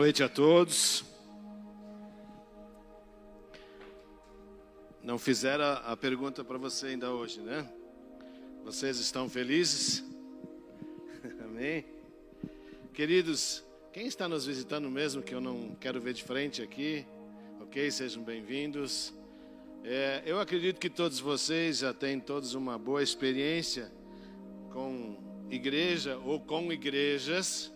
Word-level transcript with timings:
noite 0.00 0.22
a 0.22 0.30
todos. 0.30 1.04
Não 5.02 5.18
fizeram 5.18 5.78
a 5.84 5.94
pergunta 5.94 6.42
para 6.42 6.56
você 6.56 6.86
ainda 6.86 7.10
hoje, 7.10 7.38
né? 7.40 7.70
Vocês 8.64 8.98
estão 8.98 9.28
felizes? 9.28 10.02
Amém? 11.44 11.84
Queridos, 12.94 13.62
quem 13.92 14.06
está 14.06 14.26
nos 14.26 14.46
visitando 14.46 14.90
mesmo, 14.90 15.20
que 15.20 15.34
eu 15.34 15.40
não 15.40 15.76
quero 15.78 16.00
ver 16.00 16.14
de 16.14 16.24
frente 16.24 16.62
aqui, 16.62 17.04
ok? 17.60 17.90
Sejam 17.90 18.22
bem-vindos. 18.22 19.12
É, 19.84 20.22
eu 20.24 20.40
acredito 20.40 20.80
que 20.80 20.88
todos 20.88 21.20
vocês 21.20 21.80
já 21.80 21.92
têm 21.92 22.18
todos 22.18 22.54
uma 22.54 22.78
boa 22.78 23.02
experiência 23.02 23.92
com 24.72 25.18
igreja 25.50 26.16
ou 26.24 26.40
com 26.40 26.72
igrejas. 26.72 27.70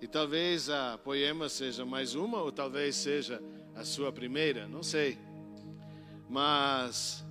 E 0.00 0.06
talvez 0.06 0.70
a 0.70 0.96
Poema 0.96 1.48
seja 1.48 1.84
mais 1.84 2.14
uma, 2.14 2.38
ou 2.40 2.50
talvez 2.50 2.96
seja 2.96 3.42
a 3.74 3.84
sua 3.84 4.10
primeira, 4.10 4.66
não 4.66 4.82
sei. 4.82 5.18
Mas 6.28 7.22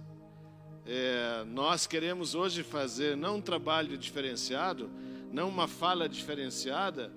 é, 0.86 1.44
nós 1.46 1.88
queremos 1.88 2.36
hoje 2.36 2.62
fazer 2.62 3.18
não 3.18 3.38
um 3.38 3.42
trabalho 3.42 3.98
diferenciado, 3.98 4.90
não 5.32 5.50
uma 5.50 5.68
fala 5.68 6.08
diferenciada, 6.08 7.12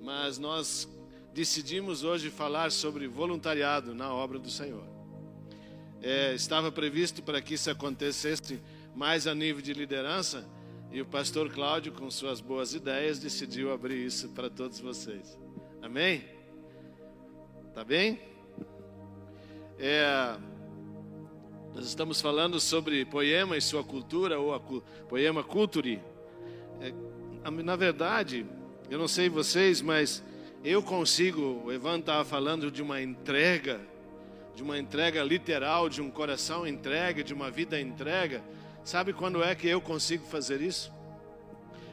mas 0.00 0.38
nós 0.38 0.88
decidimos 1.32 2.04
hoje 2.04 2.30
falar 2.30 2.70
sobre 2.70 3.08
voluntariado 3.08 3.94
na 3.94 4.14
obra 4.14 4.38
do 4.38 4.50
Senhor. 4.50 4.86
É, 6.00 6.34
estava 6.34 6.70
previsto 6.70 7.20
para 7.20 7.40
que 7.40 7.54
isso 7.54 7.70
acontecesse 7.70 8.60
mais 8.94 9.26
a 9.26 9.34
nível 9.34 9.60
de 9.60 9.72
liderança, 9.72 10.46
e 10.94 11.00
o 11.00 11.04
pastor 11.04 11.50
Cláudio, 11.50 11.90
com 11.90 12.08
suas 12.08 12.40
boas 12.40 12.72
ideias, 12.72 13.18
decidiu 13.18 13.72
abrir 13.72 14.06
isso 14.06 14.28
para 14.28 14.48
todos 14.48 14.78
vocês. 14.78 15.36
Amém? 15.82 16.24
Tá 17.74 17.82
bem? 17.82 18.20
É, 19.76 20.36
nós 21.74 21.84
estamos 21.84 22.20
falando 22.20 22.60
sobre 22.60 23.04
poema 23.04 23.56
e 23.56 23.60
sua 23.60 23.82
cultura, 23.82 24.38
ou 24.38 24.54
a 24.54 24.60
poema 25.08 25.42
culture. 25.42 26.00
É, 26.80 26.92
na 27.50 27.74
verdade, 27.74 28.46
eu 28.88 28.96
não 28.96 29.08
sei 29.08 29.28
vocês, 29.28 29.82
mas 29.82 30.22
eu 30.62 30.80
consigo, 30.80 31.60
o 31.64 31.72
Evan 31.72 31.98
estava 31.98 32.24
falando 32.24 32.70
de 32.70 32.80
uma 32.80 33.02
entrega, 33.02 33.80
de 34.54 34.62
uma 34.62 34.78
entrega 34.78 35.24
literal, 35.24 35.88
de 35.88 36.00
um 36.00 36.08
coração 36.08 36.64
entregue, 36.64 37.24
de 37.24 37.34
uma 37.34 37.50
vida 37.50 37.80
entrega. 37.80 38.44
Sabe 38.84 39.14
quando 39.14 39.42
é 39.42 39.54
que 39.54 39.66
eu 39.66 39.80
consigo 39.80 40.26
fazer 40.26 40.60
isso? 40.60 40.92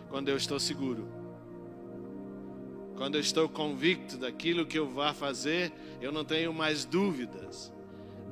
Quando 0.09 0.27
eu 0.27 0.35
estou 0.35 0.59
seguro. 0.59 1.07
Quando 2.97 3.15
eu 3.15 3.21
estou 3.21 3.47
convicto 3.47 4.17
daquilo 4.17 4.65
que 4.65 4.77
eu 4.77 4.89
vá 4.89 5.13
fazer, 5.13 5.71
eu 6.01 6.11
não 6.11 6.25
tenho 6.25 6.53
mais 6.53 6.83
dúvidas. 6.83 7.71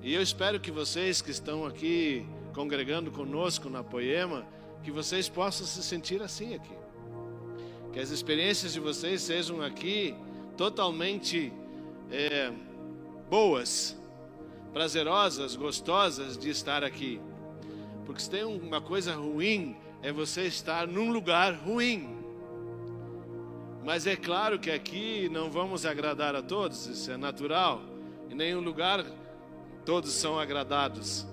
E 0.03 0.13
eu 0.13 0.21
espero 0.21 0.59
que 0.59 0.71
vocês 0.71 1.21
que 1.21 1.31
estão 1.31 1.65
aqui 1.65 2.27
congregando 2.53 3.09
conosco 3.11 3.69
na 3.69 3.81
Poema, 3.81 4.45
que 4.83 4.91
vocês 4.91 5.29
possam 5.29 5.65
se 5.65 5.81
sentir 5.81 6.21
assim 6.21 6.53
aqui. 6.53 6.75
Que 7.93 7.99
as 7.99 8.09
experiências 8.11 8.73
de 8.73 8.79
vocês 8.81 9.21
sejam 9.21 9.61
aqui 9.61 10.13
totalmente 10.57 11.53
é, 12.11 12.51
boas, 13.29 13.97
prazerosas, 14.73 15.55
gostosas 15.55 16.37
de 16.37 16.49
estar 16.49 16.83
aqui. 16.83 17.21
Porque 18.09 18.23
se 18.23 18.29
tem 18.31 18.43
uma 18.43 18.81
coisa 18.81 19.13
ruim, 19.13 19.77
é 20.01 20.11
você 20.11 20.47
estar 20.47 20.87
num 20.87 21.11
lugar 21.11 21.53
ruim. 21.53 22.17
Mas 23.85 24.07
é 24.07 24.15
claro 24.15 24.57
que 24.57 24.71
aqui 24.71 25.29
não 25.29 25.51
vamos 25.51 25.85
agradar 25.85 26.33
a 26.35 26.41
todos, 26.41 26.87
isso 26.87 27.11
é 27.11 27.17
natural. 27.17 27.83
Em 28.27 28.33
nenhum 28.33 28.61
lugar 28.61 29.05
todos 29.85 30.11
são 30.11 30.39
agradados. 30.39 31.27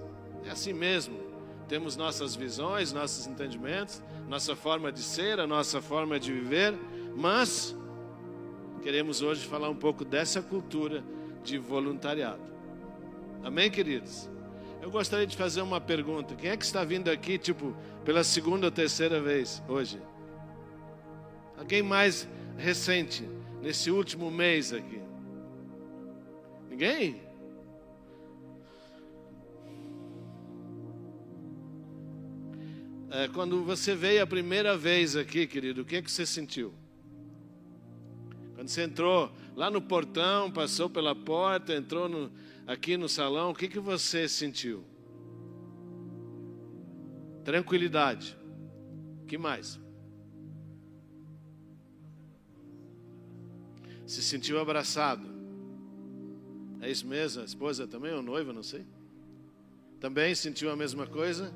É 0.45 0.51
assim 0.51 0.75
mesmo. 0.75 1.19
Temos 1.67 1.97
nossas 1.97 2.37
visões, 2.37 2.93
nossos 2.93 3.27
entendimentos, 3.27 4.03
nossa 4.29 4.55
forma 4.55 4.93
de 4.93 5.01
ser, 5.01 5.41
a 5.41 5.47
nossa 5.47 5.81
forma 5.81 6.21
de 6.21 6.31
viver, 6.31 6.75
mas 7.17 7.75
queremos 8.83 9.23
hoje 9.23 9.47
falar 9.47 9.71
um 9.71 9.77
pouco 9.77 10.05
dessa 10.05 10.43
cultura 10.43 11.03
de 11.43 11.57
voluntariado. 11.57 12.43
Amém, 13.43 13.71
queridos? 13.71 14.29
Eu 14.87 14.93
gostaria 14.93 15.27
de 15.27 15.37
fazer 15.37 15.63
uma 15.63 15.81
pergunta. 15.81 16.37
Quem 16.37 16.49
é 16.49 16.57
que 16.57 16.65
está 16.65 16.85
vindo 16.85 17.11
aqui, 17.11 17.37
tipo, 17.37 17.77
pela 18.05 18.23
segunda 18.23 18.69
ou 18.69 18.71
terceira 18.71 19.21
vez 19.21 19.61
hoje? 19.67 20.01
Alguém 21.59 21.83
mais 21.83 22.29
recente, 22.57 23.29
nesse 23.61 23.91
último 23.91 24.31
mês 24.31 24.73
aqui? 24.73 25.01
Ninguém? 26.71 27.21
É, 33.11 33.27
quando 33.35 33.65
você 33.65 33.93
veio 33.93 34.23
a 34.23 34.27
primeira 34.27 34.77
vez 34.77 35.17
aqui, 35.17 35.49
querido, 35.49 35.83
o 35.83 35.85
que 35.85 35.97
é 35.97 36.03
que 36.03 36.13
você 36.13 36.25
sentiu? 36.25 36.73
Quando 38.55 38.69
você 38.69 38.85
entrou 38.85 39.33
lá 39.57 39.69
no 39.69 39.83
portão, 39.83 40.49
passou 40.49 40.89
pela 40.89 41.13
porta, 41.13 41.75
entrou 41.75 42.09
no, 42.09 42.31
aqui 42.67 42.97
no 42.97 43.09
salão, 43.09 43.51
o 43.51 43.55
que, 43.55 43.69
que 43.69 43.79
você 43.79 44.29
sentiu? 44.29 44.85
Tranquilidade. 47.45 48.37
que 49.27 49.39
mais? 49.39 49.79
Se 54.05 54.23
sentiu 54.23 54.59
abraçado. 54.59 55.27
É 56.81 56.91
isso 56.91 57.07
mesmo? 57.07 57.43
A 57.43 57.45
esposa 57.45 57.87
também, 57.87 58.13
ou 58.13 58.23
noiva, 58.23 58.53
não 58.53 58.63
sei. 58.63 58.85
Também 60.01 60.35
sentiu 60.35 60.71
a 60.71 60.77
mesma 60.77 61.07
coisa? 61.07 61.53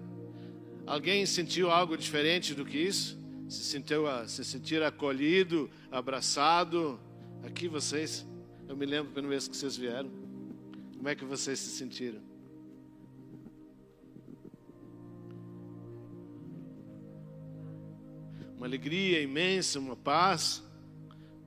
Alguém 0.87 1.27
sentiu 1.27 1.71
algo 1.71 1.97
diferente 1.97 2.55
do 2.55 2.65
que 2.65 2.79
isso? 2.79 3.19
Se 3.49 3.65
sentiu, 3.65 4.05
se 4.27 4.45
sentir 4.45 4.83
acolhido, 4.83 5.71
abraçado? 5.91 6.99
Aqui 7.45 7.69
vocês, 7.69 8.27
eu 8.69 8.77
me 8.77 8.87
lembro 8.87 9.13
pelo 9.13 9.29
vez 9.29 9.47
que 9.47 9.57
vocês 9.57 9.77
vieram. 9.77 10.20
Como 11.01 11.09
é 11.09 11.15
que 11.15 11.25
vocês 11.25 11.59
se 11.59 11.71
sentiram? 11.79 12.21
Uma 18.55 18.67
alegria 18.67 19.23
imensa, 19.23 19.79
uma 19.79 19.97
paz. 19.97 20.63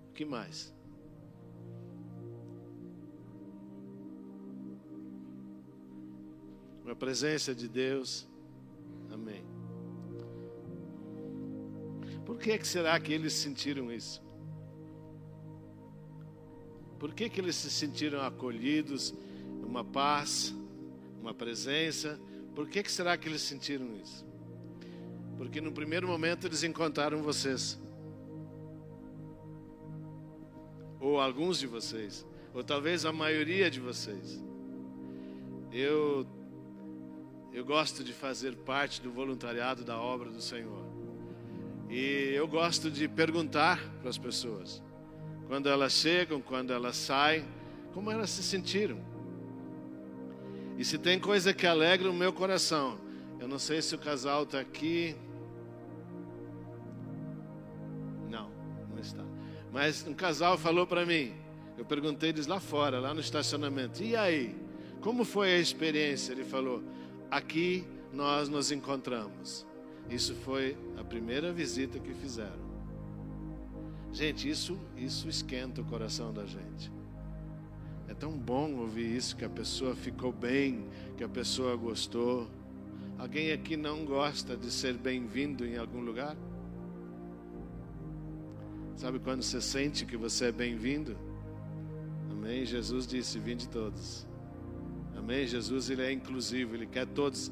O 0.09 0.13
que 0.13 0.25
mais? 0.25 0.73
Uma 6.83 6.95
presença 6.95 7.53
de 7.53 7.67
Deus. 7.67 8.27
Amém. 9.11 9.45
Por 12.25 12.39
que, 12.39 12.57
que 12.57 12.67
será 12.67 12.99
que 12.99 13.13
eles 13.13 13.33
sentiram 13.33 13.91
isso? 13.91 14.19
Por 16.97 17.13
que, 17.13 17.29
que 17.29 17.39
eles 17.39 17.55
se 17.55 17.69
sentiram 17.69 18.19
acolhidos, 18.21 19.13
uma 19.73 19.84
paz, 19.84 20.56
uma 21.19 21.34
presença. 21.34 22.19
Por 22.53 22.69
que, 22.69 22.84
que 22.84 22.91
será 22.91 23.17
que 23.17 23.28
eles 23.28 23.41
sentiram 23.41 23.88
isso? 24.03 24.23
Porque 25.35 25.59
no 25.59 25.72
primeiro 25.72 26.07
momento 26.07 26.45
eles 26.45 26.63
encontraram 26.63 27.23
vocês. 27.23 27.81
Ou 31.00 31.19
alguns 31.19 31.57
de 31.57 31.66
vocês. 31.66 32.23
Ou 32.53 32.63
talvez 32.63 33.03
a 33.03 33.12
maioria 33.12 33.72
de 33.72 33.79
vocês. 33.79 34.44
Eu, 35.72 36.28
eu 37.51 37.66
gosto 37.66 38.03
de 38.03 38.13
fazer 38.13 38.56
parte 38.57 39.01
do 39.01 39.12
voluntariado 39.12 39.83
da 39.83 40.00
obra 40.00 40.30
do 40.30 40.39
Senhor. 40.39 40.86
E 41.89 42.31
eu 42.36 42.47
gosto 42.47 42.92
de 42.92 43.07
perguntar 43.07 43.81
para 44.01 44.09
as 44.12 44.19
pessoas. 44.19 44.83
Quando 45.47 45.68
elas 45.68 45.94
chegam, 45.94 46.39
quando 46.39 46.71
elas 46.71 46.95
saem, 46.95 47.44
como 47.92 48.12
elas 48.12 48.30
se 48.30 48.44
sentiram. 48.44 49.12
E 50.77 50.83
se 50.83 50.97
tem 50.97 51.19
coisa 51.19 51.53
que 51.53 51.67
alegra 51.67 52.09
o 52.09 52.13
meu 52.13 52.33
coração, 52.33 52.99
eu 53.39 53.47
não 53.47 53.59
sei 53.59 53.81
se 53.81 53.93
o 53.93 53.97
casal 53.97 54.43
está 54.43 54.59
aqui. 54.59 55.15
Não, 58.29 58.49
não 58.89 58.99
está. 58.99 59.23
Mas 59.71 60.05
um 60.07 60.13
casal 60.13 60.57
falou 60.57 60.87
para 60.87 61.05
mim, 61.05 61.33
eu 61.77 61.85
perguntei 61.85 62.29
eles 62.29 62.47
lá 62.47 62.59
fora, 62.59 62.99
lá 62.99 63.13
no 63.13 63.19
estacionamento, 63.19 64.03
e 64.03 64.15
aí? 64.15 64.55
Como 65.01 65.25
foi 65.25 65.53
a 65.53 65.59
experiência? 65.59 66.31
Ele 66.31 66.45
falou, 66.45 66.81
aqui 67.29 67.85
nós 68.11 68.47
nos 68.47 68.71
encontramos. 68.71 69.65
Isso 70.09 70.35
foi 70.35 70.77
a 70.97 71.03
primeira 71.03 71.51
visita 71.51 71.99
que 71.99 72.13
fizeram. 72.13 72.63
Gente, 74.11 74.47
isso, 74.47 74.79
isso 74.95 75.27
esquenta 75.27 75.81
o 75.81 75.85
coração 75.85 76.31
da 76.31 76.45
gente. 76.45 76.91
Tão 78.23 78.37
bom 78.37 78.75
ouvir 78.75 79.17
isso, 79.17 79.35
que 79.35 79.43
a 79.43 79.49
pessoa 79.49 79.93
ficou 79.93 80.31
bem, 80.31 80.87
que 81.17 81.25
a 81.25 81.27
pessoa 81.27 81.75
gostou. 81.75 82.47
Alguém 83.19 83.51
aqui 83.51 83.75
não 83.75 84.05
gosta 84.05 84.55
de 84.55 84.71
ser 84.71 84.93
bem-vindo 84.93 85.65
em 85.65 85.75
algum 85.75 85.99
lugar? 85.99 86.33
Sabe 88.95 89.19
quando 89.19 89.43
você 89.43 89.59
sente 89.59 90.05
que 90.05 90.15
você 90.15 90.45
é 90.45 90.51
bem-vindo? 90.53 91.17
Amém? 92.31 92.63
Jesus 92.65 93.05
disse: 93.05 93.39
Vinde 93.39 93.67
todos. 93.67 94.25
Amém? 95.17 95.45
Jesus 95.45 95.89
ele 95.89 96.03
é 96.03 96.13
inclusivo, 96.13 96.75
ele 96.75 96.87
quer 96.87 97.07
todos 97.07 97.51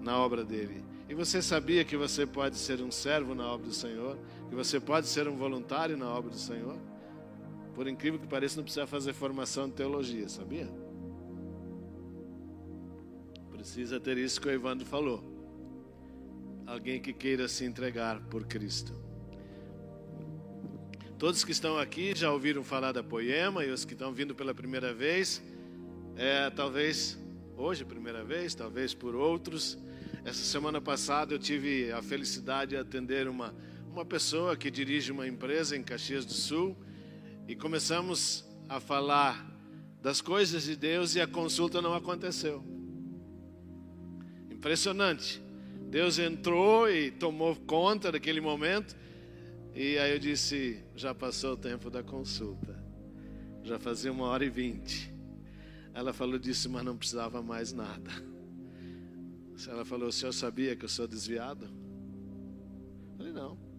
na 0.00 0.16
obra 0.16 0.44
dele. 0.44 0.84
E 1.08 1.14
você 1.14 1.42
sabia 1.42 1.84
que 1.84 1.96
você 1.96 2.24
pode 2.24 2.58
ser 2.58 2.80
um 2.80 2.92
servo 2.92 3.34
na 3.34 3.44
obra 3.48 3.66
do 3.66 3.74
Senhor? 3.74 4.16
Que 4.48 4.54
você 4.54 4.78
pode 4.78 5.08
ser 5.08 5.26
um 5.26 5.34
voluntário 5.34 5.96
na 5.96 6.08
obra 6.08 6.30
do 6.30 6.38
Senhor? 6.38 6.78
Por 7.74 7.88
incrível 7.88 8.20
que 8.20 8.26
pareça, 8.26 8.56
não 8.56 8.64
precisa 8.64 8.86
fazer 8.86 9.12
formação 9.12 9.68
de 9.68 9.74
teologia, 9.74 10.28
sabia? 10.28 10.68
Precisa 13.50 13.98
ter 13.98 14.18
isso 14.18 14.40
que 14.40 14.48
o 14.48 14.50
Evandro 14.50 14.84
falou. 14.84 15.22
Alguém 16.66 17.00
que 17.00 17.12
queira 17.12 17.48
se 17.48 17.64
entregar 17.64 18.20
por 18.24 18.44
Cristo. 18.44 18.92
Todos 21.18 21.44
que 21.44 21.52
estão 21.52 21.78
aqui 21.78 22.14
já 22.14 22.32
ouviram 22.32 22.64
falar 22.64 22.92
da 22.92 23.02
Poema 23.02 23.64
e 23.64 23.70
os 23.70 23.84
que 23.84 23.92
estão 23.92 24.12
vindo 24.12 24.34
pela 24.34 24.52
primeira 24.52 24.92
vez, 24.92 25.40
é, 26.16 26.50
talvez 26.50 27.16
hoje, 27.56 27.84
primeira 27.84 28.24
vez, 28.24 28.54
talvez 28.54 28.92
por 28.92 29.14
outros. 29.14 29.78
Essa 30.24 30.42
semana 30.44 30.80
passada 30.80 31.32
eu 31.32 31.38
tive 31.38 31.92
a 31.92 32.02
felicidade 32.02 32.70
de 32.70 32.76
atender 32.76 33.28
uma, 33.28 33.54
uma 33.90 34.04
pessoa 34.04 34.56
que 34.56 34.70
dirige 34.70 35.12
uma 35.12 35.26
empresa 35.26 35.76
em 35.76 35.82
Caxias 35.82 36.24
do 36.24 36.32
Sul 36.32 36.76
e 37.46 37.54
começamos 37.54 38.44
a 38.68 38.80
falar 38.80 39.50
das 40.00 40.20
coisas 40.20 40.64
de 40.64 40.76
Deus 40.76 41.14
e 41.14 41.20
a 41.20 41.26
consulta 41.26 41.80
não 41.80 41.94
aconteceu. 41.94 42.64
Impressionante. 44.50 45.42
Deus 45.88 46.18
entrou 46.18 46.88
e 46.90 47.10
tomou 47.10 47.54
conta 47.54 48.10
daquele 48.10 48.40
momento 48.40 48.96
e 49.74 49.98
aí 49.98 50.12
eu 50.12 50.18
disse: 50.18 50.82
já 50.94 51.14
passou 51.14 51.54
o 51.54 51.56
tempo 51.56 51.90
da 51.90 52.02
consulta. 52.02 52.82
Já 53.62 53.78
fazia 53.78 54.12
uma 54.12 54.26
hora 54.26 54.44
e 54.44 54.50
vinte. 54.50 55.12
Ela 55.94 56.12
falou 56.12 56.38
disso, 56.38 56.68
mas 56.70 56.84
não 56.84 56.96
precisava 56.96 57.42
mais 57.42 57.72
nada. 57.72 58.10
Ela 59.68 59.84
falou: 59.84 60.08
o 60.08 60.12
senhor 60.12 60.32
sabia 60.32 60.74
que 60.74 60.84
eu 60.84 60.88
sou 60.88 61.06
desviado? 61.06 61.66
Eu 61.66 63.16
falei: 63.16 63.32
não. 63.32 63.71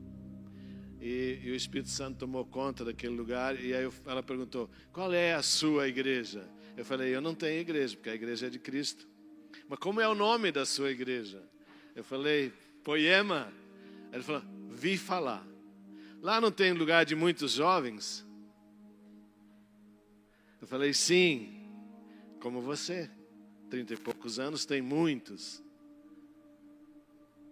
E, 1.06 1.42
e, 1.44 1.52
o 1.52 1.56
Espírito 1.56 1.90
Santo 1.90 2.20
tomou 2.20 2.46
conta 2.46 2.86
daquele 2.86 3.14
lugar. 3.14 3.62
E 3.62 3.74
aí 3.74 3.84
eu, 3.84 3.94
ela 4.06 4.24
perguntou: 4.24 4.70
qual 4.94 5.12
é 5.12 5.34
a 5.34 5.44
sua 5.44 5.86
igreja? 5.86 6.50
Eu 6.78 6.86
falei: 6.86 7.14
eu 7.14 7.20
não 7.20 7.36
tenho 7.36 7.60
igreja, 7.60 7.94
porque 7.98 8.10
a 8.10 8.16
igreja 8.16 8.48
é 8.48 8.50
de 8.50 8.58
Cristo. 8.58 9.06
Mas 9.68 9.80
como 9.80 10.00
é 10.00 10.08
o 10.08 10.16
nome 10.16 10.50
da 10.50 10.66
sua 10.66 10.92
igreja? 10.92 11.44
Eu 11.94 12.06
falei: 12.06 12.54
Poema. 12.86 13.52
Ele 14.14 14.24
falou: 14.24 14.44
vi 14.70 14.98
falar. 14.98 15.46
Lá 16.22 16.40
não 16.40 16.50
tem 16.50 16.72
lugar 16.72 17.04
de 17.04 17.16
muitos 17.16 17.52
jovens? 17.52 18.26
Eu 20.62 20.66
falei, 20.66 20.94
sim, 20.94 21.68
como 22.40 22.62
você. 22.62 23.12
Trinta 23.70 23.94
e 23.94 23.98
poucos 23.98 24.40
anos, 24.40 24.66
tem 24.66 24.82
muitos. 24.82 25.62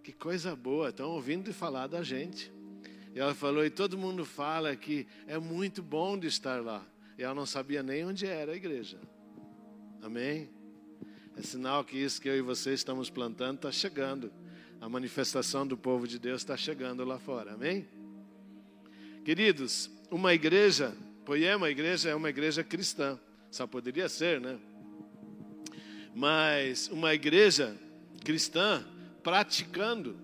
Que 0.02 0.10
coisa 0.10 0.56
boa, 0.56 0.88
estão 0.88 1.10
ouvindo 1.10 1.52
falar 1.52 1.86
da 1.86 2.02
gente. 2.02 2.50
E 3.14 3.20
ela 3.20 3.34
falou, 3.34 3.64
e 3.64 3.70
todo 3.70 3.98
mundo 3.98 4.24
fala 4.24 4.74
que 4.74 5.06
é 5.26 5.38
muito 5.38 5.82
bom 5.82 6.18
de 6.18 6.26
estar 6.26 6.62
lá. 6.62 6.84
E 7.18 7.22
ela 7.22 7.34
não 7.34 7.46
sabia 7.46 7.82
nem 7.82 8.04
onde 8.04 8.26
era 8.26 8.52
a 8.52 8.56
igreja. 8.56 8.98
Amém? 10.00 10.48
É 11.36 11.42
sinal 11.42 11.84
que 11.84 11.96
isso 11.96 12.20
que 12.20 12.28
eu 12.28 12.36
e 12.36 12.42
você 12.42 12.72
estamos 12.72 13.10
plantando 13.10 13.56
está 13.56 13.70
chegando. 13.70 14.32
A 14.80 14.88
manifestação 14.88 15.66
do 15.66 15.76
povo 15.76 16.08
de 16.08 16.18
Deus 16.18 16.40
está 16.40 16.56
chegando 16.56 17.04
lá 17.04 17.18
fora. 17.18 17.52
Amém? 17.52 17.86
Queridos, 19.24 19.90
uma 20.10 20.34
igreja, 20.34 20.92
Poema, 21.24 21.66
a 21.68 21.70
igreja 21.70 22.10
é 22.10 22.14
uma 22.14 22.30
igreja 22.30 22.64
cristã. 22.64 23.18
Só 23.50 23.66
poderia 23.66 24.08
ser, 24.08 24.40
né? 24.40 24.58
Mas 26.14 26.88
uma 26.88 27.14
igreja 27.14 27.76
cristã 28.24 28.84
praticando. 29.22 30.16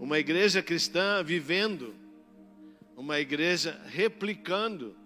Uma 0.00 0.18
igreja 0.18 0.62
cristã 0.62 1.22
vivendo. 1.22 1.94
Uma 2.96 3.20
igreja 3.20 3.78
replicando 3.84 4.96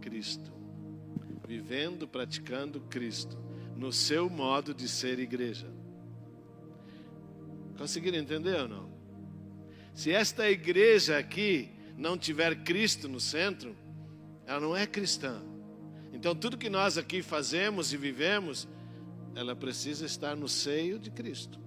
Cristo. 0.00 0.52
Vivendo, 1.44 2.06
praticando 2.06 2.80
Cristo 2.82 3.36
no 3.74 3.92
seu 3.92 4.30
modo 4.30 4.72
de 4.72 4.88
ser 4.88 5.18
igreja. 5.18 5.66
Conseguiram 7.76 8.18
entender 8.18 8.60
ou 8.60 8.68
não? 8.68 8.88
Se 9.92 10.12
esta 10.12 10.48
igreja 10.48 11.18
aqui 11.18 11.70
não 11.96 12.16
tiver 12.16 12.62
Cristo 12.62 13.08
no 13.08 13.18
centro, 13.18 13.76
ela 14.46 14.60
não 14.60 14.76
é 14.76 14.86
cristã. 14.86 15.42
Então, 16.12 16.36
tudo 16.36 16.56
que 16.56 16.70
nós 16.70 16.96
aqui 16.96 17.20
fazemos 17.20 17.92
e 17.92 17.96
vivemos, 17.96 18.68
ela 19.34 19.56
precisa 19.56 20.06
estar 20.06 20.36
no 20.36 20.48
seio 20.48 20.98
de 21.00 21.10
Cristo. 21.10 21.65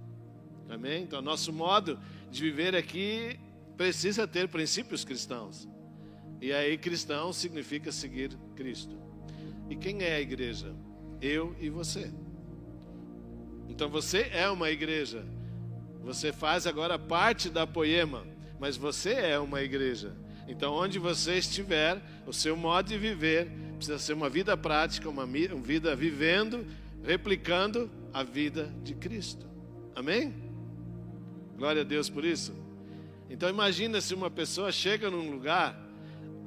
Amém? 0.70 1.02
Então, 1.02 1.20
nosso 1.20 1.52
modo 1.52 1.98
de 2.30 2.40
viver 2.40 2.76
aqui 2.76 3.38
precisa 3.76 4.26
ter 4.26 4.48
princípios 4.48 5.04
cristãos. 5.04 5.68
E 6.40 6.52
aí, 6.52 6.78
cristão 6.78 7.32
significa 7.32 7.90
seguir 7.90 8.30
Cristo. 8.54 8.96
E 9.68 9.74
quem 9.74 10.02
é 10.02 10.14
a 10.14 10.20
igreja? 10.20 10.74
Eu 11.20 11.56
e 11.60 11.68
você. 11.68 12.10
Então, 13.68 13.88
você 13.88 14.30
é 14.32 14.48
uma 14.48 14.70
igreja. 14.70 15.26
Você 16.02 16.32
faz 16.32 16.66
agora 16.66 16.98
parte 16.98 17.50
da 17.50 17.66
poema, 17.66 18.24
mas 18.58 18.76
você 18.76 19.12
é 19.12 19.38
uma 19.38 19.60
igreja. 19.62 20.16
Então, 20.46 20.72
onde 20.72 20.98
você 20.98 21.36
estiver, 21.38 22.00
o 22.26 22.32
seu 22.32 22.56
modo 22.56 22.88
de 22.88 22.96
viver 22.96 23.50
precisa 23.76 23.98
ser 23.98 24.12
uma 24.12 24.28
vida 24.28 24.56
prática, 24.56 25.08
uma 25.08 25.26
vida 25.26 25.96
vivendo, 25.96 26.64
replicando 27.02 27.90
a 28.12 28.22
vida 28.22 28.72
de 28.82 28.94
Cristo. 28.94 29.46
Amém? 29.94 30.49
Glória 31.60 31.82
a 31.82 31.84
Deus 31.84 32.08
por 32.08 32.24
isso. 32.24 32.54
Então, 33.28 33.46
imagina 33.46 34.00
se 34.00 34.14
uma 34.14 34.30
pessoa 34.30 34.72
chega 34.72 35.10
num 35.10 35.30
lugar 35.30 35.78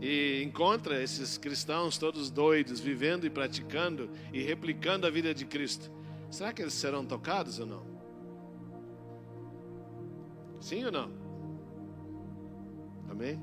e 0.01 0.41
encontra 0.43 1.03
esses 1.03 1.37
cristãos 1.37 1.99
todos 1.99 2.31
doidos, 2.31 2.79
vivendo 2.79 3.23
e 3.23 3.29
praticando 3.29 4.09
e 4.33 4.41
replicando 4.41 5.05
a 5.05 5.11
vida 5.11 5.31
de 5.31 5.45
Cristo. 5.45 5.91
Será 6.31 6.51
que 6.51 6.63
eles 6.63 6.73
serão 6.73 7.05
tocados 7.05 7.59
ou 7.59 7.67
não? 7.67 7.85
Sim 10.59 10.83
ou 10.85 10.91
não? 10.91 11.11
Amém? 13.07 13.39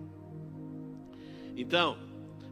Então, 1.57 1.97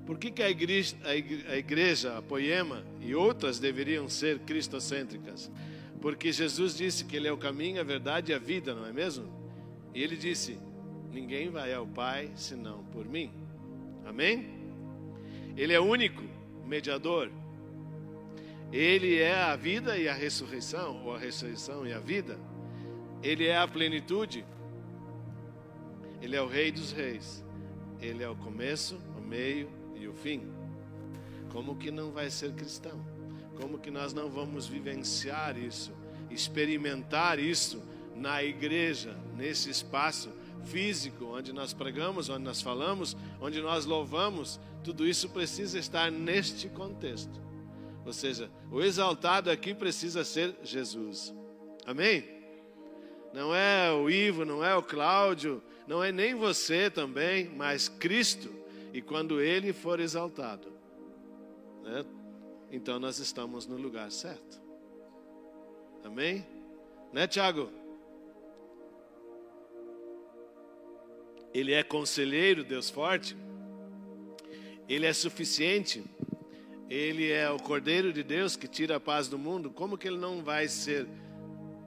por 0.07 0.17
que, 0.17 0.31
que 0.31 0.45
a, 0.45 0.49
igreja, 0.49 0.97
a 1.03 1.57
igreja, 1.57 2.17
a 2.17 2.23
Poema 2.23 2.85
e 3.01 3.17
outras 3.17 3.59
deveriam 3.59 4.09
ser 4.09 4.39
cristocêntricas? 4.39 5.51
Porque 6.01 6.33
Jesus 6.33 6.77
disse 6.77 7.05
que 7.05 7.17
Ele 7.17 7.29
é 7.29 7.33
o 7.33 7.37
caminho, 7.37 7.81
a 7.81 7.85
verdade 7.85 8.33
e 8.33 8.35
a 8.35 8.39
vida, 8.39 8.75
não 8.75 8.87
é 8.87 8.93
mesmo? 8.93 9.27
E 9.95 10.03
Ele 10.03 10.17
disse: 10.17 10.59
Ninguém 11.13 11.51
vai 11.51 11.73
ao 11.73 11.87
Pai 11.87 12.31
senão 12.37 12.85
por 12.85 13.07
mim. 13.07 13.33
Amém? 14.05 14.59
Ele 15.57 15.73
é 15.73 15.81
único 15.81 16.23
mediador. 16.65 17.31
Ele 18.73 19.17
é 19.17 19.35
a 19.35 19.57
vida 19.57 19.97
e 19.97 20.09
a 20.09 20.15
ressurreição, 20.15 21.05
ou 21.05 21.15
a 21.15 21.19
ressurreição 21.19 21.87
e 21.87 21.93
a 21.93 21.99
vida. 21.99 22.39
Ele 23.23 23.47
é 23.47 23.57
a 23.57 23.67
plenitude. 23.67 24.45
Ele 26.21 26.37
é 26.37 26.43
o 26.43 26.47
Rei 26.47 26.71
dos 26.71 26.93
Reis. 26.93 27.45
Ele 28.01 28.23
é 28.23 28.29
o 28.29 28.37
começo, 28.37 29.01
o 29.17 29.21
meio 29.21 29.69
e 29.97 30.07
o 30.07 30.13
fim. 30.13 30.43
Como 31.51 31.77
que 31.77 31.91
não 31.91 32.13
vai 32.13 32.31
ser 32.31 32.53
cristão? 32.53 33.18
Como 33.61 33.79
que 33.79 33.91
nós 33.91 34.13
não 34.13 34.31
vamos 34.31 34.67
vivenciar 34.67 35.59
isso, 35.59 35.93
experimentar 36.31 37.41
isso 37.41 37.83
na 38.15 38.43
igreja, 38.43 39.17
nesse 39.37 39.69
espaço 39.69 40.31
físico, 40.65 41.25
onde 41.25 41.53
nós 41.53 41.73
pregamos, 41.73 42.29
onde 42.29 42.45
nós 42.45 42.63
falamos, 42.63 43.17
onde 43.41 43.61
nós 43.61 43.85
louvamos? 43.85 44.61
Tudo 44.85 45.07
isso 45.07 45.29
precisa 45.31 45.79
estar 45.79 46.11
neste 46.11 46.69
contexto. 46.69 47.41
Ou 48.07 48.13
seja, 48.13 48.49
o 48.71 48.81
exaltado 48.81 49.51
aqui 49.51 49.75
precisa 49.75 50.25
ser 50.25 50.55
Jesus. 50.63 51.35
Amém? 51.85 52.25
Não 53.35 53.55
é 53.55 53.93
o 53.93 54.09
Ivo, 54.09 54.45
não 54.45 54.65
é 54.65 54.75
o 54.75 54.83
Cláudio, 54.83 55.63
não 55.87 56.03
é 56.03 56.13
nem 56.13 56.35
você 56.35 56.89
também, 56.89 57.51
mas 57.57 57.89
Cristo. 57.89 58.55
E 58.93 59.03
quando 59.03 59.41
Ele 59.41 59.73
for 59.73 60.01
exaltado, 60.01 60.73
né, 61.83 62.05
então 62.71 62.99
nós 62.99 63.19
estamos 63.19 63.67
no 63.67 63.77
lugar 63.77 64.11
certo. 64.11 64.61
Amém? 66.05 66.47
Né, 67.13 67.27
Tiago? 67.27 67.71
Ele 71.53 71.73
é 71.73 71.83
conselheiro, 71.83 72.63
Deus 72.63 72.91
forte. 72.91 73.37
Ele 74.89 75.07
é 75.07 75.13
suficiente. 75.13 76.05
Ele 76.89 77.31
é 77.31 77.51
o 77.51 77.59
Cordeiro 77.59 78.13
de 78.13 78.23
Deus 78.23 78.57
que 78.57 78.69
tira 78.69 78.97
a 78.97 79.01
paz 79.01 79.29
do 79.29 79.39
mundo. 79.39 79.71
Como 79.71 79.99
que 79.99 80.09
ele 80.09 80.19
não 80.19 80.43
vai 80.43 80.69
ser 80.69 81.07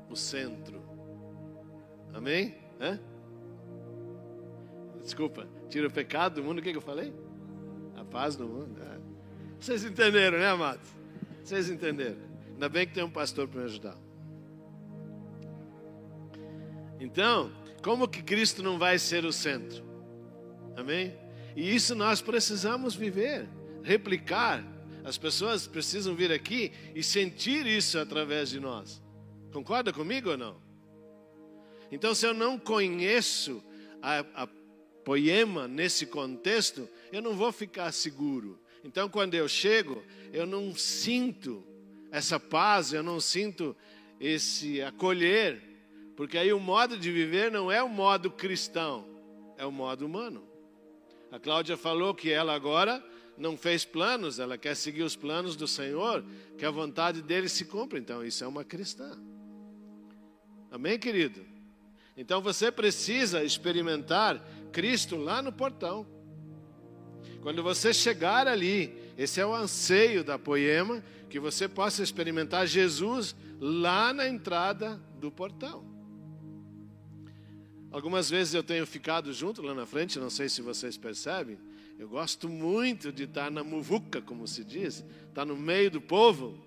o 0.09 0.15
centro? 0.15 0.81
Amém? 2.13 2.55
Hã? 2.79 2.99
Desculpa, 5.01 5.47
Tira 5.71 5.87
o 5.87 5.91
pecado 5.91 6.35
do 6.35 6.43
mundo, 6.43 6.59
o 6.59 6.61
que, 6.61 6.71
que 6.71 6.77
eu 6.77 6.81
falei? 6.81 7.13
A 7.95 8.03
paz 8.03 8.35
do 8.35 8.45
mundo. 8.45 8.77
É. 8.83 9.00
Vocês 9.61 9.85
entenderam, 9.85 10.39
né, 10.39 10.47
amados? 10.47 10.89
Vocês 11.43 11.69
entenderam. 11.69 12.17
Ainda 12.53 12.67
bem 12.67 12.87
que 12.87 12.95
tem 12.95 13.03
um 13.03 13.11
pastor 13.11 13.47
para 13.47 13.59
me 13.59 13.65
ajudar. 13.67 13.95
Então, 16.99 17.51
como 17.83 18.07
que 18.07 18.23
Cristo 18.23 18.63
não 18.63 18.79
vai 18.79 18.97
ser 18.97 19.23
o 19.23 19.31
centro? 19.31 19.83
Amém? 20.75 21.15
E 21.55 21.75
isso 21.75 21.93
nós 21.93 22.21
precisamos 22.21 22.95
viver, 22.95 23.47
replicar. 23.83 24.65
As 25.03 25.19
pessoas 25.19 25.67
precisam 25.67 26.15
vir 26.15 26.31
aqui 26.31 26.71
e 26.95 27.03
sentir 27.03 27.67
isso 27.67 27.99
através 27.99 28.49
de 28.49 28.59
nós. 28.59 28.99
Concorda 29.53 29.93
comigo 29.93 30.31
ou 30.31 30.37
não? 30.37 30.59
Então, 31.91 32.15
se 32.15 32.25
eu 32.25 32.33
não 32.33 32.57
conheço 32.57 33.63
a, 34.01 34.25
a 34.33 34.47
poema 35.05 35.67
nesse 35.67 36.07
contexto, 36.07 36.89
eu 37.11 37.21
não 37.21 37.35
vou 37.35 37.51
ficar 37.51 37.91
seguro. 37.91 38.59
Então, 38.83 39.09
quando 39.09 39.35
eu 39.35 39.47
chego, 39.47 40.03
eu 40.33 40.45
não 40.45 40.75
sinto 40.75 41.63
essa 42.11 42.39
paz, 42.39 42.93
eu 42.93 43.03
não 43.03 43.19
sinto 43.19 43.75
esse 44.19 44.81
acolher, 44.81 45.61
porque 46.15 46.37
aí 46.37 46.51
o 46.51 46.59
modo 46.59 46.97
de 46.97 47.11
viver 47.11 47.51
não 47.51 47.71
é 47.71 47.81
o 47.81 47.89
modo 47.89 48.29
cristão, 48.29 49.07
é 49.57 49.65
o 49.65 49.71
modo 49.71 50.05
humano. 50.05 50.43
A 51.31 51.39
Cláudia 51.39 51.77
falou 51.77 52.13
que 52.13 52.31
ela 52.31 52.53
agora 52.53 53.03
não 53.37 53.55
fez 53.57 53.85
planos, 53.85 54.39
ela 54.39 54.57
quer 54.57 54.75
seguir 54.75 55.03
os 55.03 55.15
planos 55.15 55.55
do 55.55 55.67
Senhor, 55.67 56.23
que 56.57 56.65
a 56.65 56.71
vontade 56.71 57.21
dele 57.21 57.47
se 57.47 57.65
cumpra. 57.65 57.97
Então, 57.97 58.23
isso 58.23 58.43
é 58.43 58.47
uma 58.47 58.63
cristã. 58.63 59.17
Amém, 60.69 60.97
querido? 60.97 61.45
Então 62.15 62.41
você 62.41 62.71
precisa 62.71 63.43
experimentar 63.43 64.39
Cristo 64.71 65.15
lá 65.15 65.41
no 65.41 65.51
portão. 65.51 66.05
Quando 67.41 67.63
você 67.63 67.93
chegar 67.93 68.47
ali, 68.47 68.95
esse 69.17 69.39
é 69.39 69.45
o 69.45 69.53
anseio 69.53 70.23
da 70.23 70.37
poema, 70.37 71.03
que 71.29 71.39
você 71.39 71.67
possa 71.67 72.03
experimentar 72.03 72.67
Jesus 72.67 73.35
lá 73.59 74.13
na 74.13 74.27
entrada 74.27 75.01
do 75.19 75.31
portão. 75.31 75.83
Algumas 77.91 78.29
vezes 78.29 78.53
eu 78.53 78.63
tenho 78.63 78.85
ficado 78.85 79.33
junto 79.33 79.61
lá 79.61 79.73
na 79.73 79.85
frente, 79.85 80.19
não 80.19 80.29
sei 80.29 80.47
se 80.47 80.61
vocês 80.61 80.97
percebem. 80.97 81.57
Eu 81.99 82.07
gosto 82.07 82.47
muito 82.47 83.11
de 83.11 83.23
estar 83.23 83.51
na 83.51 83.63
muvuca, 83.63 84.21
como 84.21 84.47
se 84.47 84.63
diz, 84.63 85.03
estar 85.27 85.45
no 85.45 85.57
meio 85.57 85.91
do 85.91 85.99
povo. 85.99 86.57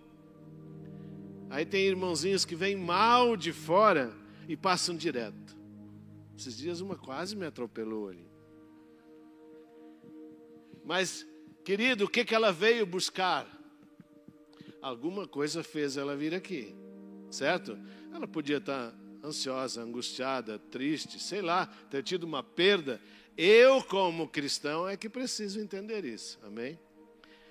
Aí 1.48 1.64
tem 1.64 1.86
irmãozinhos 1.86 2.44
que 2.44 2.54
vêm 2.54 2.76
mal 2.76 3.36
de 3.36 3.52
fora 3.52 4.12
e 4.48 4.56
passam 4.56 4.96
direto. 4.96 5.56
Esses 6.36 6.56
dias 6.56 6.80
uma 6.80 6.96
quase 6.96 7.36
me 7.36 7.46
atropelou 7.46 8.08
ali. 8.08 8.33
Mas, 10.84 11.26
querido, 11.64 12.04
o 12.04 12.08
que, 12.08 12.24
que 12.24 12.34
ela 12.34 12.52
veio 12.52 12.84
buscar? 12.84 13.48
Alguma 14.82 15.26
coisa 15.26 15.62
fez 15.62 15.96
ela 15.96 16.14
vir 16.14 16.34
aqui, 16.34 16.74
certo? 17.30 17.78
Ela 18.12 18.28
podia 18.28 18.58
estar 18.58 18.94
ansiosa, 19.24 19.82
angustiada, 19.82 20.58
triste, 20.58 21.18
sei 21.18 21.40
lá, 21.40 21.66
ter 21.90 22.02
tido 22.02 22.24
uma 22.24 22.42
perda. 22.42 23.00
Eu, 23.36 23.82
como 23.82 24.28
cristão, 24.28 24.86
é 24.86 24.96
que 24.96 25.08
preciso 25.08 25.58
entender 25.58 26.04
isso, 26.04 26.38
amém? 26.44 26.78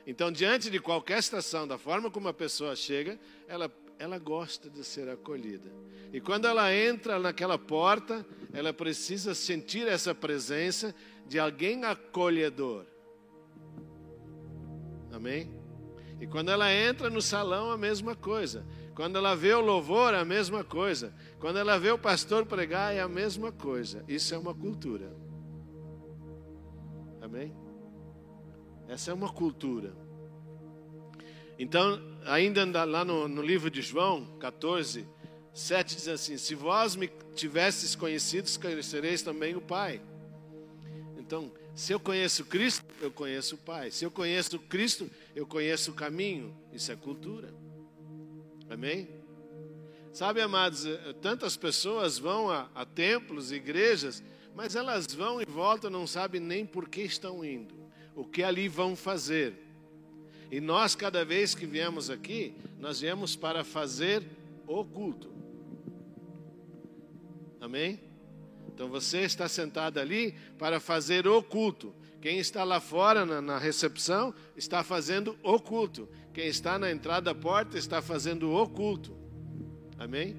Então, 0.05 0.31
diante 0.31 0.69
de 0.69 0.79
qualquer 0.79 1.23
situação, 1.23 1.67
da 1.67 1.77
forma 1.77 2.11
como 2.11 2.27
a 2.27 2.33
pessoa 2.33 2.75
chega, 2.75 3.19
ela 3.47 3.67
ela 3.99 4.17
gosta 4.17 4.69
de 4.69 4.83
ser 4.83 5.07
acolhida. 5.07 5.71
E 6.11 6.19
quando 6.19 6.45
ela 6.45 6.73
entra 6.75 7.17
naquela 7.19 7.57
porta, 7.57 8.25
ela 8.51 8.73
precisa 8.73 9.33
sentir 9.33 9.87
essa 9.87 10.13
presença 10.13 10.93
de 11.25 11.39
alguém 11.39 11.85
acolhedor. 11.85 12.85
Amém? 15.13 15.47
E 16.19 16.25
quando 16.25 16.49
ela 16.49 16.73
entra 16.73 17.09
no 17.09 17.21
salão, 17.21 17.71
a 17.71 17.77
mesma 17.77 18.15
coisa. 18.15 18.65
Quando 18.95 19.17
ela 19.17 19.35
vê 19.35 19.53
o 19.53 19.61
louvor, 19.61 20.13
a 20.15 20.25
mesma 20.25 20.63
coisa. 20.63 21.13
Quando 21.39 21.59
ela 21.59 21.77
vê 21.77 21.91
o 21.91 21.99
pastor 21.99 22.45
pregar, 22.45 22.93
é 22.95 22.99
a 22.99 23.07
mesma 23.07 23.51
coisa. 23.51 24.03
Isso 24.07 24.33
é 24.33 24.37
uma 24.37 24.55
cultura. 24.55 25.15
Amém? 27.21 27.55
Essa 28.87 29.11
é 29.11 29.13
uma 29.13 29.31
cultura. 29.31 29.95
Então, 31.59 32.01
ainda 32.25 32.83
lá 32.83 33.05
no, 33.05 33.27
no, 33.27 33.41
livro 33.41 33.69
de 33.69 33.81
João 33.81 34.25
14, 34.39 35.07
7 35.53 35.95
diz 35.95 36.07
assim: 36.07 36.37
Se 36.37 36.55
vós 36.55 36.95
me 36.95 37.07
tivesses 37.35 37.95
conhecidos, 37.95 38.57
conhecereis 38.57 39.21
também 39.21 39.55
o 39.55 39.61
Pai. 39.61 40.01
Então, 41.25 41.49
se 41.73 41.93
eu 41.93 41.99
conheço 42.01 42.43
Cristo, 42.43 42.85
eu 43.01 43.09
conheço 43.09 43.55
o 43.55 43.57
Pai. 43.57 43.89
Se 43.91 44.03
eu 44.03 44.11
conheço 44.11 44.59
Cristo, 44.59 45.09
eu 45.33 45.47
conheço 45.47 45.91
o 45.91 45.93
caminho. 45.93 46.53
Isso 46.73 46.91
é 46.91 46.97
cultura. 46.97 47.53
Amém? 48.69 49.07
Sabe, 50.11 50.41
amados, 50.41 50.85
eh, 50.85 51.15
tantas 51.21 51.55
pessoas 51.55 52.19
vão 52.19 52.49
a, 52.49 52.69
a 52.75 52.85
templos, 52.85 53.53
igrejas, 53.53 54.21
mas 54.53 54.75
elas 54.75 55.07
vão 55.07 55.41
e 55.41 55.45
voltam, 55.45 55.89
não 55.89 56.05
sabem 56.05 56.41
nem 56.41 56.65
por 56.65 56.89
que 56.89 57.01
estão 57.01 57.43
indo, 57.43 57.73
o 58.13 58.25
que 58.25 58.43
ali 58.43 58.67
vão 58.67 58.93
fazer. 58.93 59.55
E 60.51 60.59
nós, 60.59 60.93
cada 60.93 61.23
vez 61.23 61.55
que 61.55 61.65
viemos 61.65 62.09
aqui, 62.09 62.53
nós 62.79 62.99
viemos 62.99 63.35
para 63.35 63.63
fazer 63.63 64.23
o 64.67 64.83
culto. 64.83 65.31
Amém? 67.61 68.12
Então 68.73 68.89
você 68.89 69.19
está 69.19 69.47
sentado 69.47 69.99
ali 69.99 70.33
para 70.57 70.79
fazer 70.79 71.27
o 71.27 71.41
culto. 71.43 71.93
Quem 72.19 72.39
está 72.39 72.63
lá 72.63 72.79
fora 72.79 73.25
na, 73.25 73.41
na, 73.41 73.57
recepção 73.57 74.33
está 74.57 74.83
fazendo 74.83 75.37
o 75.43 75.59
culto. 75.59 76.09
Quem 76.33 76.47
está 76.47 76.79
na 76.79 76.89
entrada 76.89 77.33
da 77.33 77.35
porta 77.35 77.77
está 77.77 78.01
fazendo 78.01 78.51
o 78.51 78.67
culto. 78.67 79.15
Amém? 79.99 80.35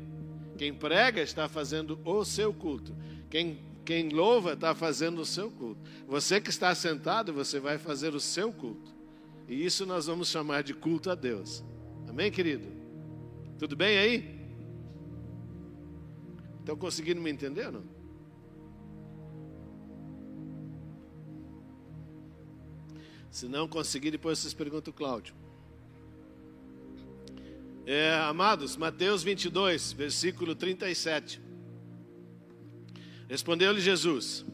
Quem 0.59 0.75
prega 0.75 1.21
está 1.21 1.49
fazendo 1.49 2.01
o 2.05 2.25
seu 2.25 2.53
culto. 2.53 2.97
Quem, 3.31 3.61
quem 3.85 4.09
louva 4.09 4.55
está 4.55 4.75
fazendo 4.75 5.21
o 5.21 5.27
seu 5.27 5.51
culto. 5.51 5.81
Você 6.09 6.41
que 6.41 6.51
está 6.51 6.75
sentado, 6.75 7.33
você 7.33 7.61
vai 7.61 7.79
fazer 7.79 8.15
o 8.15 8.21
seu 8.21 8.53
culto. 8.53 8.93
E 9.47 9.65
isso 9.65 9.87
nós 9.87 10.07
vamos 10.07 10.29
chamar 10.29 10.63
de 10.63 10.75
culto 10.75 11.11
a 11.11 11.15
Deus. 11.15 11.63
Amém, 12.09 12.33
querido? 12.33 12.67
Tudo 13.59 13.77
bem 13.77 13.99
aí? 13.99 14.41
Estão 16.61 16.77
conseguindo 16.77 17.21
me 17.21 17.31
entender 17.31 17.67
ou 17.67 17.73
não? 17.73 17.94
Se 23.35 23.49
não 23.49 23.67
conseguir, 23.67 24.13
depois 24.13 24.39
vocês 24.39 24.55
perguntam 24.55 24.93
o 24.93 24.97
Cláudio. 24.97 25.35
É, 27.85 28.15
amados, 28.29 28.77
Mateus 28.77 29.25
22, 29.25 29.93
versículo 29.93 30.55
37. 30.55 31.41
Respondeu-lhe 33.29 33.81
Jesus: 33.81 34.47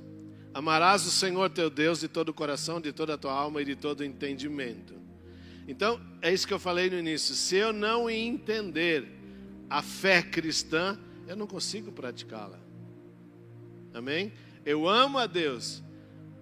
Amarás 0.55 1.05
o 1.05 1.11
Senhor 1.11 1.51
teu 1.51 1.69
Deus 1.69 2.01
de 2.01 2.09
todo 2.09 2.31
o 2.31 2.33
coração, 2.33 2.81
de 2.81 2.91
toda 2.91 3.13
a 3.13 3.19
tua 3.19 3.35
alma 3.35 3.61
e 3.61 3.67
de 3.67 3.77
todo 3.77 4.01
o 4.01 4.05
entendimento. 4.05 4.95
Então, 5.69 6.01
é 6.23 6.33
isso 6.33 6.47
que 6.47 6.55
eu 6.55 6.59
falei 6.59 6.89
no 6.89 6.99
início. 6.99 7.35
Se 7.35 7.57
eu 7.57 7.75
não 7.75 8.09
entender 8.09 9.07
a 9.69 9.83
fé 9.83 10.23
cristã, 10.23 10.99
eu 11.29 11.37
não 11.37 11.47
consigo 11.47 11.93
praticá-la. 11.93 12.59
Amém? 13.93 14.33
Eu 14.65 14.89
amo 14.89 15.19
a 15.19 15.27
Deus 15.27 15.83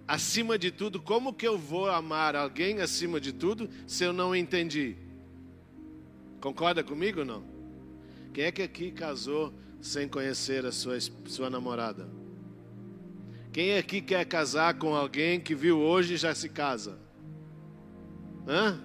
acima 0.08 0.58
de 0.58 0.70
tudo. 0.70 1.00
Como 1.02 1.34
que 1.34 1.46
eu 1.46 1.58
vou 1.58 1.90
amar 1.90 2.34
alguém 2.34 2.80
acima 2.80 3.20
de 3.20 3.32
tudo 3.32 3.68
se 3.86 4.02
eu 4.02 4.12
não 4.12 4.34
entendi? 4.34 4.96
Concorda 6.40 6.82
comigo 6.82 7.20
ou 7.20 7.26
não? 7.26 7.44
Quem 8.32 8.44
é 8.44 8.52
que 8.52 8.62
aqui 8.62 8.90
casou 8.90 9.52
sem 9.82 10.08
conhecer 10.08 10.64
a 10.64 10.72
sua, 10.72 10.98
sua 11.26 11.50
namorada? 11.50 12.08
Quem 13.52 13.76
aqui 13.76 14.00
quer 14.00 14.24
casar 14.24 14.74
com 14.78 14.94
alguém 14.94 15.38
que 15.38 15.54
viu 15.54 15.78
hoje 15.78 16.14
e 16.14 16.16
já 16.16 16.34
se 16.34 16.48
casa? 16.48 16.98
Hã? 18.46 18.80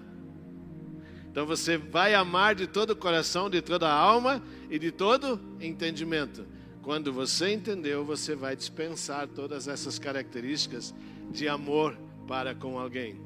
Então 1.30 1.46
você 1.46 1.76
vai 1.78 2.14
amar 2.14 2.54
de 2.54 2.66
todo 2.66 2.90
o 2.90 2.96
coração, 2.96 3.48
de 3.48 3.62
toda 3.62 3.88
a 3.88 3.92
alma 3.92 4.42
e 4.70 4.78
de 4.78 4.92
todo 4.92 5.40
entendimento. 5.60 6.46
Quando 6.82 7.12
você 7.12 7.52
entendeu, 7.52 8.04
você 8.04 8.34
vai 8.34 8.54
dispensar 8.54 9.26
todas 9.26 9.66
essas 9.68 9.98
características 9.98 10.94
de 11.34 11.48
amor 11.48 11.98
para 12.28 12.54
com 12.54 12.78
alguém. 12.78 13.20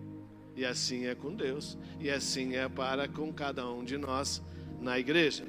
E 0.57 0.65
assim 0.65 1.07
é 1.07 1.15
com 1.15 1.33
Deus, 1.33 1.79
e 2.01 2.11
assim 2.11 2.57
é 2.57 2.69
para 2.69 3.07
com 3.07 3.33
cada 3.33 3.69
um 3.69 3.85
de 3.85 3.97
nós 3.97 4.43
na 4.81 4.99
igreja. 4.99 5.45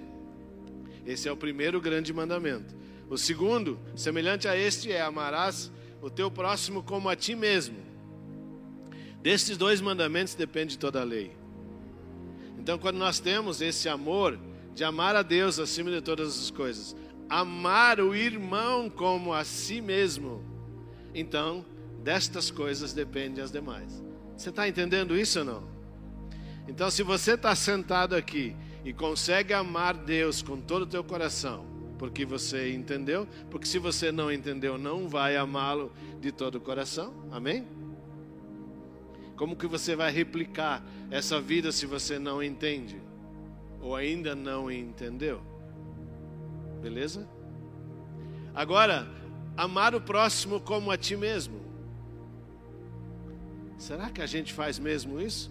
Esse 1.05 1.27
é 1.27 1.31
o 1.31 1.37
primeiro 1.37 1.81
grande 1.81 2.13
mandamento. 2.13 2.75
O 3.09 3.17
segundo, 3.17 3.79
semelhante 3.95 4.47
a 4.47 4.55
este, 4.55 4.91
é 4.91 5.01
amarás 5.01 5.71
o 6.01 6.09
teu 6.09 6.29
próximo 6.29 6.83
como 6.83 7.09
a 7.09 7.15
ti 7.15 7.33
mesmo. 7.33 7.77
Desses 9.21 9.57
dois 9.57 9.81
mandamentos 9.81 10.35
depende 10.35 10.77
toda 10.77 11.01
a 11.01 11.03
lei. 11.03 11.31
Então, 12.59 12.77
quando 12.77 12.97
nós 12.97 13.19
temos 13.19 13.61
esse 13.61 13.89
amor 13.89 14.37
de 14.75 14.83
amar 14.83 15.15
a 15.15 15.23
Deus 15.23 15.57
acima 15.59 15.89
de 15.89 16.01
todas 16.01 16.37
as 16.37 16.51
coisas, 16.51 16.95
amar 17.27 17.99
o 17.99 18.13
irmão 18.13 18.89
como 18.89 19.33
a 19.33 19.43
si 19.43 19.81
mesmo, 19.81 20.43
então 21.15 21.65
destas 22.03 22.49
coisas 22.49 22.93
dependem 22.93 23.43
as 23.43 23.51
demais. 23.51 24.03
Você 24.35 24.49
está 24.49 24.67
entendendo 24.67 25.17
isso 25.17 25.39
ou 25.39 25.45
não? 25.45 25.63
Então, 26.67 26.89
se 26.89 27.03
você 27.03 27.33
está 27.33 27.55
sentado 27.55 28.15
aqui 28.15 28.55
e 28.85 28.93
consegue 28.93 29.53
amar 29.53 29.95
Deus 29.95 30.41
com 30.41 30.61
todo 30.61 30.83
o 30.83 30.87
teu 30.87 31.03
coração, 31.03 31.65
porque 31.97 32.25
você 32.25 32.73
entendeu, 32.73 33.27
porque 33.49 33.67
se 33.67 33.77
você 33.77 34.11
não 34.11 34.31
entendeu, 34.31 34.77
não 34.77 35.09
vai 35.09 35.35
amá-lo 35.35 35.91
de 36.21 36.31
todo 36.31 36.55
o 36.55 36.61
coração. 36.61 37.13
Amém? 37.31 37.67
Como 39.35 39.55
que 39.55 39.67
você 39.67 39.95
vai 39.95 40.11
replicar 40.11 40.83
essa 41.11 41.41
vida 41.41 41.71
se 41.71 41.85
você 41.85 42.17
não 42.19 42.41
entende 42.41 43.01
ou 43.81 43.95
ainda 43.95 44.35
não 44.35 44.71
entendeu? 44.71 45.41
Beleza? 46.81 47.27
Agora, 48.53 49.07
amar 49.57 49.93
o 49.93 50.01
próximo 50.01 50.59
como 50.59 50.91
a 50.91 50.97
ti 50.97 51.15
mesmo. 51.15 51.68
Será 53.79 54.09
que 54.09 54.21
a 54.21 54.25
gente 54.25 54.53
faz 54.53 54.77
mesmo 54.77 55.19
isso? 55.19 55.49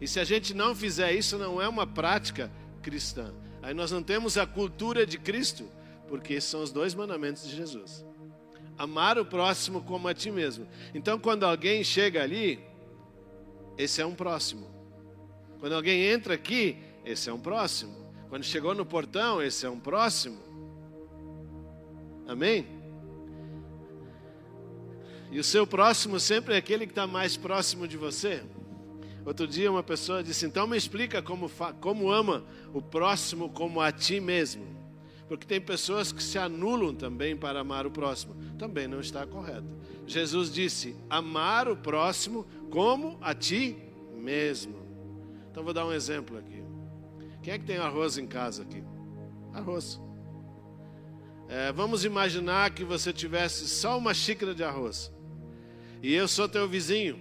E 0.00 0.06
se 0.06 0.18
a 0.18 0.24
gente 0.24 0.52
não 0.52 0.74
fizer 0.74 1.12
isso, 1.12 1.38
não 1.38 1.62
é 1.62 1.68
uma 1.68 1.86
prática 1.86 2.50
cristã. 2.82 3.32
Aí 3.62 3.72
nós 3.72 3.90
não 3.92 4.02
temos 4.02 4.36
a 4.36 4.46
cultura 4.46 5.06
de 5.06 5.16
Cristo, 5.16 5.64
porque 6.08 6.34
esses 6.34 6.50
são 6.50 6.62
os 6.62 6.72
dois 6.72 6.94
mandamentos 6.94 7.48
de 7.48 7.56
Jesus. 7.56 8.04
Amar 8.76 9.16
o 9.16 9.24
próximo 9.24 9.80
como 9.80 10.08
a 10.08 10.12
ti 10.12 10.30
mesmo. 10.30 10.66
Então, 10.92 11.18
quando 11.18 11.44
alguém 11.44 11.82
chega 11.82 12.22
ali, 12.22 12.60
esse 13.78 14.02
é 14.02 14.06
um 14.06 14.14
próximo. 14.14 14.68
Quando 15.60 15.74
alguém 15.74 16.02
entra 16.02 16.34
aqui, 16.34 16.76
esse 17.04 17.30
é 17.30 17.32
um 17.32 17.40
próximo. 17.40 17.94
Quando 18.28 18.44
chegou 18.44 18.74
no 18.74 18.84
portão, 18.84 19.40
esse 19.40 19.64
é 19.64 19.70
um 19.70 19.78
próximo. 19.78 20.38
Amém? 22.26 22.75
E 25.36 25.38
o 25.38 25.44
seu 25.44 25.66
próximo 25.66 26.18
sempre 26.18 26.54
é 26.54 26.56
aquele 26.56 26.86
que 26.86 26.92
está 26.92 27.06
mais 27.06 27.36
próximo 27.36 27.86
de 27.86 27.94
você. 27.94 28.42
Outro 29.22 29.46
dia 29.46 29.70
uma 29.70 29.82
pessoa 29.82 30.22
disse: 30.22 30.46
Então 30.46 30.66
me 30.66 30.78
explica 30.78 31.20
como, 31.20 31.50
como 31.78 32.10
ama 32.10 32.42
o 32.72 32.80
próximo 32.80 33.50
como 33.50 33.82
a 33.82 33.92
ti 33.92 34.18
mesmo. 34.18 34.64
Porque 35.28 35.46
tem 35.46 35.60
pessoas 35.60 36.10
que 36.10 36.22
se 36.22 36.38
anulam 36.38 36.94
também 36.94 37.36
para 37.36 37.60
amar 37.60 37.86
o 37.86 37.90
próximo. 37.90 38.34
Também 38.58 38.88
não 38.88 38.98
está 38.98 39.26
correto. 39.26 39.68
Jesus 40.06 40.50
disse: 40.50 40.96
Amar 41.10 41.68
o 41.68 41.76
próximo 41.76 42.46
como 42.70 43.18
a 43.20 43.34
ti 43.34 43.76
mesmo. 44.14 44.78
Então 45.50 45.62
vou 45.62 45.74
dar 45.74 45.84
um 45.84 45.92
exemplo 45.92 46.38
aqui. 46.38 46.64
Quem 47.42 47.52
é 47.52 47.58
que 47.58 47.66
tem 47.66 47.76
arroz 47.76 48.16
em 48.16 48.26
casa 48.26 48.62
aqui? 48.62 48.82
Arroz. 49.52 50.00
É, 51.46 51.70
vamos 51.72 52.06
imaginar 52.06 52.70
que 52.70 52.84
você 52.84 53.12
tivesse 53.12 53.68
só 53.68 53.98
uma 53.98 54.14
xícara 54.14 54.54
de 54.54 54.64
arroz. 54.64 55.14
E 56.02 56.12
eu 56.14 56.28
sou 56.28 56.48
teu 56.48 56.68
vizinho. 56.68 57.18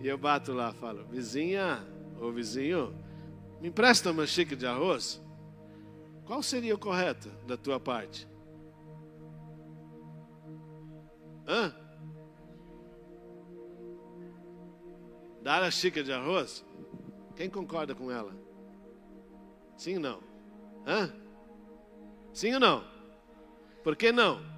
E 0.00 0.08
eu 0.08 0.18
bato 0.18 0.52
lá, 0.52 0.72
falo, 0.72 1.04
vizinha 1.04 1.86
ou 2.20 2.32
vizinho, 2.32 2.94
me 3.60 3.68
empresta 3.68 4.10
uma 4.10 4.26
xícara 4.26 4.56
de 4.56 4.66
arroz? 4.66 5.22
Qual 6.24 6.42
seria 6.42 6.74
o 6.74 6.78
correto 6.78 7.28
da 7.46 7.56
tua 7.56 7.78
parte? 7.78 8.26
Hã? 11.46 11.74
Dar 15.42 15.62
a 15.62 15.70
xícara 15.70 16.04
de 16.04 16.12
arroz? 16.12 16.64
Quem 17.36 17.48
concorda 17.48 17.94
com 17.94 18.10
ela? 18.10 18.32
Sim 19.76 19.94
ou 19.94 20.00
não? 20.00 20.20
Hã? 20.86 21.12
Sim 22.32 22.54
ou 22.54 22.60
não? 22.60 22.84
Por 23.82 23.96
que 23.96 24.12
não? 24.12 24.51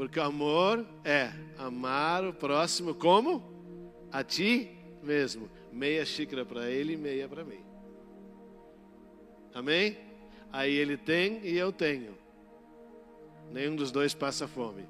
Porque 0.00 0.18
amor 0.18 0.86
é 1.04 1.30
amar 1.58 2.24
o 2.24 2.32
próximo 2.32 2.94
como 2.94 3.42
a 4.10 4.24
ti 4.24 4.70
mesmo. 5.02 5.50
Meia 5.70 6.06
xícara 6.06 6.42
para 6.42 6.70
ele 6.70 6.94
e 6.94 6.96
meia 6.96 7.28
para 7.28 7.44
mim. 7.44 7.62
Amém? 9.52 9.98
Aí 10.50 10.74
ele 10.74 10.96
tem 10.96 11.46
e 11.46 11.54
eu 11.54 11.70
tenho. 11.70 12.16
Nenhum 13.52 13.76
dos 13.76 13.90
dois 13.90 14.14
passa 14.14 14.48
fome. 14.48 14.88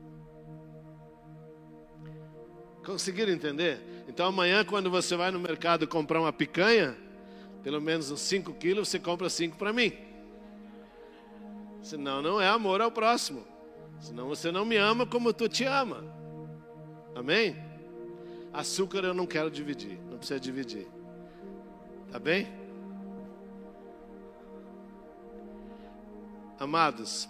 Conseguiram 2.87 3.33
entender? 3.33 3.81
Então 4.07 4.27
amanhã, 4.29 4.65
quando 4.65 4.89
você 4.93 5.17
vai 5.17 5.33
no 5.33 5.41
mercado 5.41 5.89
comprar 5.89 6.21
uma 6.21 6.33
picanha, 6.33 6.97
pelo 7.65 7.81
menos 7.81 8.13
uns 8.13 8.21
5 8.21 8.55
quilos, 8.55 8.89
você 8.89 9.01
compra 9.01 9.29
5 9.29 9.57
para 9.57 9.73
mim. 9.73 9.93
Senão 11.83 12.23
não 12.23 12.41
é 12.41 12.47
amor 12.47 12.81
ao 12.81 12.93
próximo. 12.93 13.50
Senão 14.01 14.27
você 14.27 14.51
não 14.51 14.65
me 14.65 14.77
ama 14.77 15.07
como 15.07 15.33
tu 15.33 15.49
te 15.49 15.65
ama. 15.65 16.03
Amém? 17.15 17.55
Açúcar 18.53 19.05
eu 19.05 19.15
não 19.15 19.27
quero 19.27 19.51
dividir, 19.51 19.99
não 20.11 20.19
precisa 20.19 20.41
dividir. 20.41 20.89
Tá 22.11 22.19
bem? 22.19 22.49
Amados, 26.59 27.29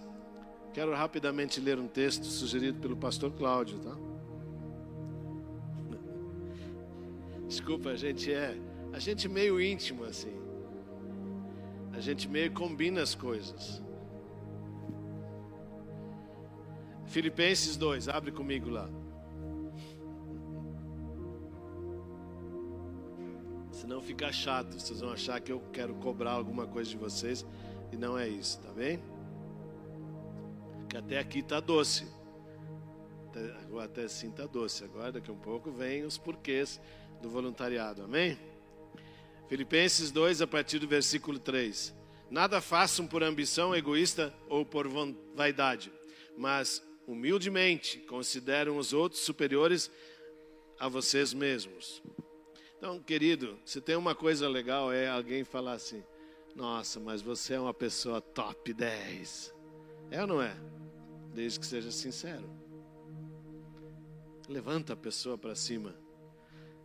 quero 0.72 0.94
rapidamente 0.94 1.60
ler 1.60 1.78
um 1.78 1.86
texto 1.86 2.24
sugerido 2.24 2.80
pelo 2.80 2.96
pastor 2.96 3.32
Cláudio, 3.32 3.78
tá? 3.78 3.96
Desculpa, 7.46 7.90
a 7.90 7.96
gente 7.96 8.32
é, 8.32 8.56
a 8.92 8.98
gente 8.98 9.28
meio 9.28 9.60
íntimo 9.60 10.04
assim. 10.04 10.32
A 11.92 12.00
gente 12.00 12.28
meio 12.28 12.52
combina 12.52 13.02
as 13.02 13.14
coisas. 13.14 13.82
Filipenses 17.10 17.76
2, 17.76 18.08
abre 18.08 18.30
comigo 18.30 18.70
lá. 18.70 18.88
Senão 23.72 24.00
fica 24.00 24.30
chato, 24.30 24.78
vocês 24.78 25.00
vão 25.00 25.10
achar 25.10 25.40
que 25.40 25.50
eu 25.50 25.60
quero 25.72 25.92
cobrar 25.96 26.30
alguma 26.30 26.68
coisa 26.68 26.88
de 26.88 26.96
vocês 26.96 27.44
e 27.90 27.96
não 27.96 28.16
é 28.16 28.28
isso, 28.28 28.60
tá 28.60 28.70
bem? 28.70 29.02
Que 30.88 30.98
até 30.98 31.18
aqui 31.18 31.42
tá 31.42 31.58
doce. 31.58 32.06
Até, 33.26 33.56
até 33.82 34.02
assim 34.04 34.30
tá 34.30 34.46
doce. 34.46 34.84
Agora 34.84 35.10
daqui 35.10 35.30
a 35.30 35.34
um 35.34 35.38
pouco 35.38 35.72
vem 35.72 36.04
os 36.04 36.16
porquês 36.16 36.80
do 37.20 37.28
voluntariado, 37.28 38.04
amém? 38.04 38.38
Filipenses 39.48 40.12
2, 40.12 40.42
a 40.42 40.46
partir 40.46 40.78
do 40.78 40.86
versículo 40.86 41.40
3. 41.40 41.92
Nada 42.30 42.60
façam 42.60 43.04
por 43.04 43.24
ambição 43.24 43.74
egoísta 43.74 44.32
ou 44.48 44.64
por 44.64 44.86
vaidade, 45.34 45.92
mas 46.38 46.88
humildemente 47.10 47.98
consideram 48.00 48.76
os 48.76 48.92
outros 48.92 49.22
superiores 49.22 49.90
a 50.78 50.88
vocês 50.88 51.34
mesmos. 51.34 52.00
Então, 52.78 53.00
querido, 53.00 53.58
se 53.64 53.80
tem 53.80 53.96
uma 53.96 54.14
coisa 54.14 54.48
legal 54.48 54.92
é 54.92 55.08
alguém 55.08 55.42
falar 55.42 55.72
assim: 55.72 56.02
Nossa, 56.54 57.00
mas 57.00 57.20
você 57.20 57.54
é 57.54 57.60
uma 57.60 57.74
pessoa 57.74 58.20
top 58.20 58.72
10. 58.72 59.52
É 60.10 60.20
ou 60.22 60.26
não 60.26 60.40
é? 60.40 60.56
Desde 61.34 61.58
que 61.58 61.66
seja 61.66 61.90
sincero. 61.90 62.48
Levanta 64.48 64.92
a 64.92 64.96
pessoa 64.96 65.36
para 65.36 65.54
cima. 65.54 65.94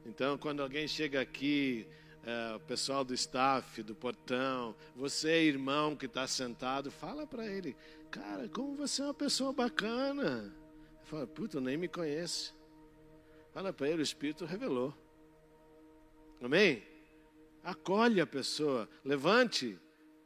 Então, 0.05 0.37
quando 0.37 0.61
alguém 0.61 0.87
chega 0.87 1.21
aqui, 1.21 1.87
é, 2.23 2.55
o 2.55 2.59
pessoal 2.59 3.03
do 3.03 3.13
staff, 3.13 3.81
do 3.83 3.95
portão, 3.95 4.75
você, 4.95 5.43
irmão 5.43 5.95
que 5.95 6.07
está 6.07 6.27
sentado, 6.27 6.91
fala 6.91 7.25
para 7.25 7.45
ele: 7.47 7.75
Cara, 8.15 8.47
como 8.47 8.75
você 8.75 9.01
é 9.01 9.05
uma 9.05 9.13
pessoa 9.13 9.51
bacana. 9.51 10.55
Fala, 11.03 11.27
puta, 11.27 11.59
nem 11.59 11.75
me 11.75 11.89
conhece. 11.89 12.53
Fala 13.53 13.73
para 13.73 13.89
ele, 13.89 14.01
o 14.01 14.03
Espírito 14.03 14.45
revelou. 14.45 14.93
Amém? 16.41 16.81
Acolhe 17.61 18.21
a 18.21 18.25
pessoa, 18.25 18.87
levante, 19.03 19.77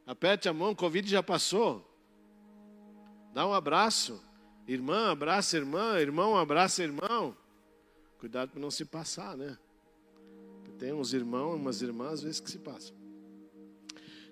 aperte 0.06 0.48
a 0.48 0.52
mão, 0.52 0.72
Covid 0.72 1.10
já 1.10 1.20
passou. 1.20 1.84
Dá 3.34 3.44
um 3.44 3.52
abraço. 3.52 4.22
Irmã, 4.68 5.10
abraça 5.10 5.56
irmã, 5.56 5.98
irmão, 5.98 6.38
abraça 6.38 6.84
irmão. 6.84 7.36
Cuidado 8.20 8.50
para 8.50 8.60
não 8.60 8.70
se 8.70 8.84
passar, 8.84 9.36
né? 9.36 9.58
Tem 10.78 10.92
uns 10.92 11.12
irmãos, 11.12 11.56
umas 11.56 11.82
irmãs, 11.82 12.12
às 12.12 12.22
vezes 12.22 12.40
que 12.40 12.50
se 12.50 12.58
passam. 12.58 12.94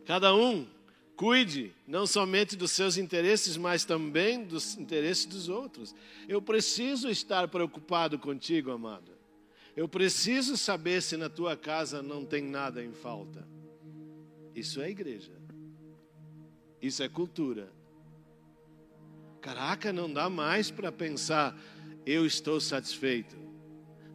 Cada 0.07 0.33
um 0.33 0.78
Cuide 1.19 1.75
não 1.85 2.07
somente 2.07 2.55
dos 2.55 2.71
seus 2.71 2.97
interesses, 2.97 3.57
mas 3.57 3.85
também 3.85 4.45
dos 4.45 4.79
interesses 4.79 5.27
dos 5.27 5.49
outros. 5.49 5.93
Eu 6.29 6.41
preciso 6.41 7.09
estar 7.09 7.49
preocupado 7.49 8.17
contigo, 8.21 8.71
amado. 8.71 9.11
Eu 9.77 9.89
preciso 9.89 10.57
saber 10.57 11.03
se 11.03 11.17
na 11.17 11.29
tua 11.29 11.57
casa 11.57 12.01
não 12.01 12.25
tem 12.25 12.45
nada 12.45 12.85
em 12.85 12.93
falta. 12.93 13.45
Isso 14.55 14.81
é 14.81 14.91
igreja. 14.91 15.33
Isso 16.81 17.03
é 17.03 17.09
cultura. 17.09 17.69
Caraca, 19.41 19.93
não 19.93 20.13
dá 20.13 20.31
mais 20.31 20.71
para 20.71 20.93
pensar, 20.93 21.61
eu 22.07 22.25
estou 22.25 22.61
satisfeito. 22.61 23.37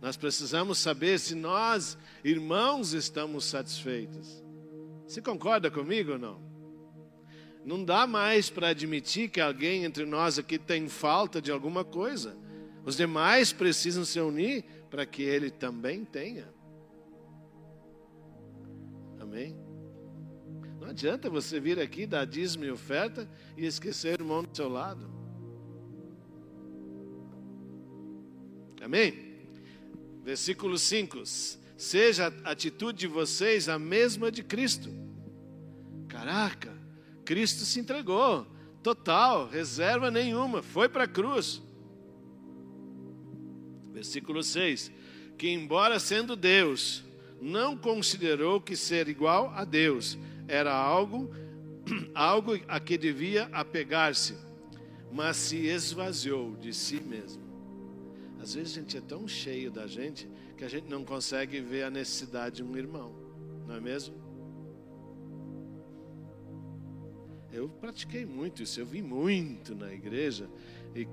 Nós 0.02 0.16
precisamos 0.16 0.78
saber 0.78 1.20
se 1.20 1.36
nós, 1.36 1.98
irmãos, 2.24 2.94
estamos 2.94 3.44
satisfeitos. 3.44 4.42
Você 5.06 5.22
concorda 5.22 5.70
comigo 5.70 6.14
ou 6.14 6.18
não? 6.18 6.53
Não 7.66 7.84
dá 7.84 8.06
mais 8.06 8.50
para 8.50 8.70
admitir 8.70 9.30
que 9.30 9.40
alguém 9.40 9.86
entre 9.86 10.06
nós 10.06 10.38
aqui 10.38 10.58
tem 10.58 10.90
falta 10.90 11.42
de 11.42 11.52
alguma 11.52 11.84
coisa. 11.86 12.36
Os 12.86 12.98
demais 12.98 13.54
precisam 13.54 14.04
se 14.04 14.20
unir 14.20 14.66
para 14.90 15.06
que 15.06 15.24
ele 15.24 15.50
também 15.50 16.04
tenha. 16.04 16.54
Amém? 19.20 19.56
Não 20.80 20.90
adianta 20.90 21.30
você 21.30 21.60
vir 21.60 21.80
aqui 21.80 22.06
dar 22.06 22.26
dízimo 22.26 22.66
e 22.66 22.72
oferta 22.72 23.30
e 23.58 23.66
esquecer 23.66 24.20
o 24.20 24.24
irmão 24.24 24.44
do 24.44 24.56
seu 24.56 24.68
lado. 24.68 25.10
Amém? 28.84 29.38
Versículo 30.22 30.78
5: 30.78 31.24
Seja 31.78 32.34
a 32.44 32.52
atitude 32.52 33.00
de 33.00 33.08
vocês 33.08 33.70
a 33.70 33.80
mesma 33.80 34.30
de 34.30 34.44
Cristo. 34.44 34.90
Caraca, 36.10 36.83
Cristo 37.26 37.64
se 37.66 37.80
entregou, 37.80 38.46
total, 38.82 39.48
reserva 39.48 40.12
nenhuma, 40.12 40.62
foi 40.62 40.90
para 40.90 41.06
a 41.06 41.08
cruz. 41.08 41.62
Versículo 43.94 44.44
6: 44.44 44.92
Que, 45.38 45.50
embora 45.50 46.00
sendo 46.00 46.36
Deus, 46.36 47.04
não 47.42 47.78
considerou 47.78 48.60
que 48.60 48.76
ser 48.76 49.08
igual 49.08 49.50
a 49.56 49.64
Deus 49.64 50.18
era 50.48 50.74
algo, 50.74 51.32
algo 52.14 52.60
a 52.68 52.80
que 52.80 52.98
devia 52.98 53.50
apegar-se, 53.52 54.36
mas 55.12 55.38
se 55.38 55.58
esvaziou 55.68 56.56
de 56.56 56.74
si 56.74 57.00
mesmo. 57.00 57.44
Às 58.42 58.56
vezes 58.56 58.78
a 58.78 58.82
gente 58.82 58.98
é 58.98 59.02
tão 59.02 59.28
cheio 59.28 59.72
da 59.72 59.88
gente 59.88 60.28
que 60.58 60.66
a 60.66 60.68
gente 60.68 60.90
não 60.90 61.06
consegue 61.06 61.62
ver 61.62 61.84
a 61.84 61.90
necessidade 61.90 62.58
de 62.58 62.64
um 62.64 62.76
irmão, 62.76 63.16
não 63.68 63.76
é 63.76 63.80
mesmo? 63.80 64.23
Eu 67.54 67.70
pratiquei 67.70 68.26
muito 68.26 68.64
isso, 68.64 68.80
eu 68.80 68.86
vi 68.86 69.00
muito 69.00 69.76
na 69.76 69.94
igreja 69.94 70.50
e 70.96 71.08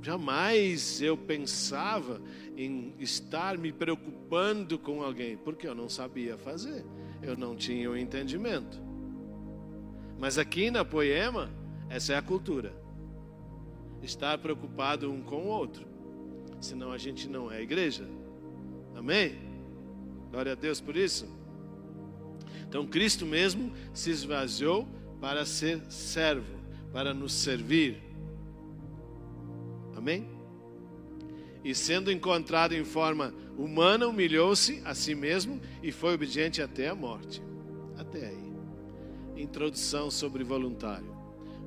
jamais 0.00 1.02
eu 1.02 1.16
pensava 1.16 2.22
em 2.56 2.94
estar 3.00 3.58
me 3.58 3.72
preocupando 3.72 4.78
com 4.78 5.02
alguém, 5.02 5.36
porque 5.36 5.66
eu 5.66 5.74
não 5.74 5.88
sabia 5.88 6.38
fazer, 6.38 6.84
eu 7.20 7.36
não 7.36 7.56
tinha 7.56 7.90
o 7.90 7.96
entendimento. 7.96 8.80
Mas 10.16 10.38
aqui 10.38 10.70
na 10.70 10.84
Poema, 10.84 11.50
essa 11.88 12.12
é 12.12 12.16
a 12.16 12.22
cultura. 12.22 12.72
Estar 14.00 14.38
preocupado 14.38 15.10
um 15.10 15.20
com 15.22 15.42
o 15.42 15.48
outro. 15.48 15.84
Senão 16.60 16.92
a 16.92 16.98
gente 16.98 17.28
não 17.28 17.50
é 17.50 17.60
igreja. 17.60 18.08
Amém? 18.94 19.40
Glória 20.30 20.52
a 20.52 20.54
Deus 20.54 20.80
por 20.80 20.96
isso. 20.96 21.26
Então 22.68 22.86
Cristo 22.86 23.26
mesmo 23.26 23.72
se 23.92 24.10
esvaziou 24.10 24.88
para 25.20 25.44
ser 25.44 25.80
servo, 25.90 26.58
para 26.92 27.12
nos 27.12 27.32
servir. 27.32 28.02
Amém? 29.96 30.26
E 31.62 31.74
sendo 31.74 32.10
encontrado 32.10 32.72
em 32.72 32.84
forma 32.84 33.34
humana, 33.56 34.06
humilhou-se 34.06 34.80
a 34.84 34.94
si 34.94 35.14
mesmo 35.14 35.60
e 35.82 35.92
foi 35.92 36.14
obediente 36.14 36.62
até 36.62 36.88
a 36.88 36.94
morte. 36.94 37.42
Até 37.98 38.28
aí. 38.28 38.52
Introdução 39.36 40.10
sobre 40.10 40.42
voluntário. 40.42 41.14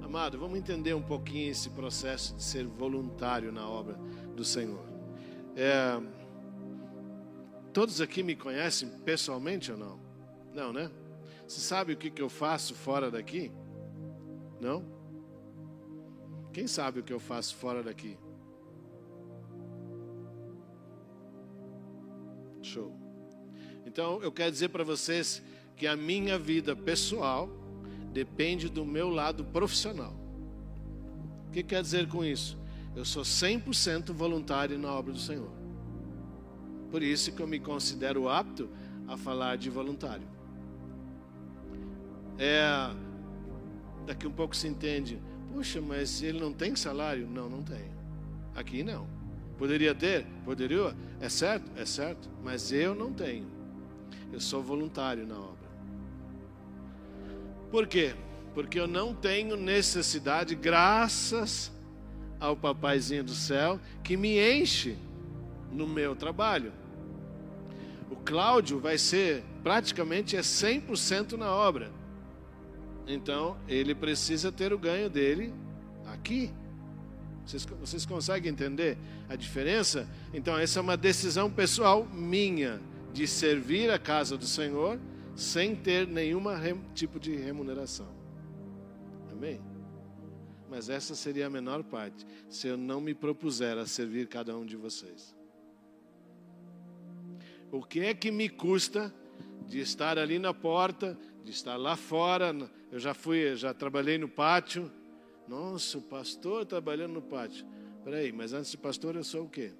Amado, 0.01 0.37
vamos 0.37 0.57
entender 0.57 0.93
um 0.95 1.01
pouquinho 1.01 1.51
esse 1.51 1.69
processo 1.69 2.35
de 2.35 2.43
ser 2.43 2.65
voluntário 2.65 3.51
na 3.51 3.67
obra 3.67 3.97
do 4.35 4.43
Senhor. 4.43 4.83
É, 5.55 6.01
todos 7.71 8.01
aqui 8.01 8.23
me 8.23 8.35
conhecem 8.35 8.89
pessoalmente 9.05 9.71
ou 9.71 9.77
não? 9.77 9.99
Não, 10.53 10.73
né? 10.73 10.89
Você 11.53 11.61
sabe 11.61 11.93
o 11.93 11.97
que, 11.97 12.09
que 12.09 12.21
eu 12.21 12.29
faço 12.29 12.73
fora 12.73 13.11
daqui? 13.11 13.51
Não? 14.59 14.83
Quem 16.51 16.65
sabe 16.65 16.99
o 16.99 17.03
que 17.03 17.13
eu 17.13 17.19
faço 17.19 17.55
fora 17.55 17.83
daqui? 17.83 18.17
Show. 22.63 22.91
Então 23.85 24.19
eu 24.23 24.31
quero 24.31 24.51
dizer 24.51 24.69
para 24.69 24.83
vocês 24.83 25.43
que 25.75 25.85
a 25.85 25.95
minha 25.95 26.39
vida 26.39 26.75
pessoal 26.75 27.47
depende 28.11 28.67
do 28.67 28.83
meu 28.83 29.09
lado 29.09 29.45
profissional. 29.45 30.15
O 31.49 31.51
que 31.51 31.61
quer 31.61 31.83
dizer 31.83 32.09
com 32.09 32.25
isso? 32.25 32.57
Eu 32.95 33.05
sou 33.05 33.21
100% 33.21 34.11
voluntário 34.11 34.79
na 34.79 34.91
obra 34.91 35.13
do 35.13 35.19
Senhor. 35.19 35.51
Por 36.89 37.03
isso 37.03 37.31
que 37.31 37.43
eu 37.43 37.47
me 37.47 37.59
considero 37.59 38.27
apto 38.27 38.71
a 39.07 39.15
falar 39.15 39.55
de 39.55 39.69
voluntário. 39.69 40.32
É, 42.37 42.91
daqui 44.05 44.27
um 44.27 44.31
pouco 44.31 44.55
se 44.55 44.67
entende, 44.67 45.21
puxa, 45.51 45.81
mas 45.81 46.21
ele 46.21 46.39
não 46.39 46.51
tem 46.51 46.75
salário? 46.75 47.27
Não, 47.27 47.49
não 47.49 47.63
tem. 47.63 47.91
Aqui 48.55 48.83
não. 48.83 49.07
Poderia 49.57 49.93
ter? 49.93 50.25
Poderia? 50.43 50.95
É 51.21 51.29
certo? 51.29 51.71
É 51.77 51.85
certo. 51.85 52.29
Mas 52.43 52.71
eu 52.71 52.95
não 52.95 53.13
tenho. 53.13 53.47
Eu 54.31 54.39
sou 54.39 54.61
voluntário 54.61 55.25
na 55.25 55.37
obra. 55.37 55.69
Por 57.71 57.87
quê? 57.87 58.13
Porque 58.53 58.79
eu 58.79 58.87
não 58.87 59.15
tenho 59.15 59.55
necessidade, 59.55 60.53
graças 60.53 61.71
ao 62.39 62.55
papaizinho 62.55 63.23
do 63.23 63.33
céu, 63.33 63.79
que 64.03 64.17
me 64.17 64.37
enche 64.37 64.97
no 65.71 65.87
meu 65.87 66.15
trabalho. 66.15 66.71
O 68.11 68.15
Cláudio 68.17 68.79
vai 68.79 68.97
ser 68.97 69.43
praticamente 69.63 70.35
é 70.35 70.41
100% 70.41 71.33
na 71.33 71.51
obra. 71.51 71.91
Então, 73.07 73.57
ele 73.67 73.93
precisa 73.93 74.51
ter 74.51 74.71
o 74.73 74.77
ganho 74.77 75.09
dele 75.09 75.53
aqui. 76.05 76.51
Vocês, 77.45 77.65
vocês 77.65 78.05
conseguem 78.05 78.51
entender 78.51 78.97
a 79.27 79.35
diferença? 79.35 80.07
Então, 80.33 80.57
essa 80.57 80.79
é 80.79 80.81
uma 80.81 80.95
decisão 80.95 81.51
pessoal 81.51 82.05
minha 82.05 82.81
de 83.11 83.27
servir 83.27 83.91
a 83.91 83.99
casa 83.99 84.37
do 84.37 84.45
Senhor 84.45 84.99
sem 85.35 85.75
ter 85.75 86.07
nenhum 86.07 86.43
tipo 86.93 87.19
de 87.19 87.35
remuneração. 87.35 88.07
Amém? 89.31 89.61
Mas 90.69 90.89
essa 90.89 91.15
seria 91.15 91.47
a 91.47 91.49
menor 91.49 91.83
parte 91.83 92.25
se 92.49 92.67
eu 92.67 92.77
não 92.77 93.01
me 93.01 93.13
propuser 93.13 93.77
a 93.77 93.85
servir 93.85 94.27
cada 94.27 94.57
um 94.57 94.65
de 94.65 94.75
vocês. 94.75 95.35
O 97.71 97.83
que 97.83 97.99
é 98.01 98.13
que 98.13 98.31
me 98.31 98.47
custa 98.47 99.13
de 99.67 99.79
estar 99.79 100.17
ali 100.17 100.39
na 100.39 100.53
porta, 100.53 101.17
de 101.43 101.51
estar 101.51 101.75
lá 101.75 101.95
fora? 101.95 102.53
Eu 102.93 102.99
já 102.99 103.13
fui, 103.13 103.55
já 103.55 103.73
trabalhei 103.73 104.17
no 104.17 104.29
pátio 104.29 104.89
nossa, 105.47 105.97
o 105.97 106.01
pastor 106.01 106.65
trabalhando 106.65 107.13
no 107.13 107.21
pátio. 107.21 107.65
Peraí, 108.03 108.31
mas 108.31 108.53
antes 108.53 108.71
de 108.71 108.77
pastor 108.77 109.15
eu 109.15 109.23
sou 109.23 109.45
o 109.45 109.49
quê? 109.49 109.71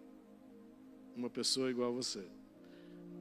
Uma 1.16 1.30
pessoa 1.30 1.70
igual 1.70 1.90
a 1.90 1.94
você. 1.94 2.24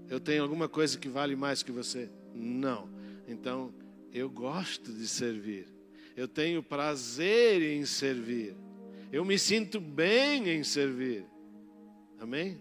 Eu 0.09 0.19
tenho 0.19 0.43
alguma 0.43 0.69
coisa 0.69 0.99
que 0.99 1.09
vale 1.09 1.37
mais 1.37 1.63
que 1.63 1.71
você? 1.71 2.11
Não. 2.35 2.89
Então, 3.29 3.73
eu 4.13 4.29
gosto 4.29 4.93
de 4.93 5.07
servir. 5.07 5.69
Eu 6.17 6.27
tenho 6.27 6.63
prazer 6.63 7.63
em 7.63 7.85
servir. 7.85 8.57
Eu 9.13 9.25
me 9.25 9.39
sinto 9.39 9.81
bem 9.81 10.49
em 10.49 10.65
servir. 10.65 11.25
Amém? 12.19 12.59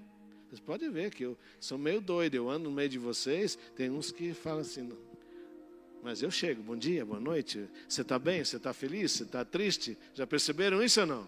Vocês 0.47 0.59
podem 0.59 0.91
ver 0.91 1.11
que 1.11 1.23
eu 1.23 1.37
sou 1.59 1.77
meio 1.77 2.01
doido. 2.01 2.35
Eu 2.35 2.49
ando 2.49 2.69
no 2.69 2.75
meio 2.75 2.89
de 2.89 2.99
vocês. 2.99 3.57
Tem 3.75 3.89
uns 3.89 4.11
que 4.11 4.33
falam 4.33 4.59
assim: 4.61 4.83
não, 4.83 4.97
mas 6.03 6.21
eu 6.23 6.31
chego, 6.31 6.63
bom 6.63 6.75
dia, 6.75 7.05
boa 7.05 7.19
noite. 7.19 7.69
Você 7.87 8.01
está 8.01 8.17
bem? 8.17 8.43
Você 8.43 8.57
está 8.57 8.73
feliz? 8.73 9.11
Você 9.11 9.23
está 9.23 9.45
triste? 9.45 9.97
Já 10.15 10.25
perceberam 10.25 10.81
isso 10.81 10.99
ou 10.99 11.05
não? 11.05 11.27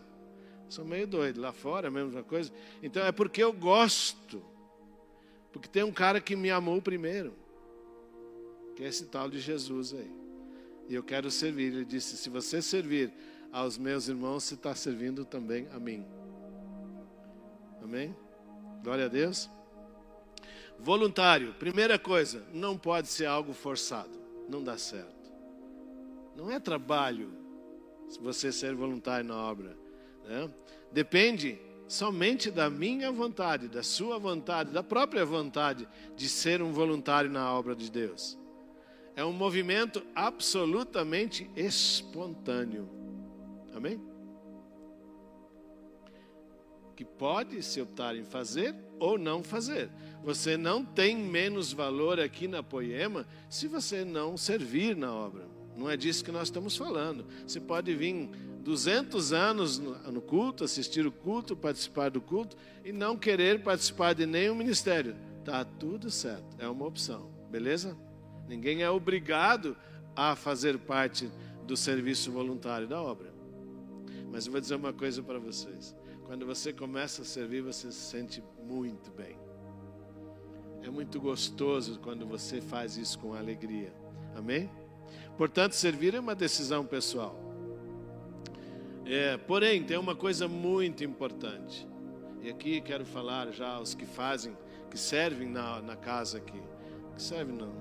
Sou 0.68 0.84
meio 0.84 1.06
doido. 1.06 1.40
Lá 1.40 1.54
fora 1.54 1.88
é 1.88 1.90
a 1.90 1.92
mesma 1.92 2.24
coisa. 2.24 2.52
Então 2.82 3.06
é 3.06 3.12
porque 3.12 3.44
eu 3.44 3.54
gosto. 3.54 4.44
Porque 5.52 5.68
tem 5.68 5.84
um 5.84 5.92
cara 5.92 6.20
que 6.20 6.36
me 6.36 6.50
amou 6.50 6.82
primeiro. 6.82 7.36
Que 8.76 8.84
é 8.84 8.88
esse 8.88 9.06
tal 9.06 9.30
de 9.30 9.40
Jesus 9.40 9.94
aí. 9.94 10.12
E 10.90 10.96
eu 10.96 11.04
quero 11.04 11.30
servir. 11.30 11.72
Ele 11.72 11.86
disse: 11.86 12.18
se 12.18 12.28
você 12.28 12.60
servir 12.60 13.14
aos 13.52 13.78
meus 13.78 14.08
irmãos, 14.08 14.44
você 14.44 14.56
está 14.56 14.74
servindo 14.74 15.24
também 15.24 15.68
a 15.72 15.80
mim. 15.80 16.04
Amém? 17.84 18.16
Glória 18.82 19.06
a 19.06 19.10
Deus. 19.10 19.48
Voluntário, 20.80 21.54
primeira 21.54 22.00
coisa, 22.00 22.44
não 22.52 22.76
pode 22.76 23.08
ser 23.08 23.28
algo 23.28 23.54
forçado 23.54 24.23
não 24.48 24.64
dá 24.64 24.78
certo. 24.78 25.32
Não 26.36 26.50
é 26.50 26.60
trabalho 26.60 27.32
se 28.10 28.20
você 28.20 28.52
ser 28.52 28.76
voluntário 28.76 29.28
na 29.28 29.38
obra. 29.38 29.78
Né? 30.26 30.50
Depende 30.92 31.60
somente 31.88 32.50
da 32.50 32.70
minha 32.70 33.12
vontade, 33.12 33.68
da 33.68 33.84
sua 33.84 34.18
vontade, 34.18 34.72
da 34.72 34.84
própria 34.84 35.26
vontade 35.26 35.88
de 36.16 36.28
ser 36.28 36.62
um 36.62 36.72
voluntário 36.72 37.30
na 37.30 37.52
obra 37.54 37.76
de 37.76 37.92
Deus. 37.92 38.38
É 39.16 39.24
um 39.24 39.34
movimento 39.34 40.04
absolutamente 40.16 41.50
espontâneo. 41.56 42.90
Amém? 43.76 44.02
Que 46.96 47.06
pode 47.06 47.62
se 47.62 47.80
optar 47.82 48.16
em 48.16 48.24
fazer 48.24 48.76
ou 49.00 49.18
não 49.18 49.44
fazer. 49.44 49.90
Você 50.24 50.56
não 50.56 50.86
tem 50.86 51.18
menos 51.18 51.74
valor 51.74 52.20
aqui 52.20 52.48
na 52.48 52.64
Poema 52.64 53.28
se 53.50 53.68
você 53.68 54.06
não 54.06 54.38
servir 54.38 54.96
na 54.96 55.14
obra. 55.14 55.46
Não 55.76 55.90
é 55.90 55.98
disso 55.98 56.24
que 56.24 56.32
nós 56.32 56.44
estamos 56.44 56.78
falando. 56.78 57.26
Você 57.46 57.60
pode 57.60 57.94
vir 57.94 58.30
200 58.64 59.34
anos 59.34 59.80
no 59.80 60.22
culto, 60.22 60.64
assistir 60.64 61.06
o 61.06 61.12
culto, 61.12 61.56
participar 61.56 62.10
do 62.10 62.22
culto 62.22 62.56
e 62.86 62.92
não 62.92 63.18
querer 63.18 63.62
participar 63.64 64.14
de 64.14 64.26
nenhum 64.26 64.56
ministério. 64.56 65.16
Tá 65.44 65.66
tudo 65.66 66.10
certo, 66.10 66.56
é 66.58 66.68
uma 66.70 66.86
opção, 66.86 67.30
beleza? 67.52 67.98
Ninguém 68.48 68.82
é 68.82 68.90
obrigado 68.90 69.76
a 70.16 70.36
fazer 70.36 70.78
parte 70.78 71.30
do 71.68 71.76
serviço 71.76 72.32
voluntário 72.32 72.88
da 72.88 73.02
obra. 73.02 73.34
Mas 74.32 74.46
eu 74.46 74.52
vou 74.52 74.62
dizer 74.62 74.76
uma 74.76 74.94
coisa 74.94 75.22
para 75.22 75.40
vocês: 75.40 75.96
quando 76.26 76.46
você 76.46 76.72
começa 76.72 77.24
a 77.24 77.26
servir, 77.26 77.62
você 77.62 77.92
se 77.92 78.00
sente 78.00 78.44
muito 78.64 79.12
bem. 79.12 79.38
É 80.84 80.90
muito 80.90 81.18
gostoso 81.20 81.98
quando 82.00 82.26
você 82.26 82.60
faz 82.60 82.98
isso 82.98 83.18
com 83.18 83.34
alegria. 83.34 83.94
Amém? 84.36 84.70
Portanto, 85.38 85.72
servir 85.72 86.14
é 86.14 86.20
uma 86.20 86.36
decisão 86.36 86.86
pessoal. 86.86 87.40
É, 89.06 89.38
porém, 89.38 89.82
tem 89.82 89.98
uma 89.98 90.14
coisa 90.14 90.46
muito 90.46 91.02
importante. 91.02 91.88
E 92.42 92.50
aqui 92.50 92.82
quero 92.82 93.06
falar 93.06 93.52
já 93.52 93.76
aos 93.76 93.96
que 93.96 94.06
fazem, 94.06 94.58
que 94.92 94.98
servem 95.00 95.48
na, 95.48 95.82
na 95.82 95.96
casa 95.96 96.38
aqui, 96.38 96.62
que 97.16 97.22
servem 97.22 97.56
no, 97.56 97.74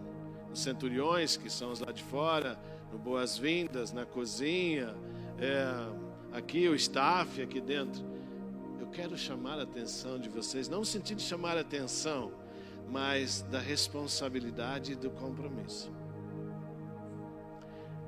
nos 0.49 0.61
centuriões, 0.61 1.37
que 1.37 1.51
são 1.51 1.73
os 1.73 1.81
lá 1.81 1.91
de 1.91 2.05
fora, 2.05 2.57
no 2.93 2.99
boas-vindas, 2.99 3.93
na 3.93 4.07
cozinha, 4.07 4.95
é, 5.41 6.37
aqui 6.37 6.69
o 6.69 6.75
staff, 6.77 7.43
aqui 7.43 7.61
dentro. 7.61 8.05
Eu 8.79 8.87
quero 8.87 9.19
chamar 9.19 9.59
a 9.59 9.65
atenção 9.65 10.21
de 10.21 10.29
vocês, 10.29 10.69
não 10.69 10.81
no 10.81 10.85
sentido 10.85 11.19
de 11.19 11.25
chamar 11.25 11.57
a 11.57 11.63
atenção, 11.63 12.33
mas 12.93 13.41
da 13.51 13.59
responsabilidade 13.59 14.93
e 14.93 14.95
do 14.95 15.11
compromisso. 15.11 15.91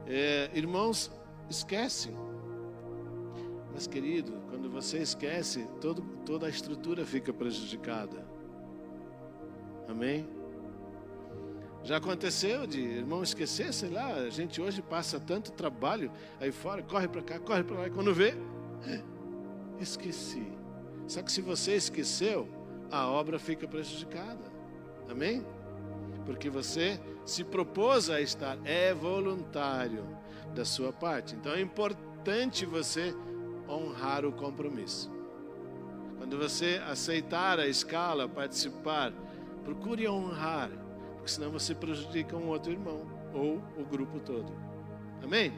É, 0.06 0.50
irmãos, 0.52 1.10
esquecem. 1.48 2.14
Mas, 3.72 3.86
querido, 3.86 4.34
quando 4.50 4.68
você 4.68 4.98
esquece, 4.98 5.66
todo, 5.80 6.02
toda 6.26 6.46
a 6.46 6.50
estrutura 6.50 7.06
fica 7.06 7.32
prejudicada. 7.32 8.26
Amém? 9.88 10.28
Já 11.82 11.96
aconteceu 11.96 12.66
de 12.66 12.80
irmão 12.80 13.22
esquecer, 13.22 13.72
sei 13.72 13.88
lá, 13.88 14.14
a 14.14 14.30
gente 14.30 14.60
hoje 14.60 14.82
passa 14.82 15.18
tanto 15.18 15.50
trabalho 15.52 16.12
aí 16.38 16.52
fora, 16.52 16.82
corre 16.82 17.08
para 17.08 17.22
cá, 17.22 17.38
corre 17.38 17.64
para 17.64 17.78
lá, 17.78 17.86
e 17.86 17.90
quando 17.90 18.12
vê, 18.12 18.34
esqueci. 19.80 20.46
Só 21.08 21.22
que 21.22 21.32
se 21.32 21.40
você 21.40 21.74
esqueceu, 21.74 22.46
a 22.90 23.06
obra 23.08 23.38
fica 23.38 23.66
prejudicada. 23.66 24.53
Amém? 25.08 25.44
Porque 26.24 26.48
você 26.48 26.98
se 27.24 27.44
propôs 27.44 28.10
a 28.10 28.20
estar, 28.20 28.58
é 28.64 28.92
voluntário 28.92 30.04
da 30.54 30.64
sua 30.64 30.92
parte. 30.92 31.34
Então 31.34 31.52
é 31.52 31.60
importante 31.60 32.64
você 32.66 33.14
honrar 33.68 34.24
o 34.24 34.32
compromisso. 34.32 35.10
Quando 36.18 36.38
você 36.38 36.80
aceitar 36.86 37.58
a 37.58 37.66
escala, 37.66 38.28
participar, 38.28 39.12
procure 39.64 40.08
honrar, 40.08 40.70
porque 41.14 41.30
senão 41.30 41.50
você 41.50 41.74
prejudica 41.74 42.36
um 42.36 42.48
outro 42.48 42.72
irmão 42.72 43.06
ou 43.32 43.62
o 43.76 43.84
grupo 43.84 44.20
todo. 44.20 44.52
Amém? 45.22 45.52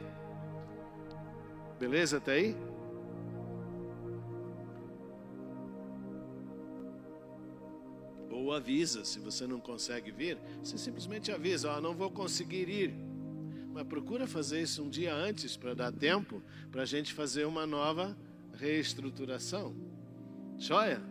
Beleza 1.79 2.17
até 2.17 2.31
aí? 2.33 2.57
Ou 8.37 8.53
avisa, 8.53 9.03
se 9.03 9.19
você 9.19 9.47
não 9.47 9.59
consegue 9.59 10.11
vir, 10.11 10.37
você 10.63 10.77
simplesmente 10.77 11.31
avisa, 11.31 11.75
oh, 11.75 11.81
não 11.81 11.93
vou 11.93 12.11
conseguir 12.11 12.69
ir. 12.69 12.93
Mas 13.73 13.87
procura 13.87 14.27
fazer 14.27 14.61
isso 14.61 14.83
um 14.83 14.89
dia 14.89 15.13
antes 15.13 15.57
para 15.57 15.73
dar 15.73 15.91
tempo 15.91 16.41
para 16.71 16.83
a 16.83 16.85
gente 16.85 17.13
fazer 17.13 17.45
uma 17.45 17.65
nova 17.65 18.17
reestruturação. 18.53 19.75
Joia? 20.57 21.01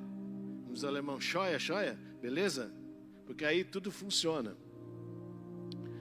Nos 0.68 0.84
alemão, 0.84 1.20
joia, 1.20 1.58
joia, 1.58 1.98
beleza? 2.20 2.72
Porque 3.24 3.44
aí 3.44 3.64
tudo 3.64 3.90
funciona. 3.90 4.56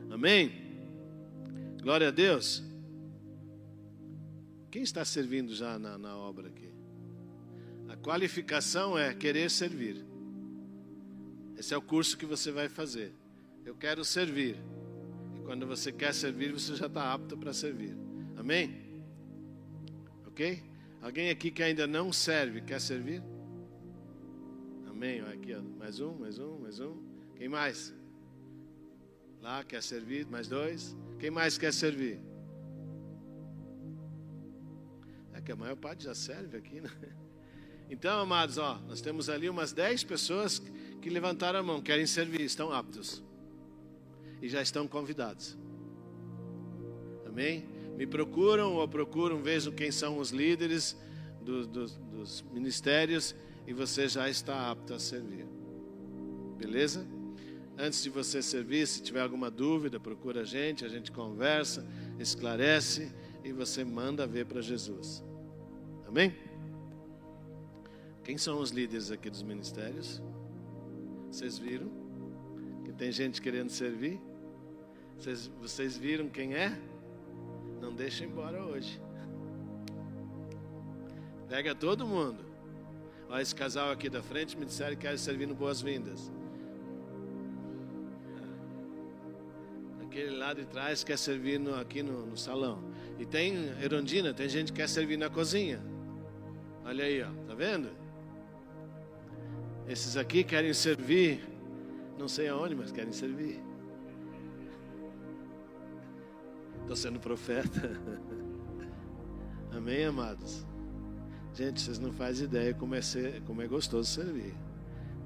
Amém? 0.09 0.51
Glória 1.81 2.07
a 2.07 2.11
Deus. 2.11 2.63
Quem 4.71 4.81
está 4.81 5.05
servindo 5.05 5.53
já 5.53 5.79
na, 5.79 5.97
na 5.97 6.17
obra 6.17 6.47
aqui? 6.47 6.73
A 7.88 7.95
qualificação 7.95 8.97
é 8.97 9.13
querer 9.13 9.49
servir. 9.49 10.03
Esse 11.57 11.73
é 11.73 11.77
o 11.77 11.81
curso 11.81 12.17
que 12.17 12.25
você 12.25 12.51
vai 12.51 12.67
fazer. 12.67 13.13
Eu 13.65 13.75
quero 13.75 14.03
servir. 14.03 14.57
E 15.35 15.41
quando 15.41 15.65
você 15.65 15.91
quer 15.91 16.13
servir, 16.13 16.51
você 16.51 16.75
já 16.75 16.87
está 16.87 17.13
apto 17.13 17.37
para 17.37 17.53
servir. 17.53 17.95
Amém? 18.37 18.83
Ok? 20.27 20.61
Alguém 21.01 21.29
aqui 21.29 21.51
que 21.51 21.63
ainda 21.63 21.87
não 21.87 22.11
serve, 22.11 22.61
quer 22.61 22.81
servir? 22.81 23.23
Amém? 24.87 25.21
Aqui, 25.21 25.53
ó. 25.53 25.61
mais 25.77 25.99
um, 25.99 26.13
mais 26.13 26.39
um, 26.39 26.59
mais 26.59 26.79
um. 26.79 26.97
Quem 27.35 27.47
mais? 27.47 27.93
Lá 29.41 29.63
quer 29.63 29.81
servir? 29.81 30.25
Mais 30.25 30.47
dois. 30.47 30.95
Quem 31.19 31.29
mais 31.29 31.57
quer 31.57 31.71
servir? 31.71 32.19
É 35.33 35.41
que 35.41 35.51
a 35.51 35.55
maior 35.55 35.75
parte 35.75 36.03
já 36.05 36.15
serve 36.15 36.57
aqui, 36.57 36.81
né? 36.81 36.89
Então, 37.87 38.19
amados, 38.19 38.57
ó, 38.57 38.79
nós 38.87 38.99
temos 38.99 39.29
ali 39.29 39.47
umas 39.47 39.71
10 39.71 40.05
pessoas 40.05 40.57
que 41.05 41.09
levantaram 41.11 41.59
a 41.59 41.61
mão, 41.61 41.79
querem 41.83 42.07
servir, 42.07 42.41
estão 42.41 42.73
aptos 42.73 43.23
e 44.41 44.49
já 44.49 44.59
estão 44.59 44.87
convidados. 44.87 45.55
Amém? 47.27 47.63
Me 47.95 48.07
procuram 48.07 48.73
ou 48.73 48.87
procuram, 48.87 49.39
vejam 49.39 49.71
quem 49.71 49.91
são 49.91 50.17
os 50.17 50.31
líderes 50.31 50.97
do, 51.43 51.67
do, 51.67 51.85
dos 51.85 52.41
ministérios 52.51 53.35
e 53.67 53.71
você 53.71 54.07
já 54.07 54.27
está 54.27 54.71
apto 54.71 54.95
a 54.95 54.99
servir. 54.99 55.45
Beleza? 56.57 57.05
Antes 57.77 58.01
de 58.01 58.09
você 58.09 58.41
servir, 58.41 58.87
se 58.87 59.03
tiver 59.03 59.21
alguma 59.21 59.51
dúvida, 59.51 59.99
procura 59.99 60.41
a 60.41 60.43
gente, 60.43 60.83
a 60.83 60.89
gente 60.89 61.11
conversa, 61.11 61.85
esclarece 62.17 63.13
e 63.43 63.51
você 63.51 63.83
manda 63.83 64.25
ver 64.25 64.47
para 64.47 64.59
Jesus. 64.59 65.23
Amém? 66.07 66.35
Quem 68.23 68.39
são 68.39 68.59
os 68.59 68.71
líderes 68.71 69.11
aqui 69.11 69.29
dos 69.29 69.43
ministérios? 69.43 70.19
Vocês 71.36 71.58
viram? 71.58 71.91
Que 72.86 72.93
tem 72.93 73.12
gente 73.12 73.41
querendo 73.41 73.69
servir? 73.69 74.21
Vocês, 75.17 75.52
vocês 75.60 75.98
viram 75.98 76.30
quem 76.30 76.54
é? 76.56 76.80
Não 77.82 77.93
deixa 77.93 78.24
embora 78.24 78.63
hoje. 78.63 79.02
Pega 81.50 81.76
todo 81.76 82.08
mundo. 82.08 82.45
Olha, 83.28 83.41
esse 83.41 83.54
casal 83.54 83.91
aqui 83.91 84.10
da 84.10 84.24
frente 84.24 84.58
me 84.58 84.65
disseram 84.65 84.95
que 84.95 85.02
quer 85.02 85.19
servir 85.19 85.45
no 85.45 85.54
Boas-Vindas. 85.54 86.32
Aquele 90.06 90.38
lá 90.38 90.54
de 90.54 90.63
trás 90.63 91.04
quer 91.04 91.17
servir 91.17 91.60
no, 91.60 91.76
aqui 91.76 92.02
no, 92.02 92.28
no 92.28 92.38
salão. 92.38 92.82
E 93.19 93.26
tem 93.26 93.74
Erondina, 93.84 94.34
tem 94.34 94.48
gente 94.48 94.71
que 94.71 94.80
quer 94.80 94.88
servir 94.88 95.17
na 95.17 95.30
cozinha. 95.30 95.84
Olha 96.86 97.04
aí, 97.04 97.21
ó, 97.21 97.30
tá 97.45 97.54
vendo? 97.54 98.04
Esses 99.88 100.17
aqui 100.17 100.43
querem 100.43 100.74
servir, 100.74 101.48
não 102.17 102.28
sei 102.28 102.48
aonde, 102.48 102.76
mas 102.76 102.91
querem 102.91 103.12
servir. 103.12 103.62
Estou 106.82 106.95
sendo 106.95 107.19
profeta. 107.19 108.00
Amém, 109.76 110.06
amados? 110.06 110.65
Gente, 111.54 111.82
vocês 111.82 112.00
não 112.00 112.12
fazem 112.12 112.45
ideia 112.45 112.74
como 112.74 112.95
é, 112.95 113.02
ser, 113.02 113.41
como 113.43 113.62
é 113.62 113.67
gostoso 113.67 114.10
servir. 114.10 114.54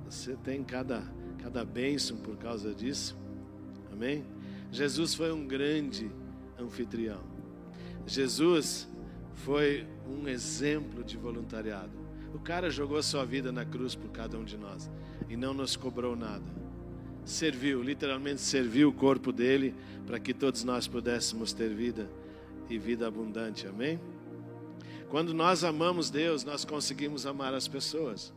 Você 0.06 0.36
tem 0.38 0.64
cada, 0.64 1.04
cada 1.42 1.64
bênção 1.64 2.18
por 2.18 2.36
causa 2.38 2.74
disso. 2.74 3.18
Amém? 3.92 4.26
Jesus 4.72 5.16
foi 5.16 5.32
um 5.32 5.48
grande 5.48 6.12
anfitrião. 6.60 7.22
Jesus 8.06 8.90
foi 9.34 9.88
um 10.08 10.28
exemplo 10.28 11.04
de 11.04 11.18
voluntariado. 11.18 11.99
O 12.34 12.40
cara 12.40 12.70
jogou 12.70 13.02
sua 13.02 13.26
vida 13.26 13.52
na 13.52 13.66
cruz 13.66 13.96
por 13.96 14.10
cada 14.12 14.38
um 14.38 14.44
de 14.44 14.58
nós 14.58 14.90
e 15.28 15.36
não 15.36 15.54
nos 15.54 15.76
cobrou 15.76 16.16
nada. 16.16 16.46
Serviu, 17.26 17.82
literalmente 17.82 18.42
serviu 18.42 18.90
o 18.90 18.94
corpo 18.94 19.32
dele 19.32 19.76
para 20.06 20.20
que 20.20 20.34
todos 20.34 20.64
nós 20.64 20.88
pudéssemos 20.88 21.54
ter 21.54 21.70
vida 21.70 22.10
e 22.70 22.78
vida 22.78 23.08
abundante. 23.08 23.68
Amém? 23.68 24.00
Quando 25.10 25.34
nós 25.34 25.64
amamos 25.64 26.10
Deus, 26.10 26.44
nós 26.44 26.64
conseguimos 26.64 27.26
amar 27.26 27.54
as 27.54 27.68
pessoas. 27.68 28.34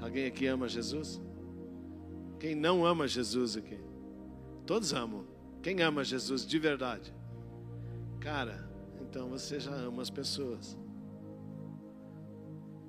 Alguém 0.00 0.26
aqui 0.26 0.46
ama 0.46 0.68
Jesus? 0.68 1.20
Quem 2.38 2.54
não 2.54 2.86
ama 2.86 3.08
Jesus 3.08 3.56
aqui? 3.56 3.78
Todos 4.66 4.92
amam. 4.92 5.24
Quem 5.62 5.80
ama 5.82 6.04
Jesus 6.04 6.46
de 6.46 6.58
verdade? 6.58 7.12
Cara, 8.20 8.68
então 9.00 9.28
você 9.28 9.58
já 9.58 9.74
ama 9.74 10.02
as 10.02 10.10
pessoas. 10.10 10.76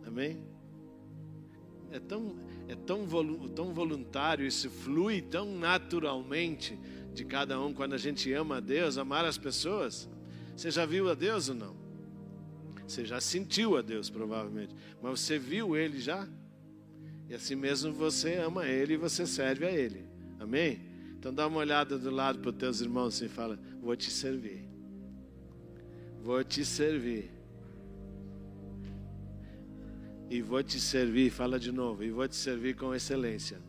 Amém? 0.05 0.41
É 1.91 1.99
tão, 1.99 2.35
é 2.67 2.75
tão, 2.75 3.07
tão 3.49 3.73
voluntário, 3.73 4.45
isso 4.45 4.69
flui 4.69 5.21
tão 5.21 5.57
naturalmente 5.57 6.77
de 7.13 7.25
cada 7.25 7.59
um 7.59 7.73
quando 7.73 7.93
a 7.93 7.97
gente 7.97 8.31
ama 8.33 8.57
a 8.57 8.59
Deus, 8.59 8.97
amar 8.97 9.25
as 9.25 9.37
pessoas. 9.37 10.07
Você 10.55 10.69
já 10.69 10.85
viu 10.85 11.09
a 11.09 11.13
Deus 11.13 11.49
ou 11.49 11.55
não? 11.55 11.75
Você 12.87 13.05
já 13.05 13.19
sentiu 13.21 13.77
a 13.77 13.81
Deus, 13.81 14.09
provavelmente. 14.09 14.75
Mas 15.01 15.19
você 15.19 15.37
viu 15.37 15.75
Ele 15.75 15.99
já? 15.99 16.27
E 17.27 17.33
assim 17.33 17.55
mesmo 17.55 17.93
você 17.93 18.35
ama 18.35 18.67
Ele 18.67 18.95
e 18.95 18.97
você 18.97 19.25
serve 19.25 19.65
a 19.65 19.71
Ele. 19.71 20.05
Amém? 20.39 20.81
Então 21.17 21.33
dá 21.33 21.47
uma 21.47 21.59
olhada 21.59 21.97
do 21.97 22.09
lado 22.09 22.39
para 22.39 22.49
os 22.49 22.55
teus 22.55 22.81
irmãos 22.81 23.21
e 23.21 23.27
fala: 23.27 23.59
Vou 23.81 23.95
te 23.95 24.09
servir. 24.09 24.65
Vou 26.21 26.43
te 26.43 26.65
servir. 26.65 27.38
E 30.29 30.41
vou 30.41 30.61
te 30.61 30.79
servir, 30.79 31.31
fala 31.31 31.59
de 31.59 31.71
novo, 31.71 32.03
e 32.03 32.11
vou 32.11 32.27
te 32.27 32.35
servir 32.35 32.75
com 32.75 32.93
excelência. 32.93 33.59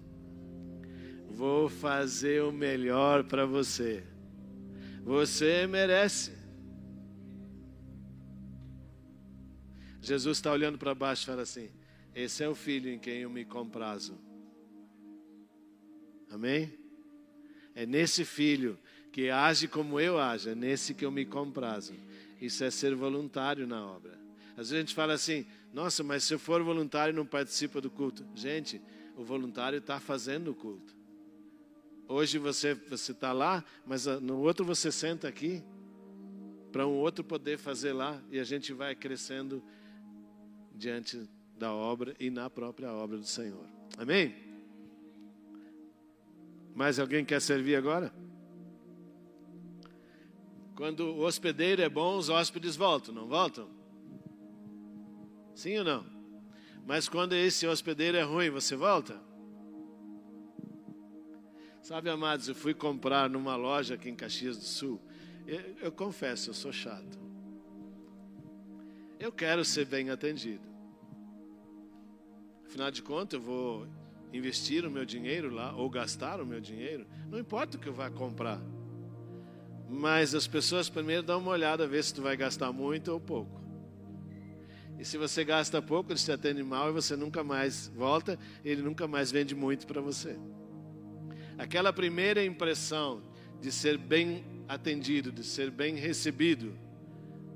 Vou 1.27 1.71
fazer 1.71 2.43
o 2.43 2.53
melhor 2.53 3.25
para 3.25 3.47
você. 3.47 4.05
Você 5.03 5.67
merece. 5.67 6.33
Jesus 10.03 10.37
está 10.37 10.53
olhando 10.53 10.77
para 10.77 10.95
baixo 10.95 11.23
e 11.23 11.27
fala 11.27 11.43
assim: 11.43 11.71
Esse 12.15 12.45
é 12.45 12.49
o 12.49 12.55
filho 12.55 12.91
em 12.91 12.99
quem 12.99 13.21
eu 13.21 13.31
me 13.31 13.45
comprazo. 13.45 14.19
Amém? 16.29 16.73
É 17.75 17.87
nesse 17.87 18.25
filho 18.25 18.79
que 19.11 19.31
age 19.31 19.67
como 19.67 19.99
eu 19.99 20.19
ajo, 20.19 20.51
é 20.51 20.55
nesse 20.55 20.93
que 20.93 21.07
eu 21.07 21.11
me 21.11 21.25
comprazo. 21.25 21.95
Isso 22.39 22.63
é 22.63 22.71
ser 22.71 22.95
voluntário 22.95 23.67
na 23.67 23.85
obra. 23.85 24.20
Às 24.61 24.69
vezes 24.69 24.75
a 24.75 24.81
gente 24.81 24.95
fala 24.95 25.15
assim: 25.15 25.47
Nossa, 25.73 26.05
mas 26.05 26.23
se 26.23 26.35
eu 26.35 26.39
for 26.39 26.63
voluntário 26.63 27.15
não 27.15 27.25
participa 27.25 27.81
do 27.81 27.91
culto. 27.91 28.27
Gente, 28.35 28.79
o 29.17 29.25
voluntário 29.25 29.79
está 29.79 29.99
fazendo 29.99 30.51
o 30.51 30.55
culto. 30.55 30.95
Hoje 32.07 32.37
você 32.37 32.75
você 32.75 33.13
está 33.13 33.33
lá, 33.33 33.65
mas 33.87 34.07
ah, 34.07 34.21
no 34.21 34.39
outro 34.41 34.63
você 34.63 34.93
senta 34.93 35.27
aqui 35.27 35.65
para 36.71 36.87
um 36.87 36.99
outro 36.99 37.25
poder 37.25 37.57
fazer 37.57 37.95
lá 37.95 38.23
e 38.31 38.39
a 38.39 38.45
gente 38.45 38.75
vai 38.75 38.95
crescendo 38.95 39.65
diante 40.75 41.27
da 41.57 41.73
obra 41.73 42.15
e 42.21 42.29
na 42.29 42.51
própria 42.51 42.93
obra 42.93 43.17
do 43.17 43.27
Senhor. 43.27 43.65
Amém? 43.97 44.35
Mais 46.75 46.99
alguém 46.99 47.25
quer 47.25 47.41
servir 47.41 47.77
agora? 47.77 48.13
Quando 50.77 51.01
o 51.07 51.21
hospedeiro 51.21 51.81
é 51.81 51.89
bom, 51.89 52.19
os 52.19 52.29
hóspedes 52.29 52.77
voltam, 52.77 53.15
não 53.15 53.27
voltam? 53.27 53.80
Sim 55.61 55.77
ou 55.77 55.85
não? 55.85 56.07
Mas 56.87 57.07
quando 57.07 57.35
esse 57.35 57.67
hospedeiro 57.67 58.17
é 58.17 58.23
ruim, 58.23 58.49
você 58.49 58.75
volta? 58.75 59.21
Sabe, 61.83 62.09
amados, 62.09 62.49
eu 62.49 62.55
fui 62.55 62.73
comprar 62.73 63.29
numa 63.29 63.57
loja 63.57 63.95
aqui 63.95 64.09
em 64.09 64.17
Caxias 64.17 64.57
do 64.57 64.65
Sul. 64.65 64.99
Eu, 65.47 65.61
eu 65.83 65.93
confesso, 65.93 66.49
eu 66.49 66.55
sou 66.55 66.73
chato. 66.73 67.19
Eu 69.19 69.31
quero 69.31 69.63
ser 69.63 69.85
bem 69.85 70.09
atendido. 70.09 70.67
Afinal 72.65 72.91
de 72.91 73.03
contas, 73.03 73.39
eu 73.39 73.45
vou 73.45 73.87
investir 74.33 74.87
o 74.87 74.91
meu 74.91 75.05
dinheiro 75.05 75.51
lá 75.51 75.77
ou 75.77 75.91
gastar 75.91 76.41
o 76.41 76.47
meu 76.47 76.59
dinheiro, 76.59 77.07
não 77.29 77.39
importa 77.39 77.77
o 77.77 77.81
que 77.81 77.89
eu 77.91 77.93
vá 77.93 78.09
comprar. 78.09 78.63
Mas 79.91 80.35
as 80.35 80.47
pessoas 80.47 80.89
primeiro 80.89 81.23
dão 81.23 81.39
uma 81.39 81.51
olhada, 81.51 81.87
ver 81.87 82.03
se 82.03 82.15
tu 82.15 82.23
vai 82.23 82.35
gastar 82.35 82.73
muito 82.73 83.13
ou 83.13 83.21
pouco. 83.21 83.61
E 85.01 85.05
se 85.05 85.17
você 85.17 85.43
gasta 85.43 85.81
pouco, 85.81 86.13
ele 86.13 86.19
te 86.19 86.31
atende 86.31 86.63
mal 86.63 86.91
e 86.91 86.93
você 86.93 87.17
nunca 87.17 87.43
mais 87.43 87.89
volta, 87.89 88.39
ele 88.63 88.83
nunca 88.83 89.09
mais 89.09 89.33
vende 89.33 89.55
muito 89.55 89.87
para 89.87 90.03
você. 90.03 90.37
Aquela 91.57 91.91
primeira 91.91 92.45
impressão 92.45 93.23
de 93.63 93.73
ser 93.73 93.97
bem 93.97 94.45
atendido, 94.69 95.33
de 95.33 95.43
ser 95.43 95.71
bem 95.71 95.95
recebido, 95.97 96.79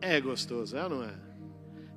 é 0.01 0.19
gostoso, 0.21 0.75
é 0.75 0.85
ou 0.85 0.91
não 0.91 1.05
é? 1.05 1.25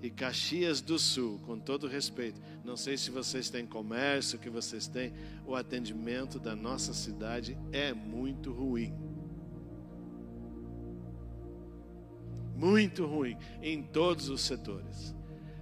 e 0.02 0.10
Caxias 0.10 0.80
do 0.80 1.00
Sul, 1.00 1.40
com 1.40 1.58
todo 1.60 1.88
respeito, 1.88 2.40
não 2.64 2.78
sei 2.78 2.98
se 2.98 3.10
vocês 3.10 3.50
têm 3.50 3.66
comércio, 3.66 4.38
que 4.38 4.50
vocês 4.50 4.88
têm, 4.88 5.14
o 5.46 5.56
atendimento 5.56 6.40
da 6.40 6.56
nossa 6.56 6.94
cidade 6.94 7.58
é 7.72 7.94
muito 7.94 8.52
ruim. 8.52 8.94
Muito 12.56 13.06
ruim 13.06 13.38
em 13.62 13.82
todos 13.82 14.30
os 14.30 14.42
setores. 14.42 15.17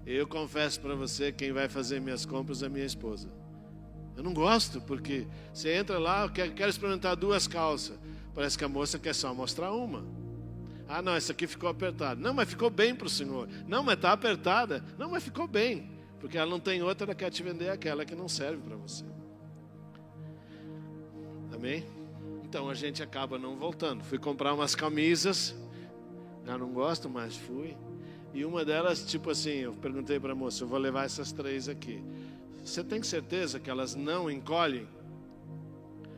Eu 0.05 0.27
confesso 0.27 0.79
para 0.79 0.93
você, 0.93 1.31
quem 1.31 1.51
vai 1.51 1.67
fazer 1.67 1.99
minhas 1.99 2.25
compras 2.25 2.61
é 2.61 2.69
minha 2.69 2.85
esposa. 2.85 3.27
Eu 4.15 4.23
não 4.23 4.33
gosto, 4.33 4.79
porque 4.81 5.25
você 5.51 5.75
entra 5.75 5.97
lá, 5.97 6.29
quer, 6.29 6.53
quer 6.53 6.69
experimentar 6.69 7.15
duas 7.15 7.47
calças. 7.47 7.97
Parece 8.33 8.57
que 8.57 8.63
a 8.63 8.69
moça 8.69 8.99
quer 8.99 9.15
só 9.15 9.33
mostrar 9.33 9.71
uma. 9.71 10.05
Ah, 10.87 11.01
não, 11.01 11.15
essa 11.15 11.31
aqui 11.31 11.47
ficou 11.47 11.67
apertada. 11.67 12.21
Não, 12.21 12.33
mas 12.33 12.47
ficou 12.47 12.69
bem 12.69 12.93
para 12.93 13.07
o 13.07 13.09
Senhor. 13.09 13.49
Não, 13.67 13.81
mas 13.81 13.95
está 13.95 14.11
apertada. 14.11 14.83
Não, 14.97 15.09
mas 15.09 15.23
ficou 15.23 15.47
bem. 15.47 15.89
Porque 16.19 16.37
ela 16.37 16.49
não 16.49 16.59
tem 16.59 16.81
outra, 16.83 17.07
ela 17.07 17.15
quer 17.15 17.31
te 17.31 17.41
vender 17.41 17.69
aquela 17.69 18.05
que 18.05 18.13
não 18.13 18.27
serve 18.27 18.61
para 18.61 18.75
você. 18.75 19.03
Amém? 21.53 21.85
Então 22.43 22.69
a 22.69 22.73
gente 22.73 23.01
acaba 23.01 23.39
não 23.39 23.57
voltando. 23.57 24.03
Fui 24.03 24.19
comprar 24.19 24.53
umas 24.53 24.75
camisas. 24.75 25.55
Já 26.45 26.57
não 26.57 26.71
gosto, 26.71 27.09
mas 27.09 27.35
fui. 27.35 27.75
E 28.35 28.43
uma 28.43 28.65
delas, 28.65 29.01
tipo 29.05 29.29
assim, 29.29 29.59
eu 29.59 29.73
perguntei 29.73 30.19
para 30.19 30.33
a 30.33 30.35
moça: 30.35 30.65
eu 30.65 30.67
vou 30.67 30.77
levar 30.77 31.05
essas 31.05 31.31
três 31.31 31.69
aqui. 31.69 32.03
Você 32.65 32.83
tem 32.83 33.01
certeza 33.01 33.61
que 33.61 33.69
elas 33.69 33.95
não 33.95 34.29
encolhem? 34.29 34.85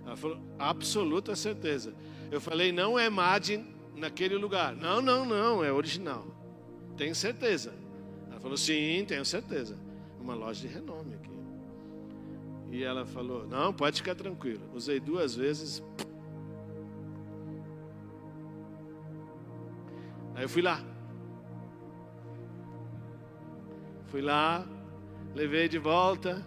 Ela 0.03 0.17
falou: 0.17 0.39
absoluta 0.57 1.35
certeza. 1.35 1.93
Eu 2.31 2.41
falei: 2.41 2.71
não 2.71 2.97
é 2.97 3.07
Madden 3.07 3.63
naquele 3.95 4.35
lugar. 4.35 4.75
Não, 4.75 4.99
não, 4.99 5.23
não, 5.25 5.63
é 5.63 5.71
original. 5.71 6.25
Tenho 6.97 7.13
certeza. 7.13 7.71
Ela 8.31 8.39
falou, 8.39 8.57
sim, 8.57 9.05
tenho 9.07 9.23
certeza. 9.23 9.77
Uma 10.19 10.33
loja 10.33 10.67
de 10.67 10.73
renome 10.73 11.13
aqui. 11.13 11.29
E 12.71 12.83
ela 12.83 13.05
falou, 13.05 13.47
não, 13.47 13.71
pode 13.71 13.97
ficar 13.97 14.15
tranquilo. 14.15 14.61
Usei 14.73 14.99
duas 14.99 15.35
vezes. 15.35 15.83
Aí 20.33 20.43
eu 20.43 20.49
fui 20.49 20.63
lá. 20.63 20.96
Fui 24.07 24.21
lá, 24.21 24.65
levei 25.35 25.67
de 25.67 25.77
volta. 25.77 26.45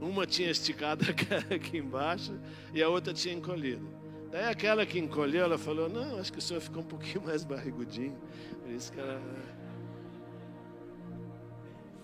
Uma 0.00 0.26
tinha 0.26 0.50
esticado 0.50 1.04
aqui 1.54 1.78
embaixo 1.78 2.36
e 2.74 2.82
a 2.82 2.88
outra 2.88 3.12
tinha 3.12 3.34
encolhido. 3.34 3.88
Daí 4.30 4.48
aquela 4.48 4.84
que 4.84 4.98
encolheu, 4.98 5.44
ela 5.44 5.58
falou, 5.58 5.88
não, 5.88 6.18
acho 6.18 6.32
que 6.32 6.38
o 6.38 6.42
senhor 6.42 6.60
ficou 6.60 6.82
um 6.82 6.86
pouquinho 6.86 7.22
mais 7.26 7.44
barrigudinho. 7.44 8.16
Por 8.62 8.70
isso 8.70 8.90
que 8.92 8.98
ela 8.98 9.20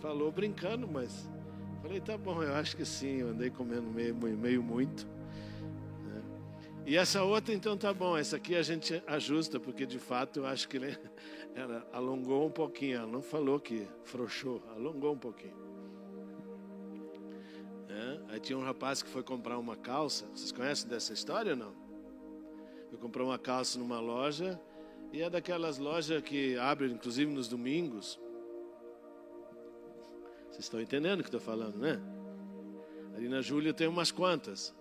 falou 0.00 0.30
brincando, 0.30 0.86
mas 0.86 1.28
falei, 1.82 2.00
tá 2.00 2.16
bom, 2.16 2.42
eu 2.42 2.54
acho 2.54 2.76
que 2.76 2.84
sim, 2.84 3.20
eu 3.20 3.30
andei 3.30 3.50
comendo 3.50 3.90
meio, 3.90 4.14
meio 4.14 4.62
muito. 4.62 5.06
Né? 6.04 6.22
E 6.86 6.96
essa 6.96 7.22
outra, 7.22 7.54
então 7.54 7.76
tá 7.76 7.92
bom, 7.92 8.16
essa 8.16 8.36
aqui 8.36 8.54
a 8.54 8.62
gente 8.62 9.02
ajusta, 9.06 9.58
porque 9.58 9.86
de 9.86 9.98
fato 9.98 10.40
eu 10.40 10.46
acho 10.46 10.68
que 10.68 10.78
ela 11.58 11.86
alongou 11.92 12.46
um 12.46 12.50
pouquinho, 12.50 12.98
ela 12.98 13.06
não 13.06 13.20
falou 13.20 13.58
que 13.58 13.86
frouxou, 14.04 14.62
alongou 14.70 15.14
um 15.14 15.18
pouquinho. 15.18 15.56
É, 17.88 18.32
aí 18.32 18.40
tinha 18.40 18.56
um 18.56 18.62
rapaz 18.62 19.02
que 19.02 19.08
foi 19.08 19.22
comprar 19.22 19.58
uma 19.58 19.76
calça, 19.76 20.26
vocês 20.26 20.52
conhecem 20.52 20.88
dessa 20.88 21.12
história 21.12 21.52
ou 21.52 21.58
não? 21.58 21.74
Eu 22.92 22.98
comprei 22.98 23.24
uma 23.24 23.38
calça 23.38 23.78
numa 23.78 23.98
loja 23.98 24.60
e 25.12 25.20
é 25.20 25.28
daquelas 25.28 25.78
lojas 25.78 26.22
que 26.22 26.56
abrem 26.56 26.92
inclusive 26.92 27.30
nos 27.30 27.48
domingos. 27.48 28.20
Vocês 30.50 30.64
estão 30.64 30.80
entendendo 30.80 31.20
o 31.20 31.22
que 31.22 31.28
estou 31.28 31.40
falando, 31.40 31.76
né? 31.76 32.00
Ali 33.16 33.28
na 33.28 33.40
Júlia 33.40 33.74
tem 33.74 33.88
umas 33.88 34.12
quantas. 34.12 34.74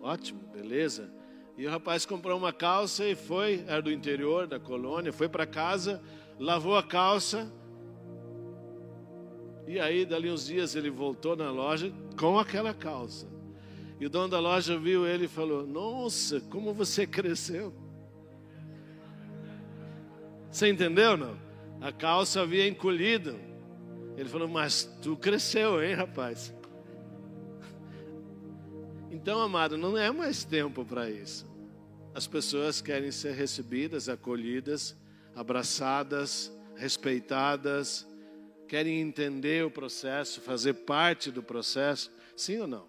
Ótimo, 0.00 0.40
beleza. 0.48 1.21
E 1.56 1.66
o 1.66 1.70
rapaz 1.70 2.06
comprou 2.06 2.38
uma 2.38 2.52
calça 2.52 3.04
e 3.06 3.14
foi, 3.14 3.64
era 3.66 3.82
do 3.82 3.92
interior 3.92 4.46
da 4.46 4.58
colônia, 4.58 5.12
foi 5.12 5.28
para 5.28 5.46
casa, 5.46 6.02
lavou 6.38 6.76
a 6.76 6.82
calça. 6.82 7.52
E 9.66 9.78
aí, 9.78 10.04
dali 10.04 10.30
uns 10.30 10.46
dias, 10.46 10.74
ele 10.74 10.90
voltou 10.90 11.36
na 11.36 11.50
loja 11.50 11.92
com 12.18 12.38
aquela 12.38 12.72
calça. 12.74 13.28
E 14.00 14.06
o 14.06 14.10
dono 14.10 14.28
da 14.28 14.40
loja 14.40 14.76
viu 14.76 15.06
ele 15.06 15.26
e 15.26 15.28
falou: 15.28 15.66
Nossa, 15.66 16.40
como 16.40 16.74
você 16.74 17.06
cresceu. 17.06 17.72
Você 20.50 20.68
entendeu 20.68 21.16
não? 21.16 21.36
A 21.80 21.92
calça 21.92 22.40
havia 22.42 22.66
encolhido. 22.66 23.38
Ele 24.16 24.28
falou: 24.28 24.48
Mas 24.48 24.84
tu 25.00 25.16
cresceu, 25.16 25.82
hein, 25.82 25.94
rapaz? 25.94 26.52
Então, 29.22 29.40
amado, 29.40 29.78
não 29.78 29.96
é 29.96 30.10
mais 30.10 30.42
tempo 30.42 30.84
para 30.84 31.08
isso. 31.08 31.48
As 32.12 32.26
pessoas 32.26 32.80
querem 32.80 33.12
ser 33.12 33.34
recebidas, 33.34 34.08
acolhidas, 34.08 34.96
abraçadas, 35.32 36.50
respeitadas, 36.74 38.04
querem 38.66 39.00
entender 39.00 39.64
o 39.64 39.70
processo, 39.70 40.40
fazer 40.40 40.74
parte 40.74 41.30
do 41.30 41.40
processo, 41.40 42.10
sim 42.36 42.58
ou 42.58 42.66
não? 42.66 42.88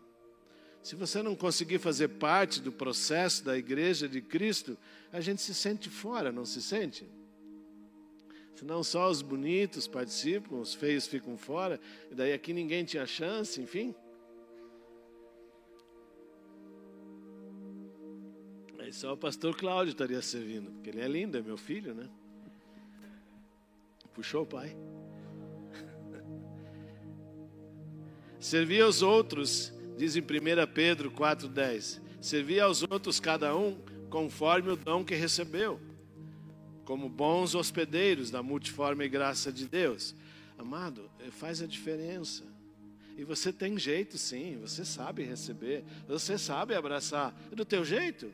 Se 0.81 0.95
você 0.95 1.21
não 1.21 1.35
conseguir 1.35 1.77
fazer 1.77 2.07
parte 2.07 2.59
do 2.59 2.71
processo 2.71 3.45
da 3.45 3.55
igreja 3.55 4.09
de 4.09 4.19
Cristo, 4.19 4.75
a 5.11 5.21
gente 5.21 5.39
se 5.39 5.53
sente 5.53 5.87
fora, 5.87 6.31
não 6.31 6.45
se 6.47 6.63
sente? 6.63 7.07
Senão 8.55 8.83
só 8.83 9.07
os 9.07 9.21
bonitos 9.21 9.87
participam, 9.87 10.55
os 10.55 10.73
feios 10.73 11.05
ficam 11.05 11.37
fora, 11.37 11.79
e 12.09 12.15
daí 12.15 12.33
aqui 12.33 12.53
ninguém 12.53 12.83
tinha 12.83 13.05
chance, 13.05 13.61
enfim. 13.61 13.93
Só 18.93 19.13
o 19.13 19.17
pastor 19.17 19.55
Cláudio 19.55 19.91
estaria 19.91 20.21
servindo, 20.21 20.71
porque 20.71 20.91
ele 20.91 21.01
é 21.01 21.07
lindo, 21.07 21.35
é 21.35 21.41
meu 21.41 21.57
filho, 21.57 21.95
né? 21.95 22.07
Puxou 24.13 24.43
o 24.43 24.45
pai. 24.45 24.77
Servir 28.39 28.83
aos 28.83 29.01
outros, 29.01 29.73
diz 29.97 30.15
em 30.15 30.21
1 30.21 30.23
Pedro 30.71 31.09
4,10. 31.09 31.99
Servir 32.21 32.59
aos 32.59 32.83
outros 32.83 33.19
cada 33.19 33.57
um 33.57 33.81
conforme 34.11 34.69
o 34.69 34.75
dom 34.75 35.03
que 35.03 35.15
recebeu, 35.15 35.81
como 36.85 37.09
bons 37.09 37.55
hospedeiros 37.55 38.29
da 38.29 38.43
multiforme 38.43 39.09
graça 39.09 39.51
de 39.51 39.67
Deus. 39.67 40.15
Amado, 40.55 41.09
eh, 41.19 41.31
faz 41.31 41.63
a 41.63 41.65
diferença. 41.65 42.43
E 43.17 43.23
você 43.23 43.51
tem 43.51 43.75
jeito 43.79 44.19
sim, 44.19 44.59
você 44.61 44.85
sabe 44.85 45.23
receber, 45.23 45.83
você 46.07 46.37
sabe 46.37 46.75
abraçar, 46.75 47.35
é 47.51 47.55
do 47.55 47.65
teu 47.65 47.83
jeito. 47.83 48.31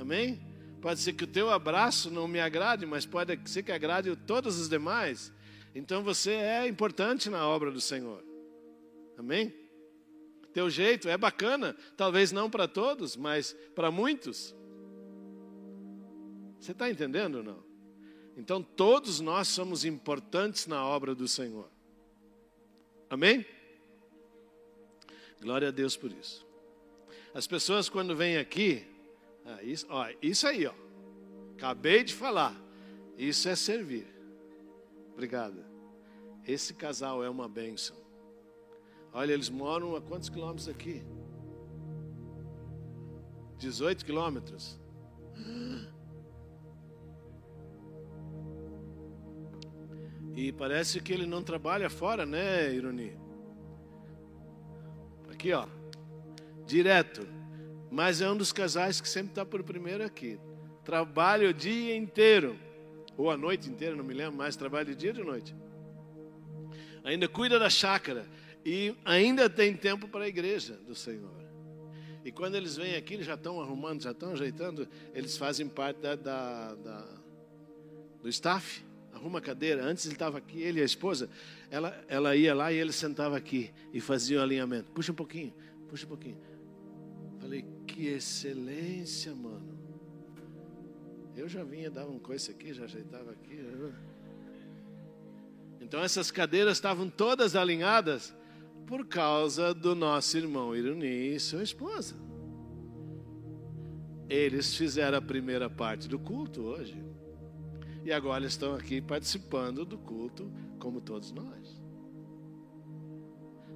Amém? 0.00 0.40
Pode 0.80 0.98
ser 1.00 1.12
que 1.12 1.24
o 1.24 1.26
teu 1.26 1.50
abraço 1.50 2.10
não 2.10 2.26
me 2.26 2.40
agrade, 2.40 2.86
mas 2.86 3.04
pode 3.04 3.38
ser 3.44 3.62
que 3.62 3.70
agrade 3.70 4.14
todos 4.16 4.58
os 4.58 4.66
demais. 4.66 5.30
Então 5.74 6.02
você 6.02 6.30
é 6.32 6.66
importante 6.66 7.28
na 7.28 7.46
obra 7.46 7.70
do 7.70 7.82
Senhor. 7.82 8.24
Amém? 9.18 9.54
Teu 10.54 10.70
jeito 10.70 11.06
é 11.06 11.18
bacana, 11.18 11.76
talvez 11.98 12.32
não 12.32 12.48
para 12.48 12.66
todos, 12.66 13.14
mas 13.14 13.52
para 13.74 13.90
muitos. 13.90 14.54
Você 16.58 16.72
está 16.72 16.90
entendendo 16.90 17.36
ou 17.36 17.42
não? 17.42 17.62
Então 18.38 18.62
todos 18.62 19.20
nós 19.20 19.48
somos 19.48 19.84
importantes 19.84 20.66
na 20.66 20.84
obra 20.84 21.14
do 21.14 21.28
Senhor. 21.28 21.70
Amém? 23.10 23.44
Glória 25.42 25.68
a 25.68 25.70
Deus 25.70 25.94
por 25.94 26.10
isso. 26.10 26.46
As 27.34 27.46
pessoas 27.46 27.88
quando 27.88 28.16
vêm 28.16 28.38
aqui, 28.38 28.89
ah, 29.44 29.62
isso, 29.62 29.86
ó, 29.88 30.06
isso 30.22 30.46
aí, 30.46 30.66
ó. 30.66 30.74
Acabei 31.56 32.04
de 32.04 32.14
falar. 32.14 32.54
Isso 33.16 33.48
é 33.48 33.56
servir. 33.56 34.06
Obrigado. 35.12 35.64
Esse 36.46 36.72
casal 36.72 37.22
é 37.22 37.28
uma 37.28 37.48
bênção. 37.48 37.96
Olha, 39.12 39.32
eles 39.32 39.50
moram 39.50 39.96
a 39.96 40.00
quantos 40.00 40.28
quilômetros 40.28 40.68
aqui? 40.68 41.04
18 43.58 44.04
quilômetros. 44.04 44.80
E 50.34 50.52
parece 50.52 51.00
que 51.00 51.12
ele 51.12 51.26
não 51.26 51.42
trabalha 51.42 51.90
fora, 51.90 52.24
né, 52.24 52.72
Ironi? 52.72 53.18
Aqui, 55.30 55.52
ó. 55.52 55.66
Direto. 56.64 57.39
Mas 57.90 58.20
é 58.20 58.30
um 58.30 58.36
dos 58.36 58.52
casais 58.52 59.00
que 59.00 59.08
sempre 59.08 59.32
está 59.32 59.44
por 59.44 59.62
primeiro 59.62 60.04
aqui. 60.04 60.38
Trabalha 60.84 61.50
o 61.50 61.52
dia 61.52 61.96
inteiro. 61.96 62.56
Ou 63.16 63.30
a 63.30 63.36
noite 63.36 63.68
inteira, 63.68 63.96
não 63.96 64.04
me 64.04 64.14
lembro 64.14 64.36
mais. 64.36 64.56
Trabalha 64.56 64.94
dia 64.94 65.10
ou 65.10 65.16
de 65.16 65.24
noite. 65.24 65.54
Ainda 67.02 67.26
cuida 67.28 67.58
da 67.58 67.68
chácara. 67.68 68.26
E 68.64 68.94
ainda 69.04 69.50
tem 69.50 69.74
tempo 69.74 70.06
para 70.06 70.24
a 70.24 70.28
igreja 70.28 70.74
do 70.86 70.94
Senhor. 70.94 71.40
E 72.24 72.30
quando 72.30 72.54
eles 72.54 72.76
vêm 72.76 72.94
aqui, 72.96 73.14
eles 73.14 73.26
já 73.26 73.34
estão 73.34 73.60
arrumando, 73.60 74.02
já 74.02 74.12
estão 74.12 74.32
ajeitando. 74.32 74.86
Eles 75.14 75.36
fazem 75.36 75.66
parte 75.68 76.00
da, 76.00 76.14
da, 76.14 76.74
da 76.74 77.20
do 78.22 78.28
staff. 78.28 78.84
Arruma 79.12 79.38
a 79.38 79.42
cadeira. 79.42 79.84
Antes 79.84 80.04
ele 80.04 80.14
estava 80.14 80.38
aqui, 80.38 80.62
ele 80.62 80.78
e 80.78 80.82
a 80.82 80.84
esposa. 80.84 81.28
Ela, 81.70 82.04
ela 82.08 82.36
ia 82.36 82.54
lá 82.54 82.72
e 82.72 82.76
ele 82.76 82.92
sentava 82.92 83.36
aqui 83.36 83.70
e 83.92 84.00
fazia 84.00 84.38
o 84.38 84.42
alinhamento. 84.42 84.90
Puxa 84.92 85.12
um 85.12 85.14
pouquinho, 85.14 85.52
puxa 85.88 86.04
um 86.04 86.08
pouquinho. 86.08 86.38
Falei, 87.40 87.64
que 87.90 88.06
excelência, 88.06 89.34
mano. 89.34 89.78
Eu 91.36 91.48
já 91.48 91.64
vinha, 91.64 91.90
dava 91.90 92.10
um 92.10 92.18
coice 92.18 92.50
aqui, 92.50 92.72
já 92.72 92.84
ajeitava 92.84 93.32
aqui. 93.32 93.58
Então 95.80 96.00
essas 96.00 96.30
cadeiras 96.30 96.76
estavam 96.76 97.08
todas 97.08 97.56
alinhadas 97.56 98.34
por 98.86 99.06
causa 99.06 99.74
do 99.74 99.94
nosso 99.94 100.36
irmão 100.36 100.74
Iruni 100.74 101.34
e 101.34 101.40
sua 101.40 101.62
esposa. 101.62 102.14
Eles 104.28 104.76
fizeram 104.76 105.18
a 105.18 105.22
primeira 105.22 105.68
parte 105.68 106.08
do 106.08 106.18
culto 106.18 106.62
hoje. 106.62 107.02
E 108.04 108.12
agora 108.12 108.46
estão 108.46 108.74
aqui 108.74 109.00
participando 109.00 109.84
do 109.84 109.98
culto 109.98 110.50
como 110.78 111.00
todos 111.00 111.32
nós. 111.32 111.82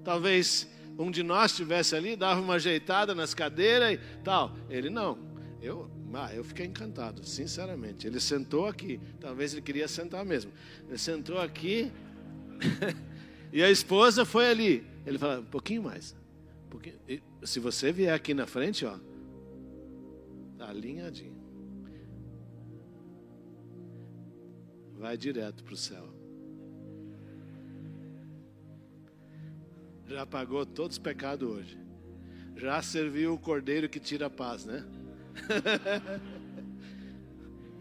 Talvez 0.05 0.69
um 0.99 1.11
de 1.11 1.23
nós 1.23 1.51
estivesse 1.51 1.95
ali, 1.97 2.17
dava 2.17 2.41
uma 2.41 2.55
ajeitada 2.55 3.15
nas 3.15 3.35
cadeiras 3.35 3.95
e 3.95 3.99
tal. 4.23 4.57
Ele 4.69 4.89
não. 4.91 5.19
Eu, 5.61 5.91
ah, 6.15 6.33
eu 6.33 6.45
fiquei 6.45 6.67
encantado, 6.67 7.27
sinceramente. 7.27 8.07
Ele 8.07 8.21
sentou 8.21 8.67
aqui, 8.69 9.01
talvez 9.21 9.53
ele 9.53 9.63
queria 9.63 9.89
sentar 9.89 10.25
mesmo. 10.25 10.53
Ele 10.87 10.99
sentou 10.99 11.39
aqui 11.39 11.91
e 13.53 13.63
a 13.63 13.71
esposa 13.71 14.25
foi 14.25 14.47
ali. 14.47 14.87
Ele 15.05 15.19
falou, 15.19 15.41
um 15.41 15.45
pouquinho 15.45 15.83
mais. 15.83 16.15
Um 16.67 16.71
pouquinho. 16.71 16.97
se 17.43 17.59
você 17.59 17.91
vier 17.93 18.15
aqui 18.15 18.33
na 18.33 18.47
frente, 18.47 18.85
ó, 18.85 18.99
tá 20.57 20.69
alinhadinho. 20.69 21.35
Vai 24.97 25.17
direto 25.17 25.65
para 25.65 25.75
o 25.75 25.77
céu. 25.77 26.14
Já 30.07 30.27
pagou 30.27 30.65
todos 30.67 30.97
os 30.97 30.99
pecados 30.99 31.49
hoje. 31.49 31.79
Já 32.57 32.81
serviu 32.83 33.35
o 33.35 33.39
cordeiro 33.39 33.89
que 33.89 33.99
tira 33.99 34.27
a 34.27 34.31
paz, 34.31 34.65
né? 34.65 34.85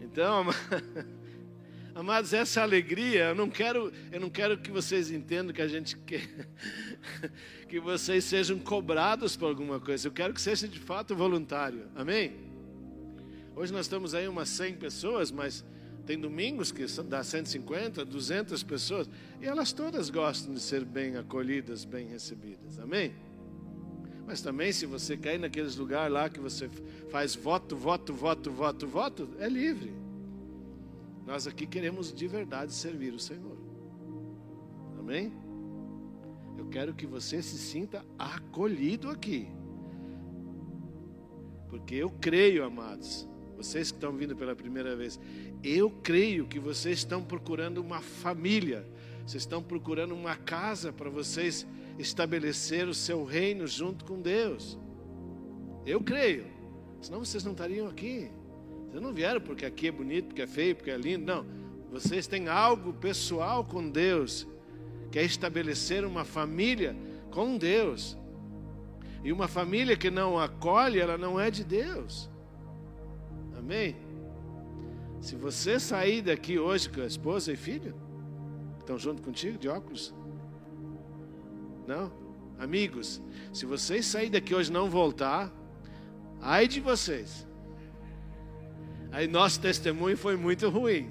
então, 0.00 0.46
amados, 1.94 2.32
essa 2.32 2.62
alegria, 2.62 3.26
eu 3.26 3.34
não 3.34 3.48
quero, 3.48 3.92
eu 4.10 4.20
não 4.20 4.30
quero 4.30 4.58
que 4.58 4.70
vocês 4.70 5.10
entendam 5.10 5.54
que 5.54 5.62
a 5.62 5.68
gente 5.68 5.96
quer 5.98 6.28
que 7.68 7.78
vocês 7.78 8.24
sejam 8.24 8.58
cobrados 8.58 9.36
por 9.36 9.46
alguma 9.46 9.78
coisa. 9.78 10.08
Eu 10.08 10.12
quero 10.12 10.34
que 10.34 10.40
seja 10.40 10.66
de 10.66 10.78
fato 10.78 11.14
voluntário. 11.14 11.88
Amém? 11.94 12.52
Hoje 13.54 13.72
nós 13.72 13.86
estamos 13.86 14.14
aí 14.14 14.26
umas 14.26 14.48
100 14.48 14.74
pessoas, 14.74 15.30
mas 15.30 15.64
tem 16.06 16.18
domingos 16.18 16.70
que 16.70 16.84
dá 17.02 17.24
150, 17.24 18.04
200 18.04 18.62
pessoas, 18.62 19.08
e 19.40 19.46
elas 19.46 19.72
todas 19.72 20.10
gostam 20.10 20.52
de 20.52 20.60
ser 20.60 20.84
bem 20.84 21.16
acolhidas, 21.16 21.84
bem 21.84 22.06
recebidas. 22.06 22.78
Amém? 22.78 23.14
Mas 24.26 24.40
também, 24.40 24.72
se 24.72 24.86
você 24.86 25.16
cair 25.16 25.38
naqueles 25.38 25.76
lugares 25.76 26.12
lá 26.12 26.28
que 26.28 26.40
você 26.40 26.68
faz 27.10 27.34
voto, 27.34 27.76
voto, 27.76 28.12
voto, 28.12 28.50
voto, 28.50 28.86
voto, 28.86 29.28
é 29.38 29.48
livre. 29.48 29.92
Nós 31.26 31.46
aqui 31.46 31.66
queremos 31.66 32.12
de 32.12 32.26
verdade 32.26 32.72
servir 32.72 33.12
o 33.12 33.18
Senhor. 33.18 33.56
Amém? 34.98 35.32
Eu 36.56 36.66
quero 36.66 36.94
que 36.94 37.06
você 37.06 37.42
se 37.42 37.58
sinta 37.58 38.04
acolhido 38.18 39.10
aqui. 39.10 39.48
Porque 41.68 41.94
eu 41.94 42.10
creio, 42.10 42.64
amados, 42.64 43.28
vocês 43.56 43.90
que 43.90 43.96
estão 43.96 44.12
vindo 44.12 44.36
pela 44.36 44.54
primeira 44.54 44.94
vez, 44.96 45.18
eu 45.64 45.90
creio 46.02 46.46
que 46.46 46.58
vocês 46.58 46.98
estão 46.98 47.22
procurando 47.22 47.78
uma 47.78 48.00
família, 48.00 48.86
vocês 49.26 49.42
estão 49.42 49.62
procurando 49.62 50.14
uma 50.14 50.36
casa 50.36 50.92
para 50.92 51.08
vocês 51.08 51.66
estabelecer 51.98 52.86
o 52.86 52.92
seu 52.94 53.24
reino 53.24 53.66
junto 53.66 54.04
com 54.04 54.20
Deus. 54.20 54.78
Eu 55.86 56.02
creio, 56.02 56.46
senão 57.00 57.24
vocês 57.24 57.42
não 57.42 57.52
estariam 57.52 57.88
aqui. 57.88 58.30
Vocês 58.90 59.02
não 59.02 59.12
vieram 59.12 59.40
porque 59.40 59.64
aqui 59.64 59.88
é 59.88 59.92
bonito, 59.92 60.26
porque 60.26 60.42
é 60.42 60.46
feio, 60.46 60.76
porque 60.76 60.90
é 60.90 60.96
lindo, 60.96 61.24
não. 61.24 61.46
Vocês 61.90 62.26
têm 62.26 62.48
algo 62.48 62.92
pessoal 62.92 63.64
com 63.64 63.88
Deus, 63.88 64.46
que 65.10 65.18
é 65.18 65.24
estabelecer 65.24 66.04
uma 66.04 66.24
família 66.24 66.94
com 67.30 67.56
Deus. 67.56 68.16
E 69.22 69.32
uma 69.32 69.48
família 69.48 69.96
que 69.96 70.10
não 70.10 70.38
acolhe, 70.38 71.00
ela 71.00 71.16
não 71.16 71.40
é 71.40 71.50
de 71.50 71.64
Deus. 71.64 72.28
Amém? 73.56 73.96
Se 75.24 75.36
você 75.36 75.80
sair 75.80 76.20
daqui 76.20 76.58
hoje 76.58 76.86
com 76.90 77.00
a 77.00 77.06
esposa 77.06 77.50
e 77.50 77.56
filho, 77.56 77.94
estão 78.78 78.98
junto 78.98 79.22
contigo 79.22 79.56
de 79.56 79.66
óculos? 79.66 80.14
Não? 81.86 82.12
Amigos, 82.58 83.22
se 83.50 83.64
vocês 83.64 84.04
sair 84.04 84.28
daqui 84.28 84.54
hoje 84.54 84.68
e 84.68 84.72
não 84.74 84.90
voltar, 84.90 85.50
ai 86.42 86.68
de 86.68 86.78
vocês. 86.78 87.46
Aí 89.10 89.26
nosso 89.26 89.58
testemunho 89.62 90.14
foi 90.14 90.36
muito 90.36 90.68
ruim. 90.68 91.10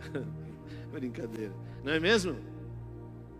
Brincadeira. 0.90 1.52
Não 1.84 1.92
é 1.92 2.00
mesmo? 2.00 2.38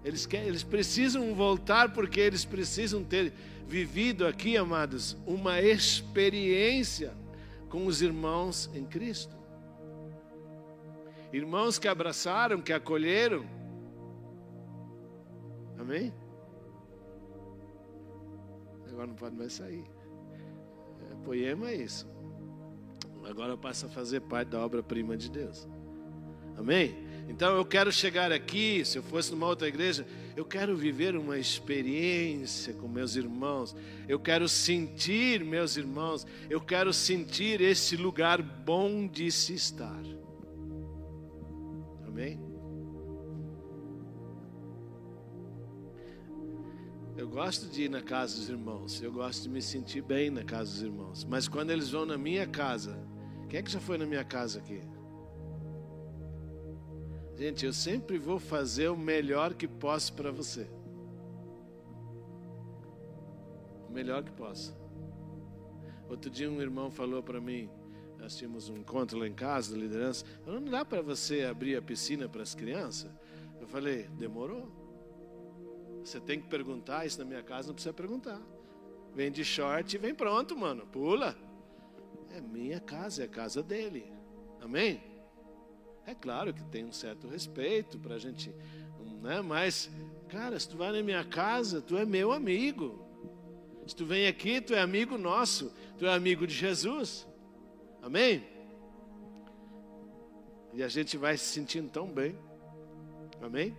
Eles, 0.05 0.27
querem, 0.27 0.47
eles 0.47 0.63
precisam 0.63 1.35
voltar 1.35 1.95
porque 1.95 2.21
eles 2.21 2.45
precisam 2.45 3.03
ter 3.03 3.33
vivido 3.67 4.27
aqui, 4.27 4.59
amados, 4.59 5.17
uma 5.27 5.59
experiência 5.63 7.15
com 7.71 7.87
os 7.87 8.03
irmãos 8.03 8.69
em 8.75 8.85
Cristo. 8.85 9.34
Irmãos 11.35 11.81
que 11.81 11.89
abraçaram, 11.89 12.63
que 12.63 12.73
acolheram. 12.73 13.45
Amém? 15.77 16.15
Agora 18.89 19.09
não 19.09 19.17
pode 19.17 19.35
mais 19.35 19.53
sair. 19.53 19.85
É, 21.11 21.15
poema 21.25 21.71
é 21.71 21.75
isso. 21.75 22.07
Agora 23.29 23.57
passa 23.57 23.87
a 23.87 23.89
fazer 23.89 24.21
parte 24.21 24.51
da 24.51 24.65
obra-prima 24.65 25.17
de 25.17 25.29
Deus. 25.29 25.67
Amém? 26.57 26.95
Então 27.29 27.57
eu 27.57 27.65
quero 27.65 27.91
chegar 27.91 28.31
aqui, 28.31 28.85
se 28.85 28.97
eu 28.99 29.03
fosse 29.03 29.33
numa 29.33 29.49
outra 29.49 29.67
igreja, 29.67 30.07
eu 30.37 30.45
quero 30.45 30.77
viver 30.77 31.17
uma 31.17 31.37
experiência 31.37 32.73
com 32.75 32.87
meus 32.87 33.17
irmãos. 33.17 33.75
Eu 34.09 34.21
quero 34.21 34.49
sentir 34.49 35.45
meus 35.45 35.77
irmãos. 35.77 36.25
Eu 36.49 36.61
quero 36.61 36.93
sentir 36.93 37.61
esse 37.61 37.97
lugar 37.97 38.41
bom 38.41 39.05
de 39.09 39.33
se 39.33 39.53
estar. 39.53 40.24
Amém? 42.15 42.39
Eu 47.17 47.29
gosto 47.29 47.67
de 47.67 47.83
ir 47.83 47.89
na 47.91 48.01
casa 48.01 48.37
dos 48.37 48.49
irmãos. 48.49 49.03
Eu 49.03 49.13
gosto 49.13 49.43
de 49.43 49.49
me 49.49 49.61
sentir 49.61 50.01
bem 50.01 50.31
na 50.31 50.45
casa 50.45 50.71
dos 50.71 50.83
irmãos. 50.83 51.25
Mas 51.25 51.49
quando 51.49 51.71
eles 51.73 51.91
vão 51.91 52.07
na 52.07 52.17
minha 52.17 52.47
casa, 52.47 52.97
quem 53.49 53.59
é 53.59 53.63
que 53.65 53.71
já 53.71 53.81
foi 53.81 53.99
na 53.99 54.07
minha 54.07 54.23
casa 54.23 54.61
aqui? 54.61 54.81
Gente, 57.37 57.67
eu 57.67 57.73
sempre 57.73 58.17
vou 58.17 58.39
fazer 58.39 58.89
o 58.91 58.97
melhor 58.97 59.53
que 59.53 59.67
posso 59.67 60.13
para 60.13 60.31
você. 60.31 60.71
O 63.89 63.93
melhor 63.93 64.23
que 64.23 64.31
posso. 64.31 64.73
Outro 66.09 66.31
dia 66.31 66.49
um 66.49 66.63
irmão 66.63 66.93
falou 66.93 67.25
para 67.25 67.41
mim, 67.41 67.69
nós 68.25 68.37
tínhamos 68.37 68.71
um 68.71 68.79
encontro 68.79 69.19
lá 69.19 69.29
em 69.29 69.35
casa 69.35 69.75
da 69.75 69.79
liderança, 69.79 70.25
não 70.47 70.65
dá 70.65 70.83
para 70.83 71.03
você 71.03 71.43
abrir 71.43 71.77
a 71.77 71.83
piscina 71.83 72.27
para 72.27 72.43
as 72.43 72.55
crianças? 72.55 73.11
Eu 73.61 73.69
falei, 73.69 74.09
demorou. 74.19 74.67
Você 76.03 76.19
tem 76.19 76.41
que 76.41 76.49
perguntar, 76.49 77.05
isso 77.05 77.19
na 77.19 77.27
minha 77.27 77.43
casa 77.43 77.69
não 77.69 77.75
precisa 77.75 77.93
perguntar. 77.93 78.41
Vem 79.15 79.31
de 79.31 79.45
short 79.45 79.95
e 79.95 79.99
vem 79.99 80.15
pronto, 80.15 80.57
mano. 80.57 80.87
Pula. 80.87 81.37
É 82.31 82.41
minha 82.41 82.81
casa, 82.81 83.23
é 83.23 83.27
a 83.27 83.29
casa 83.29 83.63
dele. 83.63 84.11
Amém? 84.59 85.03
É 86.07 86.15
claro 86.15 86.55
que 86.55 86.65
tem 86.65 86.83
um 86.83 86.93
certo 86.93 87.29
respeito 87.29 87.99
para 87.99 88.15
a 88.15 88.19
gente, 88.19 88.55
né? 89.23 89.43
mas, 89.43 89.91
cara, 90.31 90.59
se 90.59 90.67
tu 90.67 90.79
vai 90.79 90.93
na 90.93 91.03
minha 91.03 91.25
casa, 91.25 91.83
tu 91.83 91.99
é 91.99 92.07
meu 92.07 92.33
amigo. 92.33 93.07
Se 93.87 93.95
tu 93.95 94.07
vem 94.07 94.27
aqui, 94.27 94.63
tu 94.63 94.73
é 94.73 94.81
amigo 94.81 95.19
nosso, 95.19 95.71
tu 95.99 96.07
é 96.07 96.15
amigo 96.15 96.47
de 96.47 96.55
Jesus. 96.55 97.27
Amém? 98.05 98.47
E 100.75 100.83
a 100.83 100.89
gente 100.89 101.17
vai 101.17 101.39
se 101.39 101.47
sentindo 101.47 101.89
tão 101.89 102.07
bem. 102.07 102.39
Amém? 103.41 103.75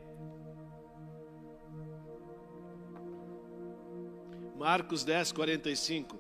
Marcos 4.58 5.04
10, 5.04 5.32
45. 5.32 6.18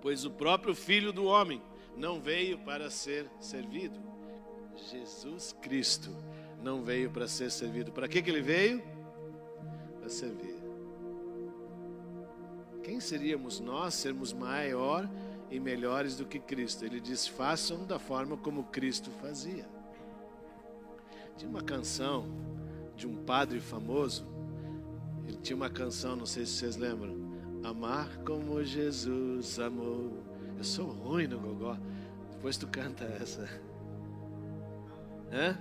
Pois 0.00 0.24
o 0.24 0.30
próprio 0.30 0.72
Filho 0.72 1.12
do 1.12 1.24
Homem 1.24 1.60
não 1.96 2.20
veio 2.20 2.56
para 2.58 2.88
ser 2.90 3.28
servido, 3.40 3.98
Jesus 4.76 5.52
Cristo 5.60 6.14
não 6.62 6.84
veio 6.84 7.10
para 7.10 7.26
ser 7.26 7.50
servido. 7.50 7.90
Para 7.90 8.06
que, 8.06 8.22
que 8.22 8.30
ele 8.30 8.40
veio? 8.40 8.80
Para 9.98 10.08
servir. 10.08 10.62
Quem 12.84 13.00
seríamos 13.00 13.58
nós 13.58 13.94
sermos 13.94 14.32
maior 14.32 15.10
e 15.52 15.60
melhores 15.60 16.16
do 16.16 16.24
que 16.24 16.38
Cristo? 16.38 16.84
Ele 16.84 16.98
diz: 16.98 17.28
façam 17.28 17.84
da 17.84 17.98
forma 17.98 18.36
como 18.38 18.64
Cristo 18.64 19.10
fazia. 19.20 19.68
Tinha 21.36 21.50
uma 21.50 21.62
canção 21.62 22.26
de 22.96 23.06
um 23.06 23.22
padre 23.24 23.60
famoso. 23.60 24.26
Ele 25.26 25.36
tinha 25.36 25.54
uma 25.56 25.68
canção, 25.68 26.16
não 26.16 26.26
sei 26.26 26.46
se 26.46 26.52
vocês 26.52 26.76
lembram. 26.76 27.14
Amar 27.62 28.16
como 28.24 28.64
Jesus 28.64 29.58
amou. 29.58 30.22
Eu 30.56 30.64
sou 30.64 30.86
ruim 30.86 31.26
no 31.26 31.38
gogó. 31.38 31.76
Depois 32.32 32.56
tu 32.56 32.66
canta 32.66 33.04
essa. 33.04 33.48
Hã? 35.30 35.58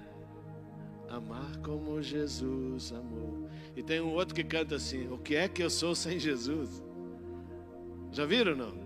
Amar 1.10 1.58
como 1.58 2.02
Jesus 2.02 2.94
amou. 2.94 3.50
E 3.76 3.84
tem 3.84 4.00
um 4.00 4.14
outro 4.14 4.34
que 4.34 4.44
canta 4.44 4.76
assim: 4.76 5.12
O 5.12 5.18
que 5.18 5.36
é 5.36 5.50
que 5.50 5.62
eu 5.62 5.70
sou 5.70 5.94
sem 5.94 6.18
Jesus? 6.18 6.82
Já 8.12 8.26
viram 8.26 8.56
não? 8.56 8.81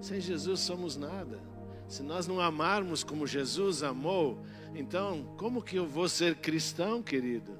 Sem 0.00 0.20
Jesus 0.20 0.60
somos 0.60 0.96
nada. 0.96 1.40
Se 1.88 2.02
nós 2.02 2.26
não 2.26 2.40
amarmos 2.40 3.04
como 3.04 3.26
Jesus 3.26 3.82
amou, 3.82 4.42
então 4.74 5.34
como 5.36 5.62
que 5.62 5.76
eu 5.76 5.86
vou 5.86 6.08
ser 6.08 6.36
cristão, 6.36 7.02
querido? 7.02 7.58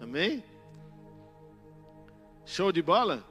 Amém? 0.00 0.44
Show 2.44 2.70
de 2.72 2.80
bola? 2.80 3.24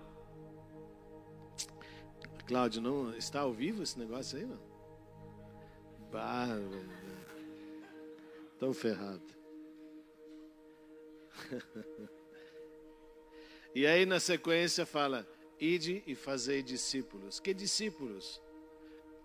Cláudio, 2.45 2.81
não 2.81 3.13
está 3.15 3.41
ao 3.41 3.51
vivo 3.51 3.83
esse 3.83 3.97
negócio 3.97 4.37
aí, 4.37 4.45
não? 4.45 4.59
Bárbaro. 6.11 6.89
Tão 8.59 8.73
ferrado. 8.73 9.21
e 13.75 13.85
aí 13.85 14.05
na 14.05 14.19
sequência 14.19 14.85
fala: 14.85 15.27
Ide 15.59 16.03
e 16.05 16.15
fazei 16.15 16.61
discípulos. 16.61 17.39
Que 17.39 17.53
discípulos? 17.53 18.41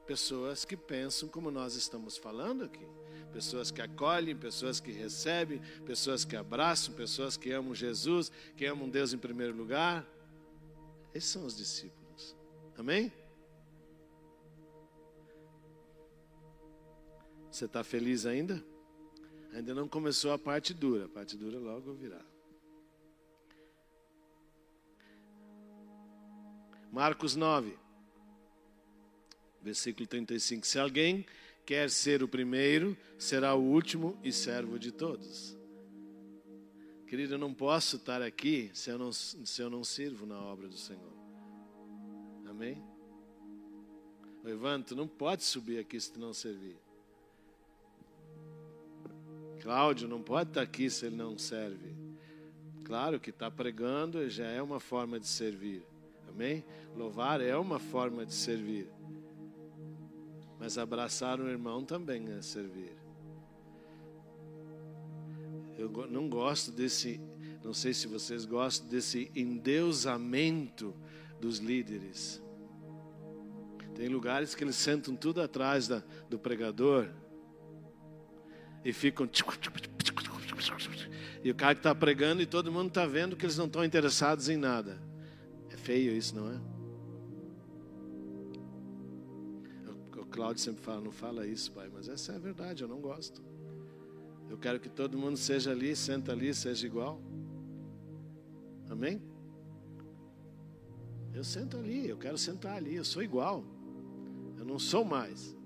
Pessoas 0.06 0.64
que 0.64 0.76
pensam 0.76 1.28
como 1.28 1.50
nós 1.50 1.74
estamos 1.74 2.16
falando 2.16 2.64
aqui. 2.64 2.86
Pessoas 3.32 3.70
que 3.70 3.80
acolhem, 3.80 4.36
pessoas 4.36 4.80
que 4.80 4.90
recebem, 4.90 5.60
pessoas 5.86 6.24
que 6.24 6.36
abraçam, 6.36 6.94
pessoas 6.94 7.36
que 7.36 7.52
amam 7.52 7.74
Jesus, 7.74 8.30
que 8.56 8.66
amam 8.66 8.88
Deus 8.88 9.12
em 9.12 9.18
primeiro 9.18 9.56
lugar. 9.56 10.06
Esses 11.14 11.30
são 11.30 11.44
os 11.44 11.56
discípulos. 11.56 12.36
Amém? 12.76 13.12
Você 17.50 17.66
está 17.66 17.84
feliz 17.84 18.24
ainda? 18.24 18.62
Ainda 19.52 19.74
não 19.74 19.86
começou 19.86 20.32
a 20.32 20.38
parte 20.38 20.72
dura, 20.72 21.04
a 21.04 21.08
parte 21.08 21.36
dura 21.36 21.58
logo 21.58 21.92
virá. 21.92 22.31
Marcos 26.92 27.34
9, 27.34 27.74
versículo 29.62 30.06
35. 30.06 30.66
Se 30.66 30.78
alguém 30.78 31.24
quer 31.64 31.88
ser 31.88 32.22
o 32.22 32.28
primeiro, 32.28 32.94
será 33.16 33.54
o 33.54 33.62
último 33.62 34.20
e 34.22 34.30
servo 34.30 34.78
de 34.78 34.92
todos. 34.92 35.56
Querido, 37.06 37.34
eu 37.34 37.38
não 37.38 37.54
posso 37.54 37.96
estar 37.96 38.20
aqui 38.20 38.70
se 38.74 38.90
eu 38.90 38.98
não, 38.98 39.10
se 39.10 39.62
eu 39.62 39.70
não 39.70 39.82
sirvo 39.82 40.26
na 40.26 40.38
obra 40.38 40.68
do 40.68 40.76
Senhor. 40.76 41.12
Amém? 42.46 42.84
O 44.44 44.48
Ivan, 44.50 44.82
tu 44.82 44.94
não 44.94 45.08
pode 45.08 45.44
subir 45.44 45.78
aqui 45.78 45.98
se 45.98 46.12
tu 46.12 46.20
não 46.20 46.34
servir. 46.34 46.76
Cláudio 49.62 50.06
não 50.06 50.22
pode 50.22 50.50
estar 50.50 50.60
aqui 50.60 50.90
se 50.90 51.06
ele 51.06 51.16
não 51.16 51.38
serve. 51.38 51.96
Claro 52.84 53.18
que 53.18 53.30
está 53.30 53.50
pregando 53.50 54.28
já 54.28 54.48
é 54.48 54.60
uma 54.60 54.78
forma 54.78 55.18
de 55.18 55.26
servir. 55.26 55.90
Amém? 56.32 56.64
Louvar 56.96 57.40
é 57.40 57.56
uma 57.56 57.78
forma 57.78 58.24
de 58.24 58.34
servir. 58.34 58.88
Mas 60.58 60.78
abraçar 60.78 61.40
um 61.40 61.48
irmão 61.48 61.84
também 61.84 62.24
é 62.32 62.40
servir. 62.40 62.96
Eu 65.76 65.90
não 66.08 66.28
gosto 66.28 66.70
desse, 66.70 67.20
não 67.62 67.74
sei 67.74 67.92
se 67.92 68.06
vocês 68.06 68.44
gostam 68.44 68.88
desse 68.88 69.30
endeusamento 69.34 70.94
dos 71.40 71.58
líderes. 71.58 72.42
Tem 73.94 74.08
lugares 74.08 74.54
que 74.54 74.64
eles 74.64 74.76
sentam 74.76 75.14
tudo 75.14 75.42
atrás 75.42 75.86
da, 75.86 76.02
do 76.30 76.38
pregador 76.38 77.08
e 78.84 78.92
ficam. 78.92 79.28
E 81.44 81.50
o 81.50 81.54
cara 81.54 81.74
que 81.74 81.80
está 81.80 81.94
pregando 81.94 82.40
e 82.40 82.46
todo 82.46 82.72
mundo 82.72 82.88
está 82.88 83.04
vendo 83.04 83.36
que 83.36 83.44
eles 83.44 83.58
não 83.58 83.66
estão 83.66 83.84
interessados 83.84 84.48
em 84.48 84.56
nada. 84.56 85.11
É 85.82 85.84
feio 85.84 86.16
isso, 86.16 86.36
não 86.36 86.48
é? 86.48 86.60
O 90.16 90.24
Cláudio 90.26 90.62
sempre 90.62 90.80
fala, 90.80 91.00
não 91.00 91.10
fala 91.10 91.44
isso, 91.44 91.72
pai, 91.72 91.90
mas 91.92 92.08
essa 92.08 92.32
é 92.32 92.36
a 92.36 92.38
verdade, 92.38 92.84
eu 92.84 92.88
não 92.88 93.00
gosto. 93.00 93.42
Eu 94.48 94.56
quero 94.56 94.78
que 94.78 94.88
todo 94.88 95.18
mundo 95.18 95.36
seja 95.36 95.72
ali, 95.72 95.96
senta 95.96 96.30
ali, 96.30 96.54
seja 96.54 96.86
igual. 96.86 97.20
Amém? 98.88 99.20
Eu 101.34 101.42
sento 101.42 101.76
ali, 101.76 102.08
eu 102.08 102.16
quero 102.16 102.38
sentar 102.38 102.76
ali, 102.76 102.94
eu 102.94 103.04
sou 103.04 103.20
igual. 103.20 103.64
Eu 104.56 104.64
não 104.64 104.78
sou 104.78 105.04
mais. 105.04 105.56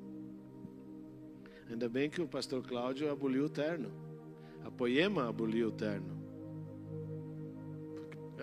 Ainda 1.68 1.90
bem 1.90 2.08
que 2.08 2.22
o 2.22 2.26
pastor 2.26 2.66
Cláudio 2.66 3.12
aboliu 3.12 3.44
o 3.44 3.50
terno. 3.50 3.92
A 4.64 4.70
Poema 4.70 5.28
aboliu 5.28 5.68
o 5.68 5.72
terno. 5.72 6.16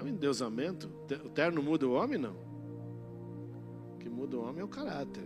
um 0.04 0.08
endeusamento. 0.08 0.90
O 1.24 1.30
terno 1.30 1.62
muda 1.62 1.88
o 1.88 1.94
homem, 1.94 2.18
não. 2.18 2.36
O 3.94 3.98
que 4.00 4.10
muda 4.10 4.38
o 4.38 4.44
homem 4.44 4.62
é 4.62 4.64
o 4.64 4.68
caráter. 4.68 5.24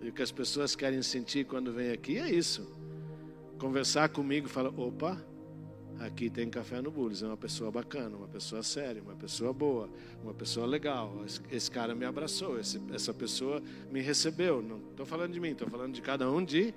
E 0.00 0.08
o 0.08 0.12
que 0.12 0.22
as 0.22 0.30
pessoas 0.30 0.76
querem 0.76 1.02
sentir 1.02 1.46
quando 1.46 1.72
vem 1.72 1.90
aqui 1.90 2.18
é 2.18 2.30
isso. 2.30 2.70
Conversar 3.58 4.10
comigo 4.10 4.46
e 4.46 4.50
falar: 4.50 4.68
opa, 4.78 5.24
aqui 5.98 6.28
tem 6.28 6.50
café 6.50 6.82
no 6.82 6.90
Bulls. 6.90 7.22
É 7.22 7.26
uma 7.26 7.36
pessoa 7.36 7.70
bacana, 7.70 8.16
uma 8.16 8.28
pessoa 8.28 8.62
séria, 8.62 9.02
uma 9.02 9.14
pessoa 9.14 9.52
boa, 9.52 9.88
uma 10.22 10.34
pessoa 10.34 10.66
legal. 10.66 11.24
Esse 11.50 11.70
cara 11.70 11.94
me 11.94 12.04
abraçou, 12.04 12.60
esse, 12.60 12.80
essa 12.92 13.14
pessoa 13.14 13.62
me 13.90 14.02
recebeu. 14.02 14.60
Não 14.60 14.78
estou 14.90 15.06
falando 15.06 15.32
de 15.32 15.40
mim, 15.40 15.52
estou 15.52 15.68
falando 15.68 15.94
de 15.94 16.02
cada 16.02 16.30
um 16.30 16.44
de 16.44 16.74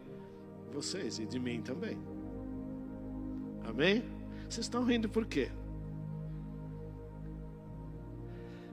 vocês 0.71 1.19
e 1.19 1.25
de 1.25 1.39
mim 1.39 1.61
também. 1.61 1.97
Amém? 3.65 4.03
Vocês 4.47 4.65
estão 4.65 4.85
rindo 4.85 5.09
por 5.09 5.25
quê? 5.25 5.51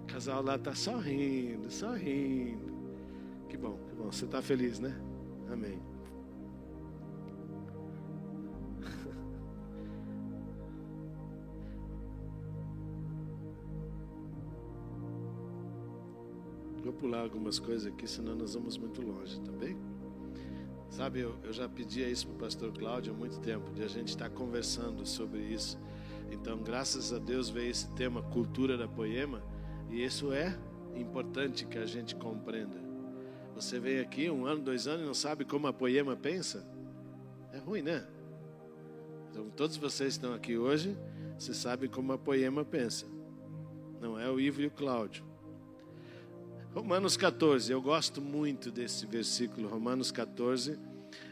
O 0.04 0.06
casal 0.06 0.42
lá 0.42 0.56
está 0.56 0.74
só 0.74 0.98
rindo, 0.98 1.70
só 1.70 1.94
rindo. 1.94 2.74
Que 3.48 3.56
bom, 3.56 3.78
que 3.88 3.94
bom. 3.94 4.12
Você 4.12 4.26
está 4.26 4.42
feliz, 4.42 4.78
né? 4.78 4.94
Amém. 5.50 5.80
Vou 16.84 16.92
pular 16.92 17.22
algumas 17.22 17.58
coisas 17.58 17.86
aqui, 17.86 18.06
senão 18.06 18.36
nós 18.36 18.52
vamos 18.54 18.76
muito 18.76 19.00
longe, 19.00 19.40
tá 19.40 19.52
bem? 19.52 19.78
Sabe, 20.90 21.20
eu, 21.20 21.34
eu 21.42 21.50
já 21.52 21.66
pedia 21.68 22.08
isso 22.08 22.26
para 22.26 22.36
o 22.36 22.38
pastor 22.38 22.72
Cláudio 22.72 23.14
há 23.14 23.16
muito 23.16 23.40
tempo, 23.40 23.72
de 23.72 23.82
a 23.82 23.88
gente 23.88 24.10
estar 24.10 24.28
tá 24.28 24.36
conversando 24.36 25.06
sobre 25.06 25.40
isso. 25.40 25.78
Então, 26.30 26.58
graças 26.58 27.10
a 27.12 27.18
Deus 27.18 27.48
veio 27.48 27.70
esse 27.70 27.88
tema 27.94 28.22
cultura 28.22 28.76
da 28.76 28.86
poema, 28.86 29.42
e 29.94 30.04
isso 30.04 30.32
é 30.32 30.58
importante 30.96 31.64
que 31.64 31.78
a 31.78 31.86
gente 31.86 32.16
compreenda. 32.16 32.82
Você 33.54 33.78
veio 33.78 34.02
aqui 34.02 34.28
um 34.28 34.44
ano, 34.44 34.60
dois 34.60 34.88
anos 34.88 35.02
e 35.02 35.06
não 35.06 35.14
sabe 35.14 35.44
como 35.44 35.68
a 35.68 35.72
poema 35.72 36.16
pensa? 36.16 36.66
É 37.52 37.58
ruim, 37.58 37.82
né? 37.82 38.04
Então, 39.30 39.48
todos 39.50 39.76
vocês 39.76 40.14
estão 40.14 40.34
aqui 40.34 40.56
hoje, 40.56 40.96
você 41.38 41.54
sabe 41.54 41.86
como 41.86 42.12
a 42.12 42.18
poema 42.18 42.64
pensa. 42.64 43.06
Não 44.00 44.18
é 44.18 44.28
o 44.28 44.40
Ivo 44.40 44.62
e 44.62 44.66
o 44.66 44.70
Cláudio. 44.70 45.24
Romanos 46.74 47.16
14, 47.16 47.70
eu 47.70 47.80
gosto 47.80 48.20
muito 48.20 48.72
desse 48.72 49.06
versículo, 49.06 49.68
Romanos 49.68 50.10
14, 50.10 50.76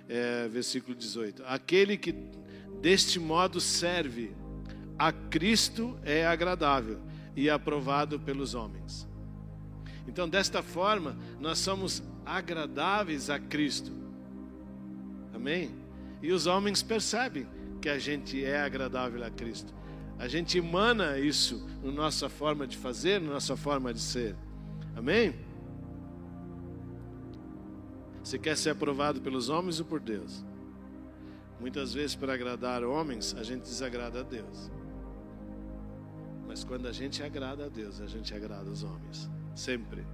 é, 0.09 0.47
versículo 0.47 0.95
18. 0.95 1.43
Aquele 1.47 1.97
que 1.97 2.15
deste 2.81 3.19
modo 3.19 3.61
serve 3.61 4.33
a 4.97 5.11
Cristo 5.11 5.99
é 6.05 6.25
agradável 6.25 7.01
e 7.35 7.49
aprovado 7.49 8.19
pelos 8.19 8.55
homens. 8.55 9.09
Então, 10.07 10.29
desta 10.29 10.63
forma, 10.63 11.17
nós 11.41 11.59
somos 11.59 12.03
agradáveis 12.25 13.31
a 13.31 13.39
Cristo. 13.39 13.93
Amém? 15.35 15.71
E 16.21 16.33
os 16.33 16.47
homens 16.47 16.83
percebem 16.83 17.47
que 17.81 17.89
a 17.89 17.99
gente 17.99 18.45
é 18.45 18.61
agradável 18.61 19.25
a 19.25 19.31
Cristo. 19.31 19.75
A 20.19 20.29
gente 20.29 20.59
emana 20.59 21.19
isso 21.19 21.67
na 21.83 21.91
nossa 21.91 22.29
forma 22.29 22.67
de 22.67 22.77
fazer, 22.77 23.21
na 23.21 23.33
nossa 23.33 23.57
forma 23.57 23.93
de 23.93 24.01
ser. 24.01 24.37
Amém? 24.95 25.35
Você 28.23 28.39
quer 28.39 28.57
ser 28.57 28.71
aprovado 28.71 29.21
pelos 29.21 29.49
homens 29.49 29.81
ou 29.81 29.87
por 29.87 29.99
Deus? 29.99 30.45
Muitas 31.59 31.93
vezes, 31.93 32.15
para 32.15 32.35
agradar 32.35 32.85
homens, 32.85 33.35
a 33.37 33.43
gente 33.43 33.63
desagrada 33.63 34.21
a 34.21 34.23
Deus. 34.23 34.71
Mas 36.47 36.65
quando 36.65 36.87
a 36.87 36.93
gente 36.93 37.23
agrada 37.23 37.67
a 37.67 37.69
Deus, 37.69 38.01
a 38.01 38.07
gente 38.07 38.35
agrada 38.35 38.71
os 38.71 38.83
homens. 38.83 39.31
Sempre. 39.55 40.07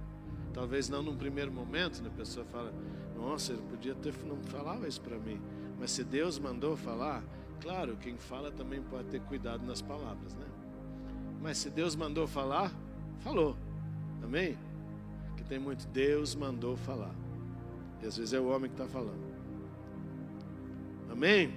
Talvez 0.53 0.89
não 0.89 1.01
num 1.01 1.15
primeiro 1.15 1.51
momento, 1.51 2.01
né? 2.01 2.09
a 2.13 2.17
pessoa 2.17 2.45
fala: 2.45 2.73
Nossa, 3.15 3.53
ele 3.53 3.61
podia 3.63 3.95
ter 3.95 4.13
não 4.25 4.37
falava 4.43 4.87
isso 4.87 5.01
para 5.01 5.17
mim. 5.17 5.39
Mas 5.79 5.91
se 5.91 6.03
Deus 6.03 6.37
mandou 6.37 6.75
falar, 6.75 7.23
claro, 7.61 7.95
quem 7.97 8.17
fala 8.17 8.51
também 8.51 8.81
pode 8.81 9.09
ter 9.09 9.21
cuidado 9.21 9.65
nas 9.65 9.81
palavras, 9.81 10.35
né? 10.35 10.45
Mas 11.41 11.57
se 11.57 11.69
Deus 11.69 11.95
mandou 11.95 12.27
falar, 12.27 12.73
falou. 13.19 13.55
Amém? 14.21 14.57
tem 15.49 15.57
muito 15.57 15.87
Deus 15.87 16.35
mandou 16.35 16.77
falar. 16.77 17.13
E 18.01 18.05
às 18.05 18.15
vezes 18.15 18.33
é 18.33 18.39
o 18.39 18.47
homem 18.47 18.69
que 18.69 18.75
está 18.75 18.87
falando. 18.87 19.27
Amém? 21.11 21.51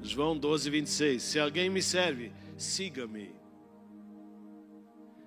João 0.00 0.38
12, 0.38 0.70
26. 0.70 1.20
Se 1.20 1.40
alguém 1.40 1.68
me 1.68 1.82
serve, 1.82 2.32
siga-me. 2.58 3.34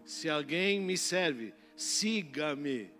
Se 0.04 0.30
alguém 0.30 0.80
me 0.82 0.98
serve, 0.98 1.54
siga-me. 1.76 2.92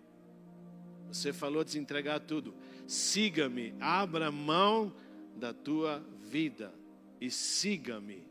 Você 1.08 1.32
falou 1.32 1.62
de 1.62 1.78
entregar 1.78 2.20
tudo. 2.20 2.54
Siga-me. 2.86 3.74
Abra 3.78 4.32
mão 4.32 4.94
da 5.36 5.52
tua 5.52 6.04
vida 6.20 6.72
e 7.20 7.30
siga-me. 7.30 8.26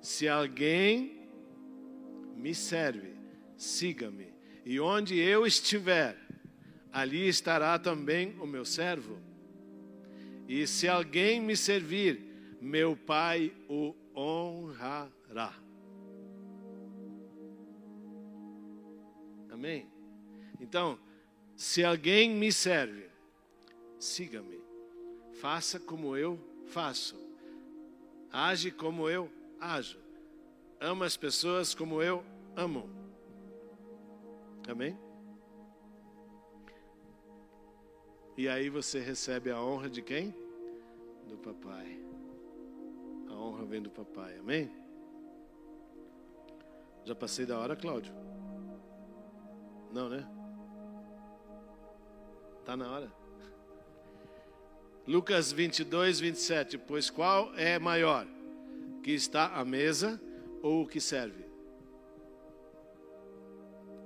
Se 0.00 0.28
alguém 0.28 1.28
me 2.36 2.54
serve, 2.54 3.14
siga-me. 3.56 4.32
E 4.64 4.78
onde 4.78 5.18
eu 5.18 5.46
estiver, 5.46 6.16
ali 6.92 7.26
estará 7.26 7.78
também 7.78 8.38
o 8.38 8.46
meu 8.46 8.64
servo. 8.64 9.18
E 10.46 10.66
se 10.66 10.86
alguém 10.86 11.40
me 11.40 11.56
servir, 11.56 12.56
meu 12.60 12.96
Pai 12.96 13.52
o 13.68 13.94
honrará. 14.16 15.54
Amém? 19.50 19.90
Então, 20.58 20.98
se 21.54 21.84
alguém 21.84 22.30
me 22.30 22.50
serve, 22.50 23.10
siga-me. 23.98 24.60
Faça 25.40 25.78
como 25.78 26.16
eu 26.16 26.38
faço. 26.66 27.16
Age 28.32 28.70
como 28.70 29.08
eu 29.08 29.30
ajo. 29.60 29.98
Ama 30.80 31.06
as 31.06 31.16
pessoas 31.16 31.74
como 31.74 32.02
eu 32.02 32.24
amo. 32.54 32.88
Amém? 34.68 34.98
E 38.36 38.48
aí 38.48 38.68
você 38.68 39.00
recebe 39.00 39.50
a 39.50 39.60
honra 39.60 39.88
de 39.88 40.02
quem? 40.02 40.34
Do 41.26 41.38
papai. 41.38 42.05
Honra 43.36 43.64
vem 43.64 43.82
do 43.82 43.90
papai. 43.90 44.38
Amém? 44.38 44.70
Já 47.04 47.14
passei 47.14 47.46
da 47.46 47.58
hora, 47.58 47.76
Cláudio? 47.76 48.12
Não, 49.92 50.08
né? 50.08 50.26
Está 52.60 52.76
na 52.76 52.90
hora. 52.90 53.12
Lucas 55.06 55.52
22, 55.52 56.18
27. 56.18 56.78
Pois 56.78 57.08
qual 57.10 57.54
é 57.54 57.78
maior? 57.78 58.26
Que 59.02 59.12
está 59.12 59.54
à 59.54 59.64
mesa 59.64 60.20
ou 60.62 60.82
o 60.82 60.86
que 60.86 61.00
serve? 61.00 61.44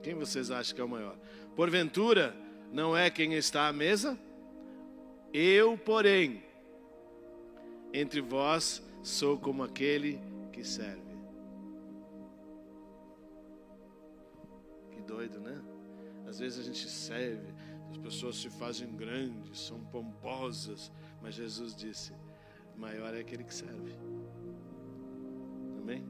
Quem 0.03 0.14
vocês 0.14 0.51
acham 0.51 0.74
que 0.74 0.81
é 0.81 0.85
o 0.85 0.89
maior? 0.89 1.16
Porventura, 1.57 2.35
não 2.70 2.97
é 2.97 3.11
quem 3.11 3.35
está 3.35 3.68
à 3.68 3.72
mesa? 3.72 4.18
Eu, 5.33 5.78
porém, 5.78 6.43
entre 7.93 8.20
vós 8.20 8.83
sou 9.03 9.38
como 9.38 9.62
aquele 9.62 10.20
que 10.53 10.64
serve. 10.64 11.01
Que 14.90 15.03
doido, 15.03 15.40
né? 15.40 15.62
Às 16.26 16.38
vezes 16.38 16.59
a 16.61 16.62
gente 16.62 16.88
serve, 16.88 17.53
as 17.90 17.98
pessoas 17.98 18.36
se 18.36 18.48
fazem 18.51 18.94
grandes, 18.94 19.61
são 19.61 19.80
pomposas, 19.86 20.92
mas 21.20 21.34
Jesus 21.34 21.74
disse: 21.74 22.12
maior 22.76 23.14
é 23.14 23.20
aquele 23.20 23.44
que 23.44 23.55
serve. 23.55 23.94
Amém? 25.78 26.05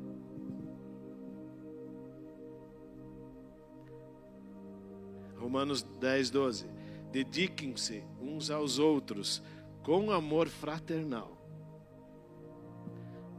Romanos 5.36 5.82
10, 5.82 6.30
12. 6.30 6.66
Dediquem-se 7.10 8.04
uns 8.20 8.50
aos 8.50 8.78
outros 8.78 9.42
com 9.82 10.10
amor 10.10 10.48
fraternal. 10.48 11.39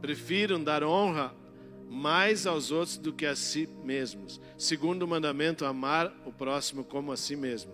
Prefiram 0.02 0.62
dar 0.62 0.84
honra 0.84 1.34
mais 1.88 2.46
aos 2.46 2.70
outros 2.70 2.98
do 2.98 3.14
que 3.14 3.24
a 3.24 3.34
si 3.34 3.66
mesmos. 3.82 4.38
Segundo 4.58 5.04
o 5.04 5.08
mandamento, 5.08 5.64
amar 5.64 6.14
o 6.26 6.32
próximo 6.32 6.84
como 6.84 7.10
a 7.10 7.16
si 7.16 7.34
mesmo. 7.34 7.72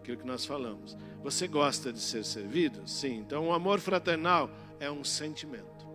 Aquilo 0.00 0.16
que 0.18 0.26
nós 0.26 0.44
falamos. 0.44 0.96
Você 1.22 1.46
gosta 1.46 1.92
de 1.92 2.00
ser 2.00 2.24
servido? 2.24 2.88
Sim. 2.88 3.18
Então, 3.18 3.46
o 3.46 3.52
amor 3.52 3.78
fraternal 3.78 4.50
é 4.80 4.90
um 4.90 5.04
sentimento. 5.04 5.86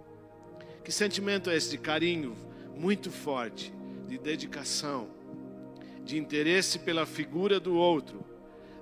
Que 0.85 0.91
sentimento 0.93 1.49
é 1.49 1.57
esse 1.57 1.71
de 1.71 1.77
carinho 1.77 2.37
muito 2.77 3.11
forte, 3.11 3.73
de 4.07 4.17
dedicação? 4.17 5.19
de 6.03 6.17
interesse 6.17 6.79
pela 6.79 7.05
figura 7.05 7.59
do 7.59 7.75
outro, 7.75 8.25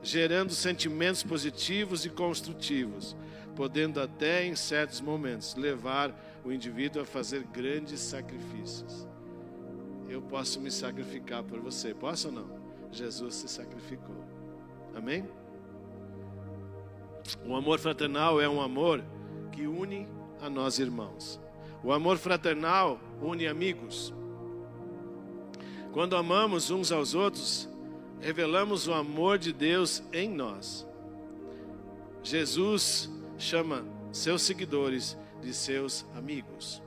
gerando 0.01 0.53
sentimentos 0.53 1.23
positivos 1.23 2.05
e 2.05 2.09
construtivos, 2.09 3.15
podendo 3.55 3.99
até 3.99 4.45
em 4.45 4.55
certos 4.55 5.01
momentos 5.01 5.55
levar 5.55 6.28
o 6.49 6.51
indivíduo 6.51 7.03
a 7.03 7.05
fazer 7.05 7.43
grandes 7.43 7.99
sacrifícios. 7.99 9.07
Eu 10.09 10.19
posso 10.19 10.59
me 10.59 10.71
sacrificar 10.71 11.43
por 11.43 11.59
você, 11.59 11.93
posso 11.93 12.29
ou 12.29 12.33
não? 12.33 12.49
Jesus 12.91 13.35
se 13.35 13.47
sacrificou. 13.47 14.15
Amém? 14.95 15.29
O 17.45 17.55
amor 17.55 17.77
fraternal 17.77 18.41
é 18.41 18.49
um 18.49 18.59
amor 18.59 19.03
que 19.51 19.67
une 19.67 20.07
a 20.41 20.49
nós 20.49 20.79
irmãos. 20.79 21.39
O 21.83 21.93
amor 21.93 22.17
fraternal 22.17 22.99
une 23.21 23.45
amigos. 23.45 24.11
Quando 25.93 26.15
amamos 26.15 26.71
uns 26.71 26.91
aos 26.91 27.13
outros, 27.13 27.69
revelamos 28.19 28.87
o 28.87 28.93
amor 28.95 29.37
de 29.37 29.53
Deus 29.53 30.01
em 30.11 30.27
nós. 30.27 30.87
Jesus 32.23 33.07
chama 33.37 33.85
seus 34.11 34.41
seguidores 34.41 35.15
de 35.41 35.53
seus 35.53 36.05
amigos. 36.15 36.81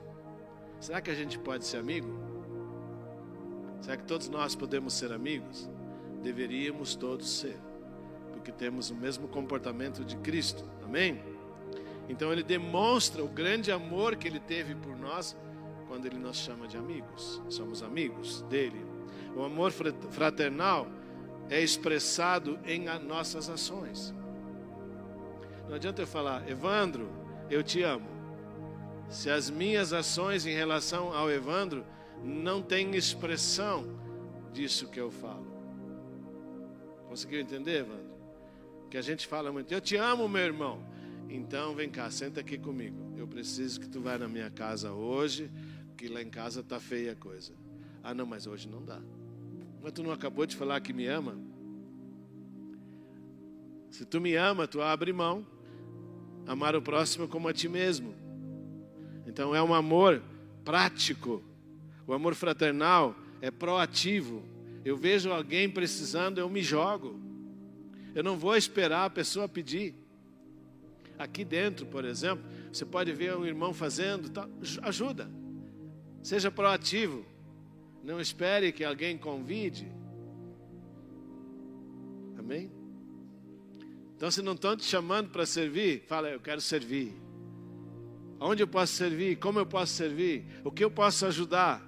Será 0.79 1.01
que 1.01 1.09
a 1.09 1.15
gente 1.15 1.39
pode 1.39 1.65
ser 1.65 1.77
amigo? 1.77 2.07
Será 3.81 3.97
que 3.97 4.03
todos 4.03 4.29
nós 4.29 4.55
podemos 4.55 4.93
ser 4.93 5.11
amigos? 5.11 5.69
Deveríamos 6.21 6.95
todos 6.95 7.29
ser, 7.29 7.57
porque 8.31 8.51
temos 8.51 8.89
o 8.89 8.95
mesmo 8.95 9.27
comportamento 9.27 10.03
de 10.05 10.15
Cristo. 10.17 10.63
Amém? 10.83 11.21
Então 12.07 12.31
ele 12.31 12.43
demonstra 12.43 13.23
o 13.23 13.27
grande 13.27 13.71
amor 13.71 14.15
que 14.15 14.27
ele 14.27 14.39
teve 14.39 14.75
por 14.75 14.97
nós 14.97 15.35
quando 15.87 16.05
ele 16.05 16.17
nos 16.17 16.37
chama 16.37 16.67
de 16.67 16.77
amigos. 16.77 17.41
Somos 17.49 17.81
amigos 17.83 18.41
dele. 18.43 18.85
O 19.35 19.43
amor 19.43 19.71
fraternal 19.71 20.87
é 21.49 21.61
expressado 21.61 22.59
em 22.65 22.85
nossas 23.05 23.49
ações. 23.49 24.13
Não 25.67 25.75
adianta 25.75 26.01
eu 26.01 26.07
falar, 26.07 26.47
Evandro, 26.49 27.09
eu 27.49 27.63
te 27.63 27.81
amo. 27.83 28.12
Se 29.09 29.29
as 29.29 29.49
minhas 29.49 29.93
ações 29.93 30.45
em 30.45 30.53
relação 30.53 31.13
ao 31.13 31.29
Evandro 31.29 31.85
não 32.23 32.61
têm 32.61 32.95
expressão 32.95 33.85
disso 34.51 34.87
que 34.87 34.99
eu 34.99 35.11
falo. 35.11 35.45
Conseguiu 37.07 37.41
entender, 37.41 37.81
Evandro? 37.81 38.13
Que 38.89 38.97
a 38.97 39.01
gente 39.01 39.27
fala 39.27 39.51
muito, 39.51 39.71
eu 39.71 39.81
te 39.81 39.95
amo, 39.95 40.27
meu 40.27 40.41
irmão. 40.41 40.83
Então 41.29 41.75
vem 41.75 41.89
cá, 41.89 42.09
senta 42.09 42.39
aqui 42.39 42.57
comigo. 42.57 43.13
Eu 43.17 43.27
preciso 43.27 43.79
que 43.79 43.87
tu 43.87 44.01
vá 44.01 44.17
na 44.17 44.27
minha 44.27 44.49
casa 44.49 44.91
hoje, 44.91 45.51
que 45.97 46.07
lá 46.07 46.21
em 46.21 46.29
casa 46.29 46.63
tá 46.63 46.79
feia 46.79 47.13
a 47.13 47.15
coisa. 47.15 47.53
Ah, 48.03 48.13
não, 48.13 48.25
mas 48.25 48.47
hoje 48.47 48.67
não 48.67 48.83
dá. 48.83 49.01
Mas 49.81 49.91
tu 49.93 50.03
não 50.03 50.11
acabou 50.11 50.45
de 50.45 50.55
falar 50.55 50.79
que 50.81 50.93
me 50.93 51.07
ama? 51.07 51.37
Se 53.89 54.05
tu 54.05 54.19
me 54.19 54.35
ama, 54.35 54.67
tu 54.67 54.81
abre 54.81 55.13
mão. 55.13 55.45
Amar 56.45 56.75
o 56.75 56.81
próximo 56.81 57.27
como 57.27 57.47
a 57.47 57.53
ti 57.53 57.69
mesmo. 57.69 58.13
Então 59.25 59.55
é 59.55 59.61
um 59.61 59.73
amor 59.73 60.21
prático. 60.63 61.43
O 62.05 62.13
amor 62.13 62.35
fraternal 62.35 63.15
é 63.41 63.49
proativo. 63.49 64.43
Eu 64.83 64.97
vejo 64.97 65.31
alguém 65.31 65.69
precisando, 65.69 66.39
eu 66.39 66.49
me 66.49 66.61
jogo. 66.61 67.19
Eu 68.13 68.23
não 68.23 68.37
vou 68.37 68.55
esperar 68.55 69.05
a 69.05 69.09
pessoa 69.09 69.47
pedir. 69.47 69.95
Aqui 71.17 71.45
dentro, 71.45 71.85
por 71.85 72.05
exemplo, 72.05 72.43
você 72.71 72.85
pode 72.85 73.11
ver 73.13 73.35
um 73.35 73.45
irmão 73.45 73.73
fazendo, 73.73 74.29
tá, 74.29 74.47
ajuda. 74.81 75.29
Seja 76.21 76.51
proativo. 76.51 77.25
Não 78.03 78.19
espere 78.19 78.71
que 78.71 78.83
alguém 78.83 79.17
convide. 79.17 79.87
Amém? 82.37 82.69
Então, 84.15 84.29
se 84.29 84.41
não 84.41 84.53
estão 84.53 84.75
te 84.75 84.83
chamando 84.83 85.29
para 85.29 85.45
servir, 85.45 86.03
fala, 86.07 86.29
eu 86.29 86.39
quero 86.39 86.59
servir. 86.61 87.13
Onde 88.45 88.61
eu 88.61 88.67
posso 88.67 88.93
servir? 88.93 89.37
Como 89.37 89.57
eu 89.57 89.65
posso 89.65 89.93
servir? 89.93 90.45
O 90.65 90.71
que 90.71 90.83
eu 90.83 90.91
posso 90.91 91.25
ajudar? 91.25 91.81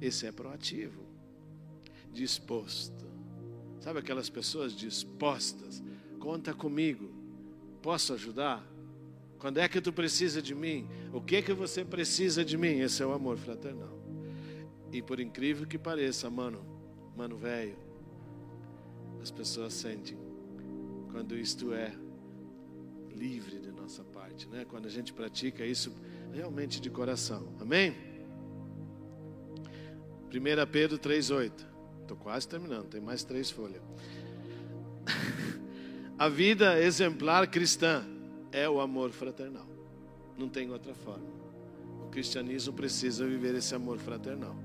Esse 0.00 0.24
é 0.24 0.30
proativo, 0.30 1.02
disposto. 2.12 3.04
Sabe 3.80 3.98
aquelas 3.98 4.30
pessoas 4.30 4.72
dispostas? 4.72 5.82
Conta 6.20 6.54
comigo. 6.54 7.10
Posso 7.82 8.12
ajudar? 8.12 8.64
Quando 9.40 9.58
é 9.58 9.68
que 9.68 9.80
tu 9.80 9.92
precisa 9.92 10.40
de 10.40 10.54
mim? 10.54 10.88
O 11.12 11.20
que 11.20 11.36
é 11.36 11.42
que 11.42 11.52
você 11.52 11.84
precisa 11.84 12.44
de 12.44 12.56
mim? 12.56 12.78
Esse 12.78 13.02
é 13.02 13.06
o 13.06 13.12
amor 13.12 13.36
fraternal. 13.36 13.98
E 14.92 15.02
por 15.02 15.18
incrível 15.18 15.66
que 15.66 15.76
pareça, 15.76 16.30
mano, 16.30 16.64
mano 17.16 17.36
velho, 17.36 17.76
as 19.20 19.32
pessoas 19.32 19.74
sentem 19.74 20.16
quando 21.10 21.36
isto 21.36 21.72
é 21.72 21.92
livre 23.12 23.58
de 23.58 23.72
né? 24.44 24.66
Quando 24.68 24.86
a 24.86 24.90
gente 24.90 25.12
pratica 25.12 25.64
isso 25.64 25.94
realmente 26.34 26.80
de 26.80 26.90
coração. 26.90 27.48
Amém? 27.58 27.94
1 30.30 30.70
Pedro 30.70 30.98
3:8. 30.98 31.52
Estou 32.02 32.16
quase 32.16 32.46
terminando, 32.46 32.88
tem 32.88 33.00
mais 33.00 33.24
três 33.24 33.50
folhas. 33.50 33.82
A 36.18 36.28
vida 36.28 36.80
exemplar 36.80 37.46
cristã 37.48 38.04
é 38.52 38.68
o 38.68 38.80
amor 38.80 39.10
fraternal. 39.10 39.66
Não 40.36 40.48
tem 40.48 40.70
outra 40.70 40.94
forma. 40.94 41.26
O 42.04 42.08
cristianismo 42.08 42.72
precisa 42.72 43.26
viver 43.26 43.54
esse 43.54 43.74
amor 43.74 43.98
fraternal. 43.98 44.56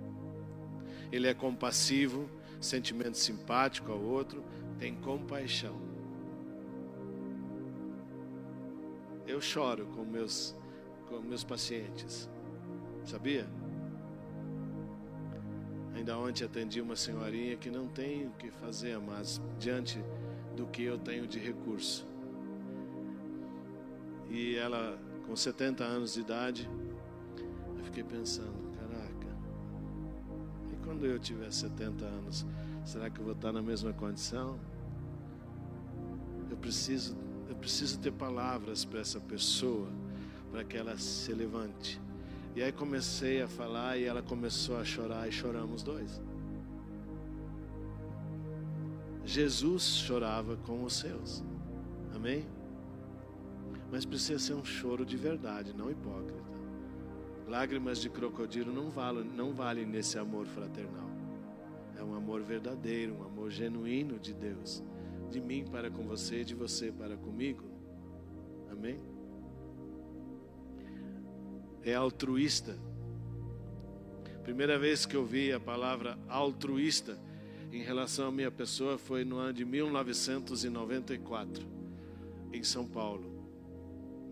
Ele 1.12 1.28
é 1.28 1.34
compassivo, 1.34 2.30
sentimento 2.60 3.18
simpático 3.18 3.92
ao 3.92 4.00
outro, 4.00 4.44
tem 4.80 4.96
compaixão. 4.96 5.91
Eu 9.32 9.40
choro 9.40 9.86
com 9.96 10.04
meus 10.04 10.54
com 11.08 11.22
meus 11.22 11.44
pacientes. 11.44 12.30
Sabia? 13.06 13.48
Ainda 15.96 16.18
ontem 16.18 16.44
atendi 16.44 16.82
uma 16.82 16.98
senhorinha 16.98 17.56
que 17.56 17.70
não 17.70 17.88
tem 17.88 18.28
o 18.28 18.32
que 18.32 18.52
fazer, 18.52 18.98
mas 19.00 19.42
diante 19.58 20.04
do 20.56 20.66
que 20.68 20.84
eu 20.84 20.98
tenho 20.98 21.26
de 21.28 21.40
recurso. 21.40 22.06
E 24.30 24.56
ela, 24.56 25.00
com 25.26 25.34
70 25.34 25.82
anos 25.84 26.14
de 26.14 26.20
idade, 26.20 26.70
eu 27.78 27.84
fiquei 27.86 28.04
pensando: 28.04 28.76
caraca, 28.78 29.38
e 30.74 30.76
quando 30.84 31.06
eu 31.06 31.18
tiver 31.18 31.52
70 31.52 32.04
anos, 32.04 32.46
será 32.84 33.10
que 33.10 33.20
eu 33.20 33.24
vou 33.24 33.34
estar 33.34 33.54
na 33.54 33.62
mesma 33.62 33.94
condição? 33.94 34.60
Eu 36.50 36.58
preciso, 36.58 37.16
preciso 37.62 38.00
ter 38.00 38.12
palavras 38.12 38.84
para 38.84 39.00
essa 39.00 39.20
pessoa, 39.20 39.88
para 40.52 40.64
que 40.64 40.76
ela 40.76 40.98
se 40.98 41.32
levante. 41.32 42.02
E 42.56 42.62
aí 42.62 42.72
comecei 42.72 43.42
a 43.42 43.48
falar 43.48 43.98
e 43.98 44.04
ela 44.04 44.22
começou 44.22 44.78
a 44.78 44.84
chorar 44.84 45.30
e 45.30 45.32
choramos 45.32 45.84
dois. 45.84 46.20
Jesus 49.24 49.84
chorava 49.84 50.58
com 50.58 50.84
os 50.84 50.94
seus. 50.94 51.44
Amém? 52.14 52.46
Mas 53.92 54.06
precisa 54.06 54.40
ser 54.40 54.54
um 54.54 54.66
choro 54.66 55.06
de 55.06 55.16
verdade, 55.16 55.74
não 55.74 55.90
hipócrita. 55.90 56.42
Lágrimas 57.48 58.00
de 58.00 58.10
crocodilo 58.10 58.74
não 58.74 58.90
valem, 58.90 59.24
não 59.24 59.54
valem 59.54 59.86
nesse 59.86 60.18
amor 60.18 60.48
fraternal. 60.48 61.10
É 61.98 62.04
um 62.04 62.16
amor 62.16 62.42
verdadeiro, 62.42 63.14
um 63.14 63.24
amor 63.24 63.52
genuíno 63.52 64.18
de 64.18 64.34
Deus. 64.34 64.84
De 65.32 65.40
mim 65.40 65.64
para 65.64 65.90
com 65.90 66.04
você, 66.04 66.44
de 66.44 66.54
você 66.54 66.92
para 66.92 67.16
comigo. 67.16 67.64
Amém? 68.70 69.00
É 71.82 71.96
altruísta. 71.96 72.78
Primeira 74.44 74.78
vez 74.78 75.06
que 75.06 75.16
eu 75.16 75.26
vi 75.26 75.54
a 75.54 75.60
palavra 75.60 76.20
altruísta 76.28 77.18
em 77.72 77.82
relação 77.82 78.28
à 78.28 78.32
minha 78.32 78.52
pessoa 78.52 78.98
foi 78.98 79.24
no 79.24 79.38
ano 79.38 79.54
de 79.54 79.64
1994, 79.64 81.66
em 82.52 82.62
São 82.62 82.86
Paulo. 82.86 83.32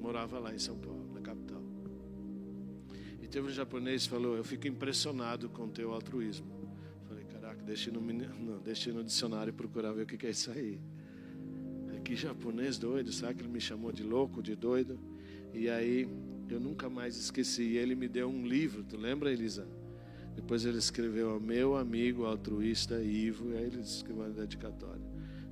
Morava 0.01 0.37
lá 0.37 0.53
em 0.53 0.59
São 0.59 0.77
Paulo, 0.77 1.13
na 1.13 1.21
capital. 1.21 1.63
E 3.21 3.27
teve 3.27 3.47
um 3.47 3.51
japonês 3.51 4.03
que 4.03 4.09
falou: 4.09 4.35
Eu 4.35 4.43
fico 4.43 4.67
impressionado 4.67 5.49
com 5.49 5.63
o 5.63 5.69
teu 5.69 5.93
altruísmo. 5.93 6.58
Deixa 7.69 7.91
no, 7.91 8.01
não, 8.01 8.59
no 8.95 9.03
dicionário 9.03 9.53
procurar 9.53 9.91
ver 9.91 10.01
o 10.01 10.05
que 10.07 10.25
é 10.25 10.31
isso 10.31 10.49
aí. 10.49 10.79
Que 12.03 12.15
japonês 12.15 12.79
doido, 12.79 13.11
sabe 13.11 13.35
que 13.35 13.41
ele 13.41 13.53
me 13.53 13.61
chamou 13.61 13.91
de 13.91 14.01
louco, 14.01 14.41
de 14.41 14.55
doido? 14.55 14.99
E 15.53 15.69
aí 15.69 16.09
eu 16.49 16.59
nunca 16.59 16.89
mais 16.89 17.15
esqueci. 17.15 17.61
E 17.61 17.77
ele 17.77 17.93
me 17.93 18.07
deu 18.07 18.27
um 18.27 18.43
livro, 18.43 18.83
tu 18.83 18.97
lembra, 18.97 19.31
Elisa? 19.31 19.67
Depois 20.35 20.65
ele 20.65 20.79
escreveu 20.79 21.29
ao 21.29 21.39
meu 21.39 21.77
amigo 21.77 22.25
altruísta 22.25 23.03
Ivo, 23.03 23.51
e 23.51 23.57
aí 23.57 23.65
ele 23.65 23.81
escreveu 23.81 24.23
uma 24.23 24.33
dedicatória. 24.33 25.05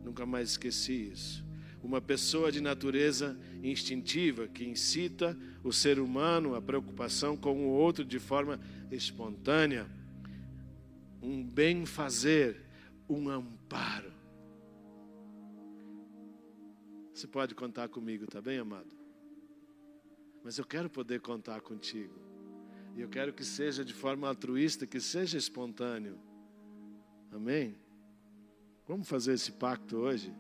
Nunca 0.04 0.26
mais 0.26 0.50
esqueci 0.50 1.12
isso. 1.14 1.46
Uma 1.84 2.02
pessoa 2.02 2.52
de 2.52 2.62
natureza 2.62 3.38
instintiva 3.62 4.48
que 4.48 4.66
incita 4.66 5.38
o 5.64 5.72
ser 5.72 6.00
humano 6.00 6.56
à 6.56 6.62
preocupação 6.64 7.38
com 7.38 7.68
o 7.68 7.70
outro 7.70 8.04
de 8.04 8.18
forma 8.18 8.60
espontânea. 8.90 9.86
Um 11.22 11.44
bem-fazer, 11.44 12.66
um 13.10 13.30
amparo. 13.30 14.14
Você 17.14 17.28
pode 17.28 17.56
contar 17.56 17.90
comigo, 17.90 18.28
tá 18.28 18.40
bem, 18.40 18.60
amado? 18.60 18.92
Mas 20.44 20.58
eu 20.58 20.66
quero 20.66 20.90
poder 20.90 21.20
contar 21.20 21.62
contigo. 21.62 22.14
E 22.96 23.02
eu 23.02 23.10
quero 23.10 23.34
que 23.34 23.44
seja 23.44 23.84
de 23.84 23.94
forma 23.94 24.28
altruísta, 24.28 24.88
que 24.88 25.00
seja 25.00 25.38
espontâneo. 25.38 26.20
Amém? 27.32 27.76
Vamos 28.88 29.08
fazer 29.08 29.34
esse 29.34 29.52
pacto 29.52 29.98
hoje? 29.98 30.34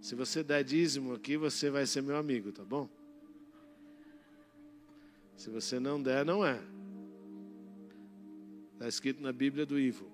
Se 0.00 0.14
você 0.14 0.42
der 0.42 0.64
dízimo 0.64 1.14
aqui, 1.14 1.36
você 1.36 1.70
vai 1.70 1.86
ser 1.86 2.02
meu 2.02 2.16
amigo, 2.16 2.52
tá 2.52 2.64
bom? 2.64 2.88
Se 5.36 5.50
você 5.50 5.78
não 5.78 6.02
der, 6.02 6.24
não 6.24 6.44
é. 6.44 6.60
Está 8.84 8.90
escrito 8.90 9.22
na 9.22 9.32
Bíblia 9.32 9.64
do 9.64 9.80
Ivo. 9.80 10.04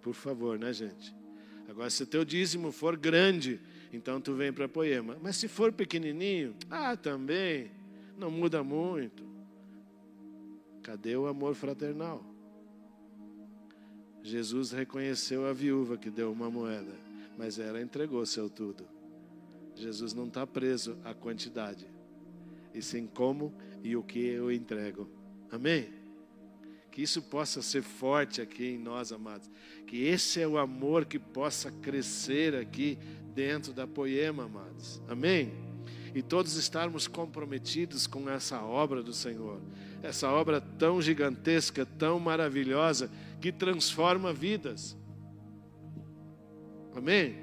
Por 0.00 0.14
favor, 0.14 0.58
né, 0.58 0.72
gente? 0.72 1.14
Agora, 1.68 1.90
se 1.90 2.02
o 2.02 2.06
teu 2.06 2.24
dízimo 2.24 2.72
for 2.72 2.96
grande, 2.96 3.60
então 3.92 4.18
tu 4.18 4.32
vem 4.32 4.50
para 4.50 4.66
Poema. 4.66 5.18
Mas 5.20 5.36
se 5.36 5.46
for 5.46 5.70
pequenininho, 5.70 6.56
ah, 6.70 6.96
também, 6.96 7.70
não 8.16 8.30
muda 8.30 8.64
muito. 8.64 9.22
Cadê 10.82 11.14
o 11.18 11.26
amor 11.26 11.54
fraternal? 11.54 12.24
Jesus 14.22 14.70
reconheceu 14.70 15.44
a 15.44 15.52
viúva 15.52 15.98
que 15.98 16.08
deu 16.08 16.32
uma 16.32 16.48
moeda, 16.48 16.94
mas 17.36 17.58
ela 17.58 17.82
entregou 17.82 18.24
seu 18.24 18.48
tudo. 18.48 18.88
Jesus 19.74 20.14
não 20.14 20.28
está 20.28 20.46
preso 20.46 20.96
à 21.04 21.12
quantidade, 21.12 21.86
e 22.72 22.80
sim 22.80 23.06
como 23.06 23.52
e 23.84 23.94
o 23.96 24.02
que 24.02 24.18
eu 24.18 24.50
entrego. 24.50 25.15
Amém? 25.50 25.88
Que 26.90 27.02
isso 27.02 27.20
possa 27.20 27.60
ser 27.60 27.82
forte 27.82 28.40
aqui 28.40 28.66
em 28.68 28.78
nós, 28.78 29.12
amados. 29.12 29.50
Que 29.86 30.04
esse 30.04 30.40
é 30.40 30.48
o 30.48 30.58
amor 30.58 31.04
que 31.04 31.18
possa 31.18 31.70
crescer 31.70 32.54
aqui 32.54 32.98
dentro 33.34 33.72
da 33.72 33.86
poema, 33.86 34.44
amados. 34.44 35.00
Amém? 35.08 35.52
E 36.14 36.22
todos 36.22 36.56
estarmos 36.56 37.06
comprometidos 37.06 38.06
com 38.06 38.30
essa 38.30 38.62
obra 38.62 39.02
do 39.02 39.12
Senhor. 39.12 39.60
Essa 40.02 40.30
obra 40.30 40.60
tão 40.60 41.02
gigantesca, 41.02 41.84
tão 41.84 42.18
maravilhosa, 42.18 43.10
que 43.40 43.52
transforma 43.52 44.32
vidas. 44.32 44.96
Amém? 46.94 47.36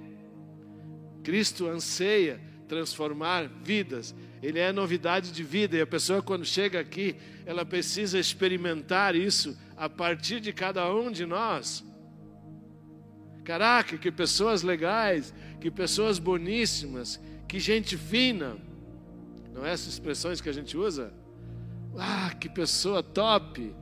Cristo 1.23 1.67
anseia 1.67 2.41
transformar 2.67 3.47
vidas. 3.47 4.15
Ele 4.43 4.59
é 4.59 4.73
novidade 4.73 5.31
de 5.31 5.41
vida 5.41 5.77
e 5.77 5.81
a 5.81 5.87
pessoa 5.87 6.21
quando 6.21 6.43
chega 6.43 6.77
aqui, 6.77 7.15
ela 7.45 7.65
precisa 7.65 8.19
experimentar 8.19 9.15
isso 9.15 9.57
a 9.77 9.87
partir 9.87 10.41
de 10.41 10.51
cada 10.51 10.93
um 10.93 11.09
de 11.09 11.25
nós. 11.25 11.81
Caraca, 13.45 13.97
que 13.97 14.11
pessoas 14.11 14.61
legais, 14.61 15.33
que 15.61 15.71
pessoas 15.71 16.19
boníssimas, 16.19 17.21
que 17.47 17.57
gente 17.57 17.97
fina. 17.97 18.57
Não 19.53 19.65
é 19.65 19.71
essas 19.71 19.93
expressões 19.93 20.41
que 20.41 20.49
a 20.49 20.53
gente 20.53 20.75
usa? 20.75 21.13
Ah, 21.97 22.35
que 22.37 22.49
pessoa 22.49 23.01
top. 23.01 23.73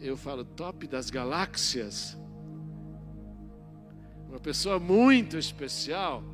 Eu 0.00 0.16
falo 0.16 0.44
top 0.44 0.88
das 0.88 1.10
galáxias. 1.10 2.18
Uma 4.28 4.40
pessoa 4.40 4.80
muito 4.80 5.38
especial 5.38 6.24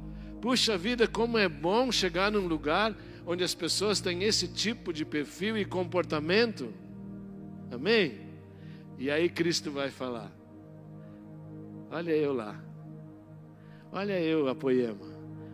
Puxa 0.42 0.76
vida, 0.76 1.06
como 1.06 1.38
é 1.38 1.48
bom 1.48 1.92
chegar 1.92 2.32
num 2.32 2.48
lugar 2.48 2.92
onde 3.26 3.44
as 3.44 3.54
pessoas 3.54 4.00
têm 4.00 4.22
esse 4.24 4.48
tipo 4.48 4.92
de 4.92 5.04
perfil 5.04 5.56
e 5.56 5.64
comportamento. 5.64 6.72
Amém? 7.70 8.20
E 8.98 9.10
aí 9.10 9.28
Cristo 9.28 9.70
vai 9.70 9.90
falar: 9.90 10.32
Olha 11.90 12.12
eu 12.12 12.32
lá. 12.32 12.62
Olha 13.90 14.18
eu, 14.20 14.48
a 14.48 14.54
Poema. 14.54 15.06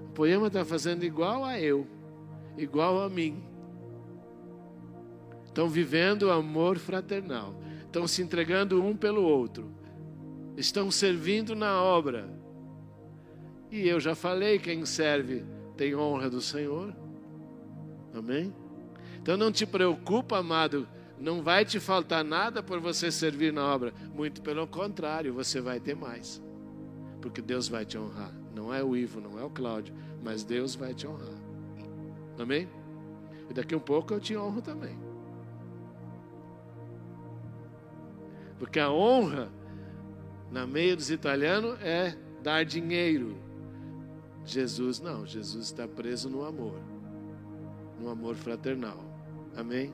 A 0.08 0.12
Poema 0.12 0.46
está 0.46 0.64
fazendo 0.64 1.04
igual 1.04 1.44
a 1.44 1.60
eu, 1.60 1.86
igual 2.56 3.02
a 3.02 3.08
mim. 3.08 3.42
Estão 5.46 5.68
vivendo 5.68 6.24
o 6.24 6.30
amor 6.30 6.78
fraternal. 6.78 7.54
Estão 7.84 8.06
se 8.06 8.22
entregando 8.22 8.82
um 8.82 8.96
pelo 8.96 9.22
outro. 9.22 9.70
Estão 10.56 10.90
servindo 10.90 11.56
na 11.56 11.82
obra 11.82 12.38
e 13.70 13.86
eu 13.86 14.00
já 14.00 14.14
falei: 14.14 14.58
quem 14.58 14.84
serve 14.84 15.44
tem 15.76 15.94
honra 15.94 16.30
do 16.30 16.40
Senhor. 16.40 16.94
Amém? 18.18 18.54
Então 19.20 19.36
não 19.36 19.52
te 19.52 19.66
preocupa, 19.66 20.38
amado, 20.38 20.88
não 21.18 21.42
vai 21.42 21.64
te 21.64 21.80
faltar 21.80 22.24
nada 22.24 22.62
por 22.62 22.80
você 22.80 23.10
servir 23.10 23.52
na 23.52 23.64
obra. 23.64 23.92
Muito 24.14 24.40
pelo 24.42 24.66
contrário, 24.66 25.34
você 25.34 25.60
vai 25.60 25.80
ter 25.80 25.94
mais. 25.96 26.42
Porque 27.20 27.42
Deus 27.42 27.68
vai 27.68 27.84
te 27.84 27.98
honrar. 27.98 28.32
Não 28.54 28.72
é 28.72 28.82
o 28.82 28.96
Ivo, 28.96 29.20
não 29.20 29.38
é 29.38 29.44
o 29.44 29.50
Cláudio, 29.50 29.94
mas 30.22 30.44
Deus 30.44 30.74
vai 30.74 30.94
te 30.94 31.06
honrar. 31.06 31.38
Amém? 32.38 32.68
E 33.50 33.54
daqui 33.54 33.74
um 33.74 33.80
pouco 33.80 34.14
eu 34.14 34.20
te 34.20 34.36
honro 34.36 34.62
também. 34.62 34.96
Porque 38.58 38.78
a 38.78 38.90
honra, 38.90 39.48
na 40.50 40.66
meio 40.66 40.96
dos 40.96 41.10
italianos, 41.10 41.80
é 41.80 42.16
dar 42.42 42.64
dinheiro. 42.64 43.36
Jesus 44.44 45.00
não, 45.00 45.26
Jesus 45.26 45.66
está 45.66 45.86
preso 45.86 46.28
no 46.28 46.44
amor, 46.44 46.80
no 47.98 48.08
amor 48.08 48.34
fraternal. 48.36 48.98
Amém? 49.56 49.92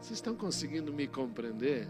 Vocês 0.00 0.18
estão 0.18 0.34
conseguindo 0.34 0.92
me 0.92 1.06
compreender? 1.06 1.88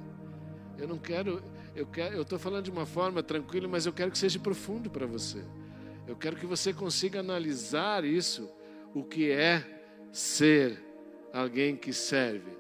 Eu 0.79 0.89
não 0.89 0.99
quero, 0.99 1.43
eu 1.75 1.87
quero, 1.87 2.15
eu 2.15 2.23
estou 2.23 2.39
falando 2.39 2.65
de 2.65 2.71
uma 2.71 2.87
forma 2.87 3.23
tranquila, 3.23 3.69
mas 3.69 3.87
eu 3.87 3.93
quero 3.93 4.11
que 4.11 4.19
seja 4.19 4.39
profundo 4.39 4.91
para 4.91 5.07
você. 5.07 5.45
Eu 6.07 6.17
quero 6.17 6.37
que 6.37 6.47
você 6.47 6.73
consiga 6.73 7.21
analisar 7.21 8.05
isso, 8.05 8.51
o 8.95 9.03
que 9.03 9.31
é 9.31 9.65
ser 10.13 10.83
alguém 11.33 11.77
que 11.77 11.93
serve. 11.93 12.57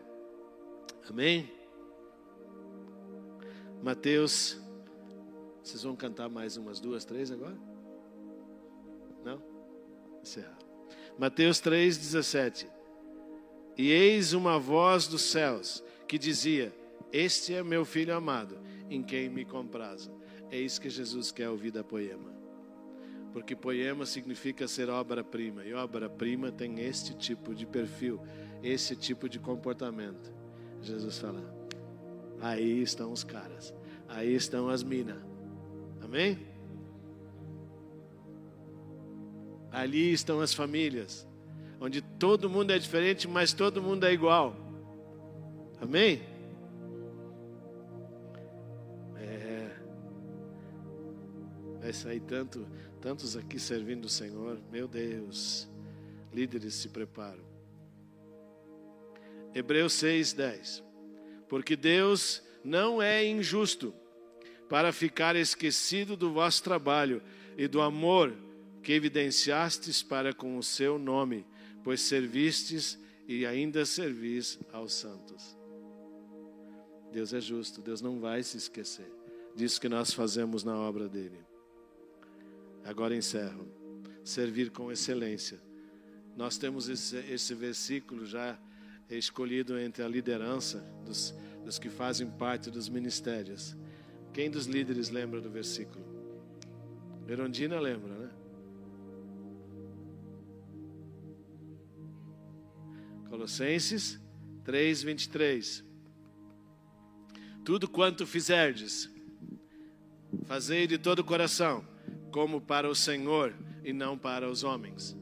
Amém? 1.08 1.52
Mateus 3.82 4.64
vocês 5.64 5.82
vão 5.82 5.96
cantar 5.96 6.28
mais 6.28 6.58
umas 6.58 6.78
duas, 6.78 7.06
três 7.06 7.30
agora? 7.30 7.56
Não? 9.24 9.42
Encerrar. 10.22 10.58
Mateus 11.18 11.60
3,17. 11.60 12.66
E 13.76 13.90
eis 13.90 14.32
uma 14.32 14.58
voz 14.58 15.06
dos 15.06 15.22
céus 15.22 15.82
que 16.06 16.18
dizia: 16.18 16.72
Este 17.12 17.54
é 17.54 17.62
meu 17.62 17.84
filho 17.84 18.14
amado, 18.14 18.58
em 18.90 19.02
quem 19.02 19.28
me 19.28 19.44
comprazo. 19.44 20.12
É 20.50 20.58
isso 20.58 20.80
que 20.80 20.90
Jesus 20.90 21.32
quer 21.32 21.48
ouvir 21.48 21.70
da 21.70 21.82
poema. 21.82 22.32
Porque 23.32 23.56
poema 23.56 24.06
significa 24.06 24.68
ser 24.68 24.88
obra-prima, 24.88 25.64
e 25.64 25.74
obra-prima 25.74 26.52
tem 26.52 26.80
este 26.80 27.14
tipo 27.14 27.52
de 27.52 27.66
perfil, 27.66 28.20
esse 28.62 28.94
tipo 28.94 29.28
de 29.28 29.40
comportamento. 29.40 30.32
Jesus 30.80 31.18
fala: 31.18 31.42
Aí 32.40 32.80
estão 32.82 33.10
os 33.10 33.24
caras, 33.24 33.74
aí 34.08 34.34
estão 34.34 34.68
as 34.68 34.82
minas 34.82 35.34
Amém? 36.04 36.53
Ali 39.74 40.12
estão 40.12 40.40
as 40.40 40.54
famílias, 40.54 41.26
onde 41.80 42.00
todo 42.00 42.48
mundo 42.48 42.70
é 42.70 42.78
diferente, 42.78 43.26
mas 43.26 43.52
todo 43.52 43.82
mundo 43.82 44.06
é 44.06 44.12
igual. 44.12 44.54
Amém? 45.80 46.22
É. 49.16 49.68
Vai 51.80 51.92
sair 51.92 52.20
tanto, 52.20 52.64
tantos 53.00 53.36
aqui 53.36 53.58
servindo 53.58 54.04
o 54.04 54.08
Senhor. 54.08 54.60
Meu 54.70 54.86
Deus. 54.86 55.68
Líderes 56.32 56.74
se 56.74 56.88
preparam. 56.88 57.42
Hebreus 59.52 59.94
6:10. 59.94 60.84
Porque 61.48 61.74
Deus 61.74 62.44
não 62.62 63.02
é 63.02 63.26
injusto 63.26 63.92
para 64.68 64.92
ficar 64.92 65.34
esquecido 65.34 66.16
do 66.16 66.32
vosso 66.32 66.62
trabalho 66.62 67.20
e 67.58 67.66
do 67.66 67.80
amor 67.80 68.43
que 68.84 68.92
evidenciastes 68.92 70.02
para 70.02 70.32
com 70.32 70.56
o 70.56 70.62
seu 70.62 70.98
nome, 70.98 71.44
pois 71.82 72.00
servistes 72.00 72.98
e 73.26 73.44
ainda 73.44 73.84
servis 73.84 74.58
aos 74.72 74.92
santos. 74.92 75.56
Deus 77.12 77.32
é 77.32 77.40
justo, 77.40 77.80
Deus 77.80 78.00
não 78.00 78.20
vai 78.20 78.42
se 78.42 78.56
esquecer 78.56 79.10
disso 79.54 79.80
que 79.80 79.88
nós 79.88 80.12
fazemos 80.12 80.64
na 80.64 80.76
obra 80.76 81.08
dele. 81.08 81.38
Agora 82.84 83.14
encerro. 83.14 83.66
Servir 84.24 84.70
com 84.70 84.90
excelência. 84.90 85.60
Nós 86.36 86.56
temos 86.56 86.88
esse, 86.88 87.16
esse 87.16 87.54
versículo 87.54 88.26
já 88.26 88.58
escolhido 89.08 89.78
entre 89.78 90.02
a 90.02 90.08
liderança 90.08 90.78
dos, 91.04 91.34
dos 91.64 91.78
que 91.78 91.88
fazem 91.88 92.26
parte 92.26 92.70
dos 92.70 92.88
ministérios. 92.88 93.76
Quem 94.32 94.50
dos 94.50 94.66
líderes 94.66 95.10
lembra 95.10 95.40
do 95.40 95.50
versículo? 95.50 96.04
Verondina 97.26 97.78
lembra, 97.78 98.14
né? 98.14 98.23
Colossenses 103.44 104.18
3, 104.64 105.02
23. 105.02 105.84
Tudo 107.62 107.86
quanto 107.86 108.26
fizerdes, 108.26 109.10
fazei 110.46 110.86
de 110.86 110.96
todo 110.96 111.18
o 111.18 111.24
coração, 111.24 111.86
como 112.30 112.58
para 112.58 112.88
o 112.88 112.94
Senhor 112.94 113.54
e 113.84 113.92
não 113.92 114.16
para 114.16 114.48
os 114.48 114.64
homens. 114.64 115.14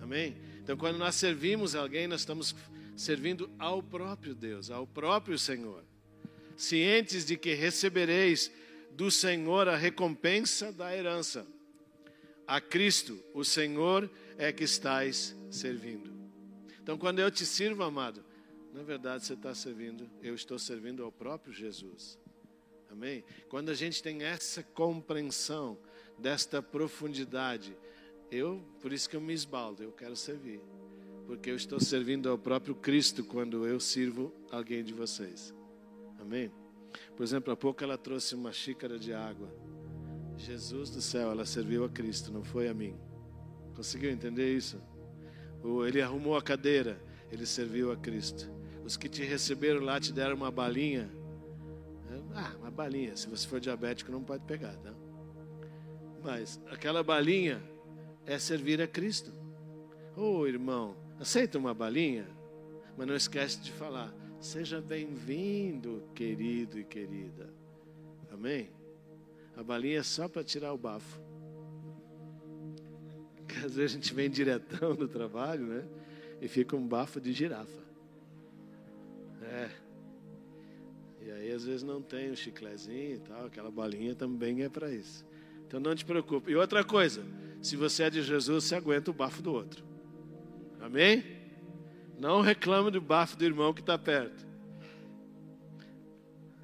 Amém? 0.00 0.38
Então, 0.62 0.78
quando 0.78 0.96
nós 0.96 1.14
servimos 1.16 1.74
alguém, 1.74 2.06
nós 2.06 2.22
estamos 2.22 2.56
servindo 2.96 3.50
ao 3.58 3.82
próprio 3.82 4.34
Deus, 4.34 4.70
ao 4.70 4.86
próprio 4.86 5.38
Senhor. 5.38 5.84
Cientes 6.56 7.26
de 7.26 7.36
que 7.36 7.52
recebereis 7.52 8.50
do 8.92 9.10
Senhor 9.10 9.68
a 9.68 9.76
recompensa 9.76 10.72
da 10.72 10.96
herança. 10.96 11.46
A 12.46 12.62
Cristo, 12.62 13.22
o 13.34 13.44
Senhor, 13.44 14.10
é 14.38 14.50
que 14.50 14.64
estais 14.64 15.36
servindo. 15.50 16.15
Então, 16.86 16.96
quando 16.96 17.18
eu 17.18 17.28
te 17.32 17.44
sirvo, 17.44 17.82
amado, 17.82 18.24
na 18.72 18.80
verdade 18.80 19.24
você 19.24 19.34
está 19.34 19.52
servindo, 19.52 20.08
eu 20.22 20.36
estou 20.36 20.56
servindo 20.56 21.02
ao 21.02 21.10
próprio 21.10 21.52
Jesus. 21.52 22.16
Amém? 22.88 23.24
Quando 23.48 23.70
a 23.70 23.74
gente 23.74 24.00
tem 24.00 24.22
essa 24.22 24.62
compreensão 24.62 25.76
desta 26.16 26.62
profundidade, 26.62 27.76
eu, 28.30 28.62
por 28.80 28.92
isso 28.92 29.10
que 29.10 29.16
eu 29.16 29.20
me 29.20 29.34
esbaldo, 29.34 29.82
eu 29.82 29.90
quero 29.90 30.14
servir. 30.14 30.60
Porque 31.26 31.50
eu 31.50 31.56
estou 31.56 31.80
servindo 31.80 32.30
ao 32.30 32.38
próprio 32.38 32.76
Cristo 32.76 33.24
quando 33.24 33.66
eu 33.66 33.80
sirvo 33.80 34.32
alguém 34.52 34.84
de 34.84 34.94
vocês. 34.94 35.52
Amém? 36.20 36.52
Por 37.16 37.24
exemplo, 37.24 37.52
há 37.52 37.56
pouco 37.56 37.82
ela 37.82 37.98
trouxe 37.98 38.36
uma 38.36 38.52
xícara 38.52 38.96
de 38.96 39.12
água. 39.12 39.52
Jesus 40.36 40.88
do 40.88 41.02
céu, 41.02 41.32
ela 41.32 41.44
serviu 41.44 41.82
a 41.82 41.88
Cristo, 41.88 42.30
não 42.30 42.44
foi 42.44 42.68
a 42.68 42.74
mim. 42.74 42.96
Conseguiu 43.74 44.12
entender 44.12 44.56
isso? 44.56 44.80
Ele 45.86 46.00
arrumou 46.00 46.36
a 46.36 46.42
cadeira, 46.42 47.00
ele 47.30 47.46
serviu 47.46 47.90
a 47.90 47.96
Cristo. 47.96 48.50
Os 48.84 48.96
que 48.96 49.08
te 49.08 49.24
receberam 49.24 49.80
lá 49.80 49.98
te 49.98 50.12
deram 50.12 50.36
uma 50.36 50.50
balinha. 50.50 51.10
Ah, 52.34 52.54
uma 52.60 52.70
balinha. 52.70 53.16
Se 53.16 53.28
você 53.28 53.46
for 53.48 53.58
diabético, 53.58 54.12
não 54.12 54.22
pode 54.22 54.44
pegar, 54.44 54.76
tá? 54.76 54.92
Mas 56.22 56.60
aquela 56.70 57.02
balinha 57.02 57.62
é 58.26 58.38
servir 58.38 58.80
a 58.82 58.86
Cristo. 58.86 59.32
Ô 60.16 60.38
oh, 60.40 60.46
irmão, 60.46 60.96
aceita 61.18 61.58
uma 61.58 61.72
balinha? 61.72 62.26
Mas 62.96 63.06
não 63.06 63.16
esquece 63.16 63.60
de 63.60 63.72
falar: 63.72 64.14
seja 64.40 64.80
bem-vindo, 64.80 66.02
querido 66.14 66.78
e 66.78 66.84
querida. 66.84 67.52
Amém? 68.30 68.70
A 69.56 69.62
balinha 69.62 70.00
é 70.00 70.02
só 70.02 70.28
para 70.28 70.44
tirar 70.44 70.72
o 70.72 70.78
bafo. 70.78 71.20
Porque 73.46 73.64
às 73.64 73.76
vezes 73.76 73.92
a 73.92 73.94
gente 74.00 74.12
vem 74.12 74.28
diretão 74.28 74.94
do 74.94 75.06
trabalho, 75.06 75.66
né? 75.66 75.84
E 76.40 76.48
fica 76.48 76.74
um 76.76 76.86
bafo 76.86 77.20
de 77.20 77.32
girafa. 77.32 77.86
É. 79.42 79.70
E 81.22 81.30
aí 81.30 81.52
às 81.52 81.64
vezes 81.64 81.82
não 81.82 82.02
tem 82.02 82.30
um 82.30 82.36
chiclezinho 82.36 83.16
e 83.16 83.20
tal, 83.20 83.46
aquela 83.46 83.70
balinha 83.70 84.14
também 84.14 84.62
é 84.62 84.68
para 84.68 84.90
isso. 84.90 85.24
Então 85.66 85.80
não 85.80 85.94
te 85.94 86.04
preocupe. 86.04 86.50
E 86.50 86.56
outra 86.56 86.84
coisa, 86.84 87.22
se 87.62 87.76
você 87.76 88.04
é 88.04 88.10
de 88.10 88.22
Jesus, 88.22 88.64
você 88.64 88.74
aguenta 88.74 89.10
o 89.10 89.14
bafo 89.14 89.42
do 89.42 89.52
outro. 89.52 89.84
Amém? 90.80 91.24
Não 92.18 92.40
reclame 92.40 92.90
do 92.90 93.00
bafo 93.00 93.36
do 93.36 93.44
irmão 93.44 93.72
que 93.72 93.80
está 93.80 93.96
perto. 93.98 94.46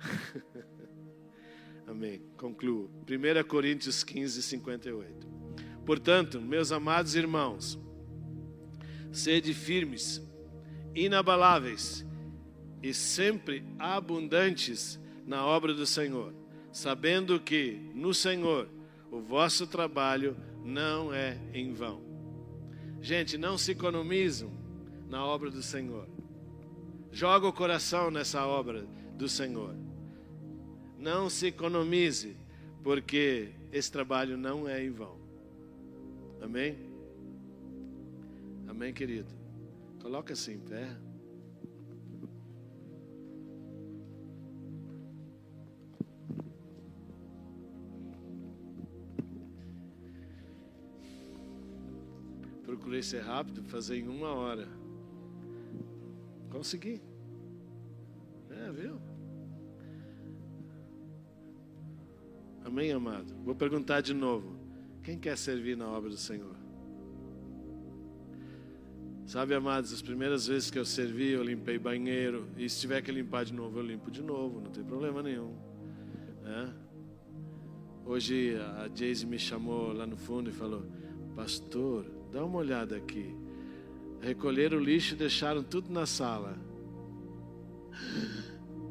Amém. 1.87 2.23
Concluo. 2.37 2.91
1 3.09 3.47
Coríntios 3.47 4.03
15, 4.03 4.43
58. 4.43 5.32
Portanto, 5.85 6.41
meus 6.41 6.71
amados 6.71 7.15
irmãos, 7.15 7.79
sede 9.11 9.53
firmes, 9.53 10.23
inabaláveis 10.95 12.07
e 12.83 12.95
sempre 12.95 13.65
abundantes 13.79 15.01
na 15.27 15.45
obra 15.45 15.75
do 15.75 15.87
Senhor, 15.87 16.35
sabendo 16.73 17.41
que 17.41 17.91
no 17.95 18.13
Senhor 18.15 18.69
o 19.11 19.21
vosso 19.21 19.67
trabalho 19.67 20.37
não 20.65 21.13
é 21.13 21.39
em 21.53 21.73
vão. 21.73 22.03
Gente, 23.01 23.37
não 23.37 23.59
se 23.59 23.73
economizam 23.73 24.51
na 25.09 25.25
obra 25.25 25.51
do 25.51 25.63
Senhor. 25.63 26.09
Joga 27.11 27.47
o 27.47 27.53
coração 27.53 28.11
nessa 28.11 28.47
obra 28.47 28.87
do 29.17 29.29
Senhor. 29.29 29.77
Não 30.99 31.29
se 31.29 31.49
economize, 31.49 32.37
porque 32.83 33.51
esse 33.73 33.91
trabalho 33.91 34.39
não 34.39 34.69
é 34.69 34.83
em 34.85 34.91
vão. 34.91 35.22
Amém? 36.43 36.77
Amém, 38.69 38.93
querido? 38.93 39.33
Coloca-se 40.01 40.53
em 40.53 40.59
pé. 40.59 40.97
procurei 52.93 53.03
ser 53.03 53.23
rápido, 53.23 53.63
fazer 53.65 53.97
em 53.97 54.09
uma 54.09 54.35
hora. 54.35 54.69
Consegui. 56.51 57.01
É, 58.51 58.71
viu? 58.71 59.01
Amém, 62.65 62.93
amado? 62.93 63.35
Vou 63.45 63.55
perguntar 63.55 64.01
de 64.01 64.13
novo. 64.13 64.52
Quem 65.03 65.19
quer 65.19 65.37
servir 65.37 65.77
na 65.77 65.87
obra 65.89 66.11
do 66.11 66.17
Senhor? 66.17 66.57
Sabe, 69.27 69.55
amados, 69.55 69.93
as 69.93 70.03
primeiras 70.03 70.47
vezes 70.47 70.71
que 70.71 70.79
eu 70.79 70.85
servi, 70.85 71.31
eu 71.31 71.43
limpei 71.43 71.79
banheiro. 71.79 72.49
E 72.57 72.69
se 72.69 72.81
tiver 72.81 73.01
que 73.03 73.11
limpar 73.11 73.45
de 73.45 73.53
novo, 73.53 73.79
eu 73.79 73.83
limpo 73.83 74.11
de 74.11 74.23
novo, 74.23 74.61
não 74.61 74.71
tem 74.71 74.85
problema 74.85 75.23
nenhum. 75.23 75.55
É? 76.45 76.69
Hoje 78.05 78.57
a 78.57 78.91
Jayce 78.95 79.25
me 79.25 79.39
chamou 79.39 79.93
lá 79.93 80.07
no 80.07 80.17
fundo 80.17 80.51
e 80.51 80.53
falou: 80.53 80.85
Pastor, 81.37 82.05
Dá 82.33 82.43
uma 82.43 82.61
olhada 82.61 82.97
aqui. 82.97 83.37
Recolheram 84.23 84.79
o 84.79 84.81
lixo 84.81 85.15
e 85.15 85.19
deixaram 85.19 85.63
tudo 85.63 85.93
na 85.93 86.07
sala. 86.07 86.57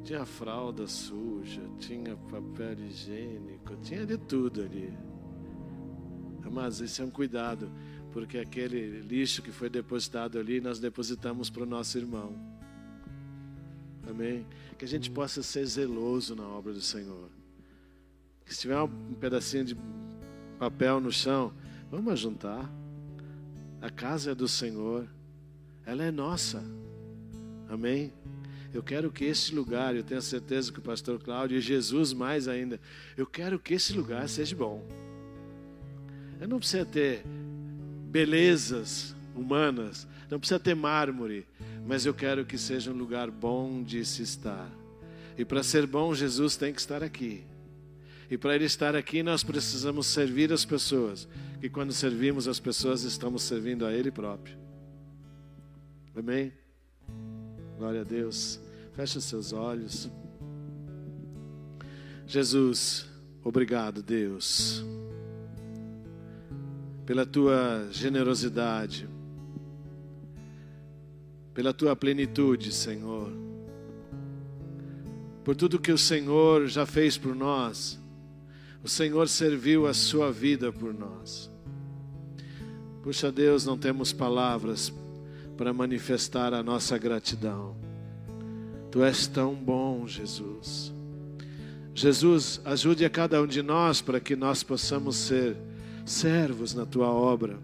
Tinha 0.04 0.26
fralda 0.26 0.86
suja, 0.86 1.62
tinha 1.80 2.16
papel 2.16 2.74
higiênico, 2.86 3.76
tinha 3.78 4.06
de 4.06 4.18
tudo 4.18 4.62
ali. 4.62 4.94
Mas 6.50 6.80
isso 6.80 7.02
é 7.02 7.06
um 7.06 7.10
cuidado, 7.10 7.70
porque 8.12 8.38
aquele 8.38 9.02
lixo 9.02 9.42
que 9.42 9.52
foi 9.52 9.70
depositado 9.70 10.40
ali, 10.40 10.62
nós 10.62 10.80
depositamos 10.80 11.50
para 11.50 11.64
o 11.64 11.66
nosso 11.66 11.98
irmão. 11.98 12.34
Amém? 14.10 14.46
Que 14.78 14.86
a 14.86 14.88
gente 14.88 15.10
possa 15.10 15.44
ser 15.44 15.66
zeloso 15.66 16.36
na 16.36 16.44
obra 16.48 16.74
do 16.74 16.82
Senhor. 16.82 17.30
Que 18.46 18.54
se 18.54 18.62
tiver 18.62 18.82
um 18.82 19.14
pedacinho 19.14 19.64
de 19.64 19.78
papel 20.60 21.00
no 21.00 21.12
chão, 21.12 21.54
vamos 21.90 22.20
juntar. 22.20 22.70
A 23.82 23.90
casa 23.90 24.32
é 24.32 24.36
do 24.36 24.48
Senhor, 24.48 25.08
ela 25.86 26.04
é 26.04 26.12
nossa. 26.12 26.64
Amém? 27.70 28.14
Eu 28.74 28.82
quero 28.82 29.12
que 29.12 29.26
esse 29.26 29.54
lugar, 29.54 29.96
eu 29.96 30.04
tenho 30.04 30.22
certeza 30.22 30.72
que 30.72 30.80
o 30.80 30.82
pastor 30.82 31.20
Cláudio 31.20 31.58
e 31.58 31.62
Jesus 31.62 32.14
mais 32.14 32.48
ainda, 32.48 32.80
eu 33.18 33.26
quero 33.26 33.60
que 33.60 33.74
esse 33.74 33.94
lugar 33.94 34.28
seja 34.30 34.56
bom. 34.56 34.86
Não 36.48 36.60
precisa 36.60 36.86
ter 36.86 37.24
belezas 38.10 39.16
humanas, 39.36 40.08
não 40.30 40.40
precisa 40.40 40.60
ter 40.60 40.76
mármore, 40.76 41.46
mas 41.86 42.06
eu 42.06 42.14
quero 42.14 42.46
que 42.46 42.58
seja 42.58 42.92
um 42.92 42.96
lugar 42.96 43.32
bom 43.32 43.82
de 43.82 44.04
se 44.06 44.22
estar. 44.22 44.70
E 45.38 45.46
para 45.46 45.64
ser 45.64 45.88
bom, 45.88 46.14
Jesus 46.14 46.58
tem 46.58 46.74
que 46.74 46.80
estar 46.80 47.04
aqui. 47.04 47.44
E 48.30 48.38
para 48.38 48.56
Ele 48.56 48.66
estar 48.66 48.96
aqui, 48.96 49.24
nós 49.24 49.44
precisamos 49.44 50.08
servir 50.08 50.52
as 50.54 50.64
pessoas. 50.64 51.28
Que 51.60 51.70
quando 51.70 51.92
servimos 51.92 52.48
as 52.48 52.60
pessoas, 52.60 53.04
estamos 53.04 53.44
servindo 53.44 53.86
a 53.86 53.94
Ele 53.94 54.10
próprio. 54.10 54.58
Amém? 56.16 56.52
Glória 57.78 58.02
a 58.02 58.04
Deus. 58.04 58.60
Feche 58.94 59.20
seus 59.22 59.54
olhos. 59.54 60.10
Jesus, 62.28 63.06
obrigado, 63.44 64.02
Deus, 64.02 64.86
pela 67.06 67.26
tua 67.26 67.88
generosidade, 67.92 69.08
pela 71.54 71.74
tua 71.74 71.96
plenitude, 71.96 72.72
Senhor, 72.72 73.32
por 75.44 75.56
tudo 75.56 75.80
que 75.80 75.92
o 75.92 75.98
Senhor 75.98 76.68
já 76.68 76.86
fez 76.86 77.18
por 77.18 77.36
nós 77.36 78.02
o 78.84 78.90
Senhor 78.90 79.28
serviu 79.28 79.86
a 79.86 79.94
sua 79.94 80.32
vida 80.32 80.72
por 80.72 80.94
nós. 80.94 81.52
Puxa 83.04 83.32
Deus, 83.32 83.66
não 83.66 83.78
temos 83.78 84.12
palavras 84.12 84.92
para 85.56 85.72
manifestar 85.72 86.54
a 86.54 86.64
nossa 86.64 86.98
gratidão. 86.98 87.76
Tu 88.90 89.04
és 89.04 89.28
tão 89.28 89.54
bom, 89.54 90.08
Jesus. 90.08 90.92
Jesus, 91.94 92.60
ajude 92.66 93.06
a 93.06 93.10
cada 93.10 93.42
um 93.42 93.48
de 93.48 93.62
nós 93.62 94.02
para 94.02 94.20
que 94.20 94.36
nós 94.36 94.64
possamos 94.64 95.16
ser 95.16 95.56
servos 96.06 96.74
na 96.74 96.86
tua 96.86 97.08
obra. 97.08 97.58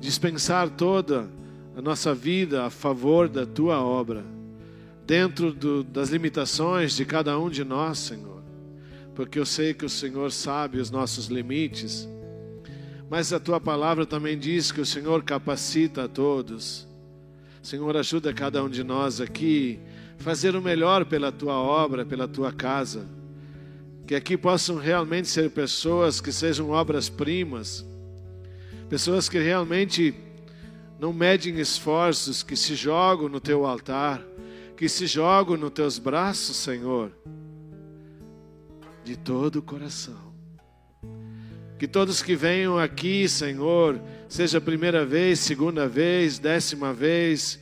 Dispensar 0.00 0.70
toda 0.70 1.28
a 1.76 1.82
nossa 1.82 2.14
vida 2.14 2.64
a 2.64 2.70
favor 2.70 3.28
da 3.28 3.46
tua 3.46 3.80
obra, 3.80 4.24
dentro 5.06 5.52
do, 5.52 5.82
das 5.82 6.10
limitações 6.10 6.94
de 6.94 7.04
cada 7.04 7.38
um 7.38 7.48
de 7.48 7.64
nós, 7.64 7.98
Senhor 7.98 8.32
porque 9.14 9.38
eu 9.38 9.46
sei 9.46 9.74
que 9.74 9.84
o 9.84 9.90
Senhor 9.90 10.30
sabe 10.32 10.78
os 10.78 10.90
nossos 10.90 11.26
limites, 11.26 12.08
Mas 13.10 13.30
a 13.30 13.38
tua 13.38 13.60
palavra 13.60 14.06
também 14.06 14.38
diz 14.38 14.72
que 14.72 14.80
o 14.80 14.86
Senhor 14.86 15.22
capacita 15.22 16.04
a 16.04 16.08
todos. 16.08 16.88
Senhor, 17.62 17.94
ajuda 17.94 18.32
cada 18.32 18.64
um 18.64 18.70
de 18.70 18.82
nós 18.82 19.20
aqui 19.20 19.78
a 20.18 20.22
fazer 20.22 20.56
o 20.56 20.62
melhor 20.62 21.04
pela 21.04 21.30
tua 21.30 21.52
obra, 21.52 22.06
pela 22.06 22.26
tua 22.26 22.50
casa. 22.50 23.06
Que 24.06 24.14
aqui 24.14 24.36
possam 24.36 24.76
realmente 24.76 25.28
ser 25.28 25.50
pessoas 25.50 26.20
que 26.20 26.32
sejam 26.32 26.70
obras-primas, 26.70 27.84
pessoas 28.88 29.28
que 29.28 29.38
realmente 29.38 30.14
não 30.98 31.12
medem 31.12 31.58
esforços, 31.58 32.42
que 32.42 32.54
se 32.54 32.74
jogam 32.74 33.28
no 33.28 33.40
teu 33.40 33.66
altar, 33.66 34.22
que 34.76 34.88
se 34.88 35.06
jogam 35.06 35.56
nos 35.56 35.70
teus 35.70 35.98
braços, 35.98 36.56
Senhor, 36.56 37.10
de 39.04 39.16
todo 39.16 39.56
o 39.56 39.62
coração. 39.62 40.32
Que 41.78 41.88
todos 41.88 42.22
que 42.22 42.36
venham 42.36 42.78
aqui, 42.78 43.28
Senhor, 43.28 44.00
seja 44.28 44.58
a 44.58 44.60
primeira 44.60 45.04
vez, 45.04 45.40
segunda 45.40 45.88
vez, 45.88 46.38
décima 46.38 46.92
vez, 46.92 47.58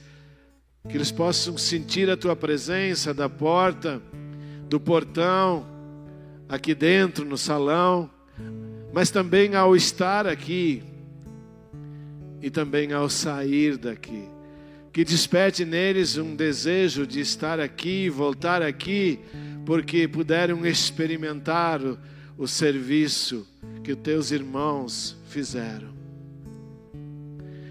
que 0.88 0.96
eles 0.96 1.10
possam 1.10 1.56
sentir 1.56 2.10
a 2.10 2.16
tua 2.16 2.36
presença 2.36 3.14
da 3.14 3.28
porta, 3.28 4.02
do 4.68 4.78
portão, 4.78 5.66
aqui 6.50 6.74
dentro 6.74 7.24
no 7.24 7.38
salão, 7.38 8.10
mas 8.92 9.08
também 9.08 9.54
ao 9.54 9.76
estar 9.76 10.26
aqui 10.26 10.82
e 12.42 12.50
também 12.50 12.92
ao 12.92 13.08
sair 13.08 13.76
daqui. 13.76 14.24
Que 14.92 15.04
desperte 15.04 15.64
neles 15.64 16.18
um 16.18 16.34
desejo 16.34 17.06
de 17.06 17.20
estar 17.20 17.60
aqui, 17.60 18.10
voltar 18.10 18.62
aqui, 18.62 19.20
porque 19.64 20.08
puderam 20.08 20.66
experimentar 20.66 21.80
o, 21.80 21.96
o 22.36 22.48
serviço 22.48 23.46
que 23.84 23.94
teus 23.94 24.32
irmãos 24.32 25.16
fizeram. 25.28 25.94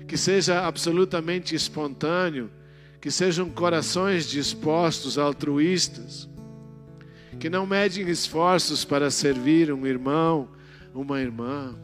Que 0.08 0.16
seja 0.16 0.66
absolutamente 0.66 1.54
espontâneo, 1.54 2.50
que 3.02 3.12
sejam 3.12 3.50
corações 3.50 4.26
dispostos, 4.26 5.18
altruístas, 5.18 6.30
que 7.40 7.50
não 7.50 7.66
medem 7.66 8.08
esforços 8.10 8.84
para 8.84 9.10
servir 9.10 9.72
um 9.72 9.88
irmão, 9.88 10.50
uma 10.94 11.22
irmã. 11.22 11.76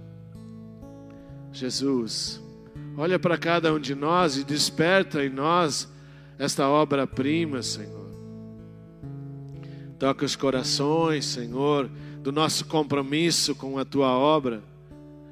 Jesus, 1.52 2.42
olha 2.98 3.18
para 3.18 3.38
cada 3.38 3.74
um 3.74 3.80
de 3.80 3.96
nós 3.96 4.38
e 4.38 4.44
desperta 4.44 5.24
em 5.24 5.30
nós 5.30 5.88
esta 6.38 6.68
obra-prima, 6.68 7.62
Senhor. 7.62 8.06
Toca 9.98 10.26
os 10.26 10.36
corações, 10.36 11.26
Senhor 11.26 11.90
do 12.26 12.32
nosso 12.32 12.66
compromisso 12.66 13.54
com 13.54 13.78
a 13.78 13.86
tua 13.86 14.08
obra. 14.08 14.64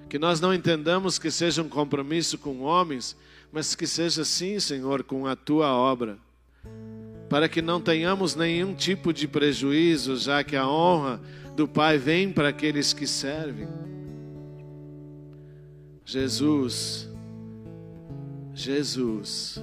Que 0.07 0.19
nós 0.19 0.39
não 0.39 0.53
entendamos 0.53 1.17
que 1.17 1.31
seja 1.31 1.63
um 1.63 1.67
compromisso 1.67 2.37
com 2.37 2.59
homens, 2.59 3.17
mas 3.51 3.73
que 3.73 3.87
seja 3.87 4.23
sim, 4.23 4.59
Senhor, 4.59 5.03
com 5.03 5.25
a 5.25 5.35
tua 5.35 5.73
obra. 5.73 6.19
Para 7.33 7.49
que 7.49 7.63
não 7.63 7.81
tenhamos 7.81 8.35
nenhum 8.35 8.75
tipo 8.75 9.11
de 9.11 9.27
prejuízo, 9.27 10.15
já 10.17 10.43
que 10.43 10.55
a 10.55 10.67
honra 10.67 11.19
do 11.55 11.67
Pai 11.67 11.97
vem 11.97 12.31
para 12.31 12.49
aqueles 12.49 12.93
que 12.93 13.07
servem. 13.07 13.67
Jesus, 16.05 17.09
Jesus, 18.53 19.59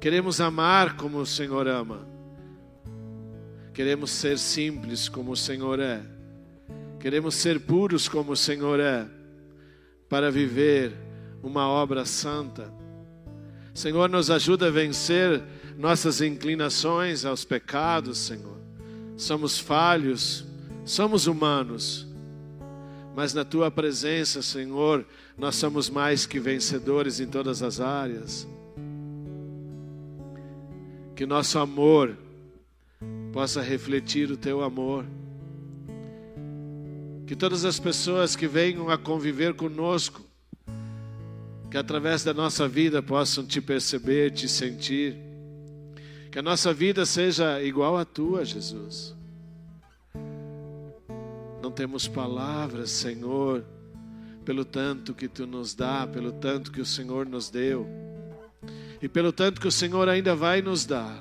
queremos 0.00 0.40
amar 0.40 0.96
como 0.96 1.18
o 1.18 1.26
Senhor 1.26 1.68
ama. 1.68 2.08
Queremos 3.74 4.10
ser 4.10 4.38
simples 4.38 5.10
como 5.10 5.32
o 5.32 5.36
Senhor 5.36 5.78
é. 5.78 6.00
Queremos 6.98 7.34
ser 7.34 7.60
puros 7.60 8.08
como 8.08 8.32
o 8.32 8.36
Senhor 8.36 8.80
é, 8.80 9.06
para 10.08 10.30
viver 10.30 10.94
uma 11.42 11.68
obra 11.68 12.06
santa. 12.06 12.72
Senhor, 13.74 14.08
nos 14.08 14.30
ajuda 14.30 14.68
a 14.68 14.70
vencer 14.70 15.42
nossas 15.80 16.20
inclinações 16.20 17.24
aos 17.24 17.42
pecados, 17.42 18.18
Senhor. 18.18 18.58
Somos 19.16 19.58
falhos, 19.58 20.44
somos 20.84 21.26
humanos, 21.26 22.06
mas 23.16 23.32
na 23.32 23.46
tua 23.46 23.70
presença, 23.70 24.42
Senhor, 24.42 25.06
nós 25.38 25.56
somos 25.56 25.88
mais 25.88 26.26
que 26.26 26.38
vencedores 26.38 27.18
em 27.18 27.26
todas 27.26 27.62
as 27.62 27.80
áreas. 27.80 28.46
Que 31.16 31.24
nosso 31.24 31.58
amor 31.58 32.14
possa 33.32 33.62
refletir 33.62 34.30
o 34.30 34.36
teu 34.36 34.62
amor. 34.62 35.06
Que 37.26 37.34
todas 37.34 37.64
as 37.64 37.80
pessoas 37.80 38.36
que 38.36 38.46
venham 38.46 38.90
a 38.90 38.98
conviver 38.98 39.54
conosco, 39.54 40.20
que 41.70 41.78
através 41.78 42.22
da 42.22 42.34
nossa 42.34 42.68
vida 42.68 43.02
possam 43.02 43.46
te 43.46 43.62
perceber, 43.62 44.30
te 44.30 44.46
sentir. 44.46 45.29
Que 46.30 46.38
a 46.38 46.42
nossa 46.42 46.72
vida 46.72 47.04
seja 47.04 47.60
igual 47.62 47.96
à 47.98 48.04
tua, 48.04 48.44
Jesus. 48.44 49.16
Não 51.60 51.72
temos 51.72 52.06
palavras, 52.06 52.90
Senhor, 52.90 53.64
pelo 54.44 54.64
tanto 54.64 55.12
que 55.12 55.26
tu 55.26 55.46
nos 55.46 55.74
dá, 55.74 56.06
pelo 56.06 56.30
tanto 56.30 56.70
que 56.70 56.80
o 56.80 56.86
Senhor 56.86 57.26
nos 57.26 57.50
deu, 57.50 57.86
e 59.02 59.08
pelo 59.08 59.32
tanto 59.32 59.60
que 59.60 59.66
o 59.66 59.72
Senhor 59.72 60.08
ainda 60.08 60.34
vai 60.34 60.62
nos 60.62 60.86
dar. 60.86 61.20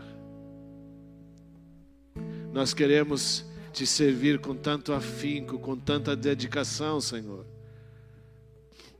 Nós 2.54 2.74
queremos 2.74 3.46
te 3.74 3.88
servir 3.88 4.40
com 4.40 4.56
tanto 4.56 4.94
afinco, 4.94 5.58
com 5.58 5.76
tanta 5.76 6.16
dedicação, 6.16 7.02
Senhor, 7.02 7.46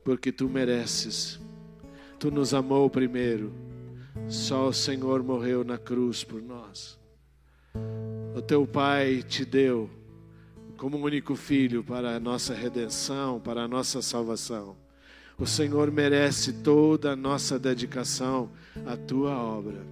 porque 0.04 0.32
tu 0.32 0.48
mereces. 0.48 1.38
Tu 2.18 2.30
nos 2.30 2.52
amou 2.52 2.90
primeiro. 2.90 3.69
Só 4.28 4.68
o 4.68 4.72
Senhor 4.72 5.22
morreu 5.22 5.64
na 5.64 5.78
cruz 5.78 6.24
por 6.24 6.42
nós. 6.42 6.98
O 8.34 8.42
teu 8.42 8.66
Pai 8.66 9.22
te 9.22 9.44
deu 9.44 9.90
como 10.76 10.96
único 10.96 11.36
filho 11.36 11.84
para 11.84 12.16
a 12.16 12.20
nossa 12.20 12.54
redenção, 12.54 13.38
para 13.38 13.62
a 13.62 13.68
nossa 13.68 14.00
salvação. 14.00 14.76
O 15.38 15.46
Senhor 15.46 15.90
merece 15.90 16.52
toda 16.52 17.12
a 17.12 17.16
nossa 17.16 17.58
dedicação 17.58 18.50
à 18.86 18.96
tua 18.96 19.36
obra. 19.36 19.84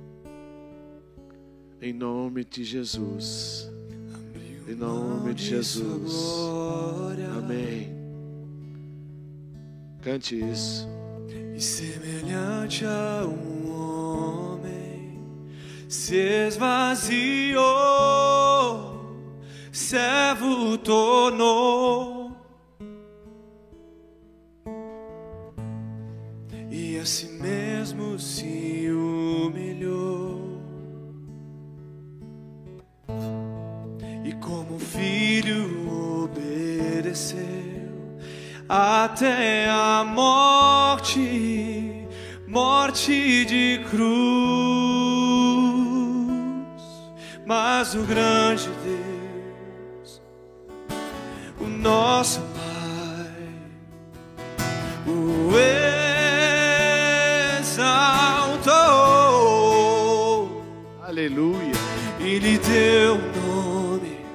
Em 1.80 1.92
nome 1.92 2.44
de 2.44 2.64
Jesus. 2.64 3.70
Em 4.68 4.74
nome 4.74 5.34
de 5.34 5.45
Jesus. 5.45 6.12
Amém. 7.36 7.95
Cante 10.03 10.36
isso. 10.38 10.86
E 11.54 11.61
semelhante 11.61 12.84
a 12.84 13.26
um 13.26 13.58
se 15.88 16.46
esvaziou, 16.46 17.58
servo 19.72 20.78
tornou. 20.78 22.28
E 26.70 26.98
a 26.98 27.06
si 27.06 27.28
mesmo 27.40 28.18
se 28.18 28.90
humilhou. 28.90 30.48
e 34.28 34.32
como 34.34 34.78
filho 34.78 36.22
obedeceu 36.22 37.38
até 38.68 39.66
a 39.70 40.04
morte, 40.04 42.06
morte 42.46 43.46
de 43.46 43.80
cruz. 43.90 44.37
Mas 47.79 47.95
o 47.95 48.03
grande 48.03 48.68
Deus, 48.83 50.21
o 51.61 51.64
nosso 51.68 52.41
Pai, 52.41 53.30
o 55.07 55.53
exaltou. 57.61 58.75
Aleluia. 61.07 61.71
E 62.18 62.41
lhe 62.41 62.59
deu 62.59 63.14
um 63.14 63.30
nome 63.46 64.26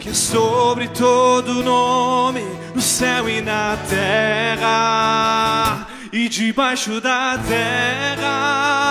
que 0.00 0.10
é 0.10 0.14
sobre 0.14 0.86
todo 0.88 1.62
nome 1.64 2.44
no 2.74 2.82
céu 2.82 3.26
e 3.26 3.40
na 3.40 3.78
terra 3.88 5.86
e 6.12 6.28
debaixo 6.28 7.00
da 7.00 7.38
terra 7.38 8.90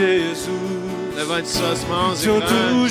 de 0.00 0.28
Jesus. 0.28 1.14
Levante 1.14 1.48
suas 1.48 1.84
mãos 1.84 2.24
e 2.24 2.28
Todo 2.28 2.88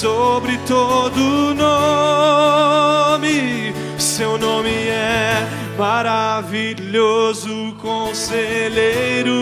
sobre 0.00 0.56
todo 0.58 1.54
nome. 1.56 3.28
Seu 3.98 4.38
nome 4.38 4.70
é 4.70 5.44
maravilhoso, 5.76 7.74
conselheiro. 7.82 9.34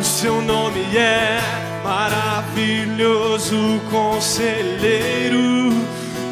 O 0.00 0.02
seu 0.02 0.40
nome 0.40 0.96
é 0.96 1.38
maravilhoso, 1.84 3.78
conselheiro, 3.90 5.57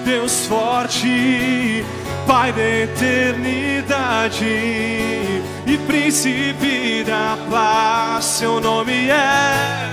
Deus 0.07 0.47
forte, 0.47 1.85
Pai 2.29 2.53
da 2.53 2.63
eternidade 2.63 4.45
e 4.45 5.79
príncipe 5.85 7.03
da 7.05 7.37
paz. 7.51 8.25
Seu 8.25 8.61
nome 8.61 9.09
é. 9.11 9.91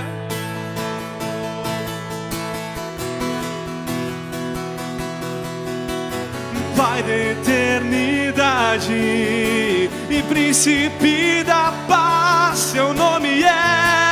Pai 6.78 7.02
da 7.02 7.18
eternidade 7.32 8.94
e 8.94 10.24
príncipe 10.30 11.44
da 11.44 11.74
paz, 11.88 12.60
seu 12.60 12.94
nome 12.94 13.42
é. 13.42 14.03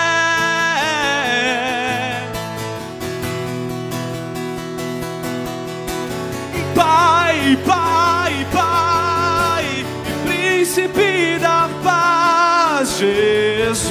Jesus. 13.02 13.82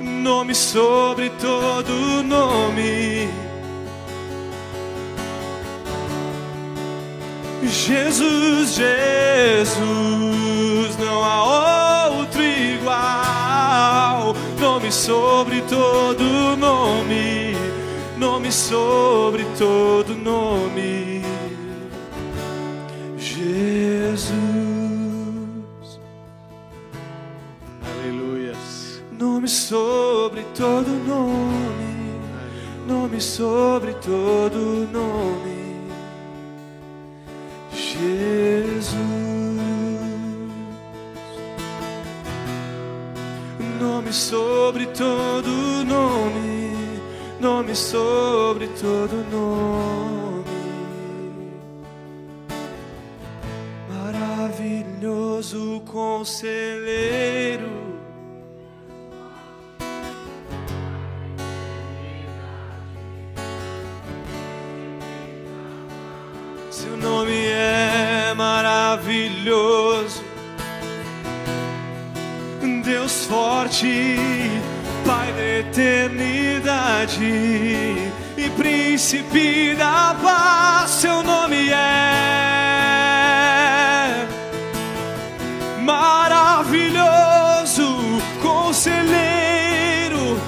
Nome 0.00 0.54
sobre 0.54 1.28
todo 1.38 2.22
nome. 2.22 3.28
Jesus, 7.62 8.74
Jesus, 8.74 9.76
não 10.98 11.22
há 11.22 12.08
outro 12.08 12.42
igual. 12.42 14.34
Nome 14.58 14.90
sobre 14.90 15.60
todo 15.62 16.56
nome, 16.56 17.54
nome 18.16 18.50
sobre 18.50 19.44
todo 19.58 20.14
nome. 20.14 21.22
Jesus, 23.18 24.53
sobre 29.54 30.42
todo 30.52 30.88
nome, 31.06 32.20
nome 32.88 33.20
sobre 33.20 33.94
todo 33.94 34.88
nome. 34.92 35.54
Jesus, 37.72 38.96
nome 43.80 44.12
sobre 44.12 44.86
todo 44.86 45.84
nome, 45.84 46.72
nome 47.40 47.76
sobre 47.76 48.66
todo 48.68 49.24
nome. 49.30 50.44
Maravilhoso 53.88 55.80
conselheiro. 55.86 57.93
Nome 67.04 67.46
é 67.48 68.32
maravilhoso, 68.34 70.24
Deus 72.82 73.26
forte, 73.26 74.16
Pai 75.04 75.30
da 75.34 75.58
eternidade 75.60 77.22
e 78.38 78.50
príncipe 78.56 79.74
da 79.76 80.16
paz. 80.22 80.92
Seu 80.92 81.22
nome 81.22 81.68
é 81.68 81.74
maravilhoso, 85.82 87.02
conselheiro, 88.40 90.40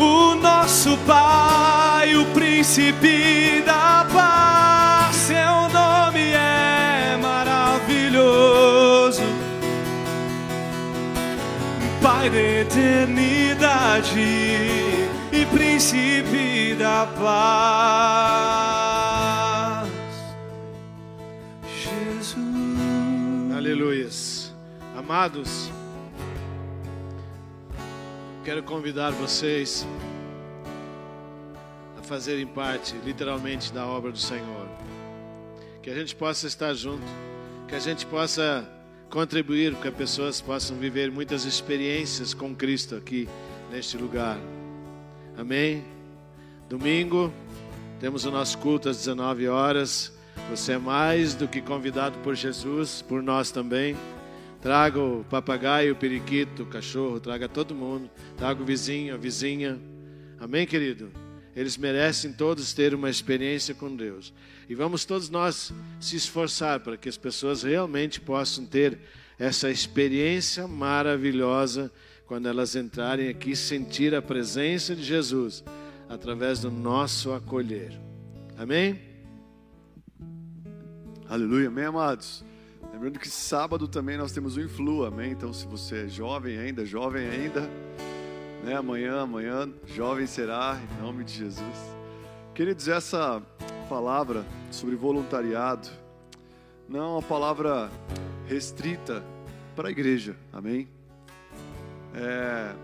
o 0.00 0.34
nosso 0.34 0.98
Pai, 1.06 2.16
o 2.16 2.26
príncipe 2.34 3.62
da 3.64 4.04
paz. 4.12 4.71
Pai 12.22 12.30
da 12.30 12.40
eternidade 12.40 14.20
e 15.32 15.44
príncipe 15.52 16.76
da 16.78 17.04
paz. 17.18 17.42
Jesus. 21.82 22.36
Aleluias. 23.56 24.54
Amados, 24.96 25.68
quero 28.44 28.62
convidar 28.62 29.10
vocês 29.10 29.84
a 31.98 32.04
fazerem 32.04 32.46
parte, 32.46 32.94
literalmente, 33.04 33.72
da 33.72 33.84
obra 33.84 34.12
do 34.12 34.18
Senhor. 34.18 34.68
Que 35.82 35.90
a 35.90 35.94
gente 35.96 36.14
possa 36.14 36.46
estar 36.46 36.72
junto, 36.72 37.02
que 37.66 37.74
a 37.74 37.80
gente 37.80 38.06
possa 38.06 38.64
contribuir 39.12 39.74
para 39.74 39.90
que 39.90 39.98
pessoas 39.98 40.40
possam 40.40 40.78
viver 40.78 41.12
muitas 41.12 41.44
experiências 41.44 42.32
com 42.32 42.54
Cristo 42.54 42.96
aqui 42.96 43.28
neste 43.70 43.98
lugar. 43.98 44.38
Amém? 45.36 45.84
Domingo, 46.66 47.30
temos 48.00 48.24
o 48.24 48.30
nosso 48.30 48.56
culto 48.56 48.88
às 48.88 48.96
19 48.96 49.48
horas. 49.48 50.10
Você 50.48 50.72
é 50.72 50.78
mais 50.78 51.34
do 51.34 51.46
que 51.46 51.60
convidado 51.60 52.18
por 52.20 52.34
Jesus, 52.34 53.02
por 53.02 53.22
nós 53.22 53.50
também. 53.50 53.94
Traga 54.62 54.98
o 54.98 55.26
papagaio, 55.28 55.92
o 55.92 55.96
periquito, 55.96 56.62
o 56.62 56.66
cachorro, 56.66 57.20
traga 57.20 57.46
todo 57.46 57.74
mundo. 57.74 58.08
Traga 58.38 58.62
o 58.62 58.64
vizinho, 58.64 59.12
a 59.12 59.18
vizinha. 59.18 59.78
Amém, 60.40 60.66
querido? 60.66 61.12
Eles 61.54 61.76
merecem 61.76 62.32
todos 62.32 62.72
ter 62.72 62.94
uma 62.94 63.10
experiência 63.10 63.74
com 63.74 63.94
Deus. 63.94 64.32
E 64.68 64.74
vamos 64.74 65.04
todos 65.04 65.28
nós 65.28 65.72
se 66.00 66.16
esforçar 66.16 66.80
para 66.80 66.96
que 66.96 67.08
as 67.08 67.16
pessoas 67.16 67.62
realmente 67.62 68.20
possam 68.20 68.64
ter 68.64 68.98
essa 69.38 69.70
experiência 69.70 70.68
maravilhosa 70.68 71.90
quando 72.26 72.48
elas 72.48 72.76
entrarem 72.76 73.28
aqui 73.28 73.54
sentir 73.54 74.14
a 74.14 74.22
presença 74.22 74.94
de 74.94 75.02
Jesus 75.02 75.64
através 76.08 76.60
do 76.60 76.70
nosso 76.70 77.32
acolher. 77.32 77.98
Amém? 78.56 79.00
Aleluia, 81.28 81.68
amém, 81.68 81.84
amados. 81.84 82.44
Lembrando 82.92 83.18
que 83.18 83.28
sábado 83.28 83.88
também 83.88 84.16
nós 84.16 84.32
temos 84.32 84.56
o 84.56 84.60
Influa, 84.60 85.08
amém? 85.08 85.32
Então, 85.32 85.52
se 85.52 85.66
você 85.66 86.04
é 86.04 86.08
jovem 86.08 86.58
ainda, 86.58 86.84
jovem 86.84 87.26
ainda, 87.26 87.68
né? 88.62 88.76
Amanhã, 88.76 89.20
amanhã, 89.20 89.68
jovem 89.86 90.26
será, 90.26 90.80
em 90.80 91.02
nome 91.02 91.24
de 91.24 91.32
Jesus. 91.32 91.91
Queridos, 92.54 92.86
essa 92.86 93.42
palavra 93.88 94.44
sobre 94.70 94.94
voluntariado 94.94 95.88
não 96.86 97.00
é 97.00 97.06
uma 97.14 97.22
palavra 97.22 97.90
restrita 98.46 99.24
para 99.74 99.88
a 99.88 99.90
igreja, 99.90 100.36
amém? 100.52 100.86
É, 102.14 102.74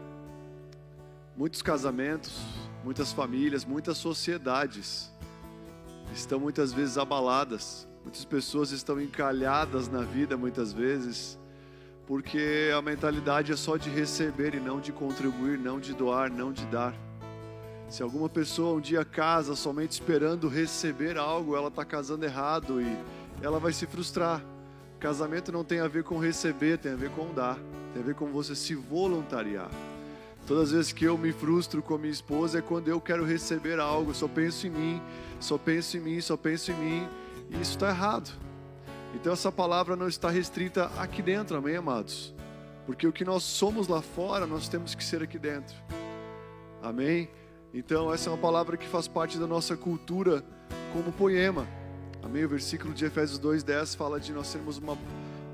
muitos 1.36 1.60
casamentos, 1.60 2.40
muitas 2.82 3.12
famílias, 3.12 3.66
muitas 3.66 3.98
sociedades 3.98 5.12
estão 6.14 6.40
muitas 6.40 6.72
vezes 6.72 6.96
abaladas. 6.96 7.86
Muitas 8.02 8.24
pessoas 8.24 8.70
estão 8.70 8.98
encalhadas 8.98 9.86
na 9.86 10.00
vida 10.00 10.34
muitas 10.34 10.72
vezes, 10.72 11.38
porque 12.06 12.70
a 12.74 12.80
mentalidade 12.80 13.52
é 13.52 13.56
só 13.56 13.76
de 13.76 13.90
receber 13.90 14.54
e 14.54 14.60
não 14.60 14.80
de 14.80 14.92
contribuir, 14.92 15.58
não 15.58 15.78
de 15.78 15.92
doar, 15.92 16.32
não 16.32 16.54
de 16.54 16.64
dar. 16.64 16.94
Se 17.88 18.02
alguma 18.02 18.28
pessoa 18.28 18.76
um 18.76 18.80
dia 18.80 19.02
casa 19.02 19.56
somente 19.56 19.92
esperando 19.92 20.46
receber 20.46 21.16
algo, 21.16 21.56
ela 21.56 21.68
está 21.68 21.86
casando 21.86 22.24
errado 22.24 22.82
e 22.82 22.98
ela 23.42 23.58
vai 23.58 23.72
se 23.72 23.86
frustrar. 23.86 24.44
Casamento 25.00 25.50
não 25.50 25.64
tem 25.64 25.80
a 25.80 25.88
ver 25.88 26.04
com 26.04 26.18
receber, 26.18 26.76
tem 26.76 26.92
a 26.92 26.96
ver 26.96 27.10
com 27.10 27.32
dar, 27.32 27.58
tem 27.94 28.02
a 28.02 28.04
ver 28.04 28.14
com 28.14 28.26
você 28.26 28.54
se 28.54 28.74
voluntariar. 28.74 29.70
Todas 30.46 30.64
as 30.64 30.72
vezes 30.72 30.92
que 30.92 31.04
eu 31.04 31.16
me 31.16 31.32
frustro 31.32 31.82
com 31.82 31.96
minha 31.96 32.12
esposa 32.12 32.58
é 32.58 32.62
quando 32.62 32.88
eu 32.88 33.00
quero 33.00 33.24
receber 33.24 33.80
algo, 33.80 34.14
só 34.14 34.28
penso 34.28 34.66
em 34.66 34.70
mim, 34.70 35.02
só 35.40 35.56
penso 35.56 35.96
em 35.96 36.00
mim, 36.00 36.20
só 36.20 36.36
penso 36.36 36.70
em 36.72 36.74
mim, 36.74 37.08
e 37.50 37.60
isso 37.60 37.72
está 37.72 37.88
errado. 37.88 38.30
Então 39.14 39.32
essa 39.32 39.50
palavra 39.50 39.96
não 39.96 40.08
está 40.08 40.28
restrita 40.28 40.90
aqui 40.98 41.22
dentro, 41.22 41.56
amém, 41.56 41.76
amados? 41.76 42.34
Porque 42.84 43.06
o 43.06 43.12
que 43.12 43.24
nós 43.24 43.42
somos 43.44 43.88
lá 43.88 44.02
fora, 44.02 44.46
nós 44.46 44.68
temos 44.68 44.94
que 44.94 45.04
ser 45.04 45.22
aqui 45.22 45.38
dentro. 45.38 45.76
Amém? 46.82 47.30
Então 47.72 48.12
essa 48.12 48.30
é 48.30 48.32
uma 48.32 48.38
palavra 48.38 48.76
que 48.76 48.86
faz 48.86 49.06
parte 49.06 49.38
da 49.38 49.46
nossa 49.46 49.76
cultura 49.76 50.42
como 50.92 51.12
poema. 51.12 51.66
Amém? 52.22 52.44
O 52.44 52.48
versículo 52.48 52.94
de 52.94 53.04
Efésios 53.04 53.38
2:10 53.38 53.94
fala 53.94 54.18
de 54.18 54.32
nós 54.32 54.46
sermos 54.46 54.78
uma 54.78 54.96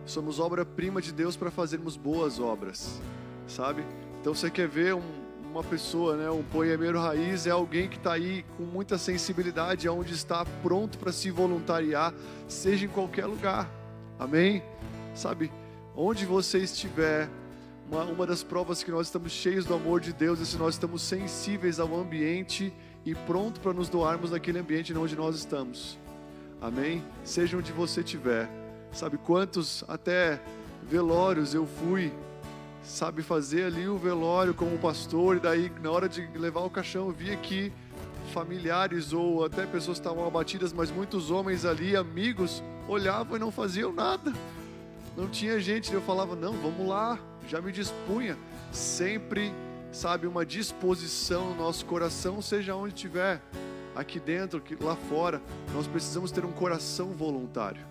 somos 0.06 0.38
obra-prima 0.38 1.00
de 1.00 1.12
Deus 1.12 1.36
para 1.36 1.50
fazermos 1.50 1.96
boas 1.96 2.38
obras, 2.38 3.00
sabe? 3.46 3.84
Então 4.20 4.34
você 4.34 4.50
quer 4.50 4.68
ver 4.68 4.94
um, 4.94 5.02
uma 5.50 5.62
pessoa, 5.62 6.16
né, 6.16 6.30
um 6.30 6.42
poemeiro 6.42 6.98
raiz 6.98 7.46
é 7.46 7.50
alguém 7.50 7.88
que 7.88 7.96
está 7.96 8.12
aí 8.12 8.44
com 8.56 8.64
muita 8.64 8.98
sensibilidade, 8.98 9.88
aonde 9.88 10.12
está 10.12 10.44
pronto 10.62 10.98
para 10.98 11.12
se 11.12 11.30
voluntariar, 11.30 12.12
seja 12.46 12.84
em 12.84 12.88
qualquer 12.88 13.26
lugar. 13.26 13.70
Amém? 14.18 14.62
Sabe? 15.14 15.50
Onde 15.96 16.26
você 16.26 16.58
estiver, 16.58 17.28
uma, 17.90 18.04
uma 18.04 18.26
das 18.26 18.42
provas 18.42 18.82
que 18.82 18.90
nós 18.90 19.06
estamos 19.06 19.32
cheios 19.32 19.64
do 19.64 19.74
amor 19.74 20.00
de 20.00 20.12
Deus 20.12 20.40
é 20.40 20.44
se 20.44 20.56
nós 20.56 20.74
estamos 20.74 21.02
sensíveis 21.02 21.78
ao 21.78 21.94
ambiente 21.94 22.72
e 23.04 23.14
pronto 23.14 23.60
para 23.60 23.72
nos 23.72 23.88
doarmos 23.88 24.30
naquele 24.30 24.58
ambiente 24.58 24.92
onde 24.94 25.16
nós 25.16 25.36
estamos. 25.36 25.98
Amém? 26.60 27.02
Seja 27.22 27.56
onde 27.56 27.72
você 27.72 28.00
estiver. 28.00 28.48
Sabe 28.92 29.18
quantos 29.18 29.84
até 29.88 30.40
velórios 30.82 31.54
eu 31.54 31.66
fui 31.66 32.12
sabe, 32.84 33.22
fazer 33.22 33.64
ali 33.64 33.88
o 33.88 33.96
velório 33.96 34.54
como 34.54 34.78
pastor, 34.78 35.36
e 35.36 35.40
daí 35.40 35.72
na 35.82 35.90
hora 35.90 36.08
de 36.08 36.26
levar 36.34 36.60
o 36.60 36.70
caixão, 36.70 37.08
eu 37.08 37.12
via 37.12 37.36
que 37.36 37.72
familiares 38.32 39.12
ou 39.12 39.44
até 39.44 39.66
pessoas 39.66 39.98
estavam 39.98 40.26
abatidas, 40.26 40.72
mas 40.72 40.90
muitos 40.90 41.30
homens 41.30 41.64
ali, 41.64 41.96
amigos, 41.96 42.62
olhavam 42.88 43.36
e 43.36 43.40
não 43.40 43.50
faziam 43.50 43.92
nada. 43.92 44.32
Não 45.16 45.28
tinha 45.28 45.58
gente, 45.60 45.92
eu 45.92 46.02
falava, 46.02 46.34
não, 46.34 46.52
vamos 46.54 46.86
lá, 46.86 47.18
já 47.48 47.60
me 47.60 47.72
dispunha. 47.72 48.36
Sempre, 48.72 49.52
sabe, 49.92 50.26
uma 50.26 50.44
disposição 50.44 51.50
no 51.50 51.56
nosso 51.56 51.84
coração, 51.86 52.42
seja 52.42 52.74
onde 52.74 52.94
estiver, 52.94 53.40
aqui 53.94 54.18
dentro, 54.18 54.58
aqui, 54.58 54.76
lá 54.80 54.96
fora, 54.96 55.40
nós 55.72 55.86
precisamos 55.86 56.30
ter 56.30 56.44
um 56.44 56.52
coração 56.52 57.12
voluntário. 57.12 57.82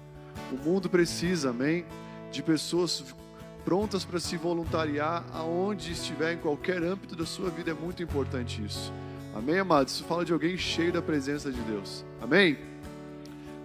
O 0.52 0.56
mundo 0.56 0.90
precisa, 0.90 1.52
amém, 1.52 1.86
de 2.32 2.44
pessoas 2.44 3.04
prontas 3.64 4.04
para 4.04 4.20
se 4.20 4.36
voluntariar 4.36 5.24
aonde 5.32 5.92
estiver, 5.92 6.34
em 6.34 6.38
qualquer 6.38 6.84
âmbito 6.84 7.16
da 7.16 7.26
sua 7.26 7.50
vida, 7.50 7.72
é 7.72 7.74
muito 7.74 8.04
importante 8.04 8.64
isso. 8.64 8.92
Amém, 9.34 9.58
amados? 9.58 9.94
Isso 9.94 10.04
fala 10.04 10.26
de 10.26 10.34
alguém 10.34 10.58
cheio 10.58 10.92
da 10.92 11.02
presença 11.02 11.52
de 11.52 11.62
Deus. 11.62 12.06
Amém? 12.22 12.58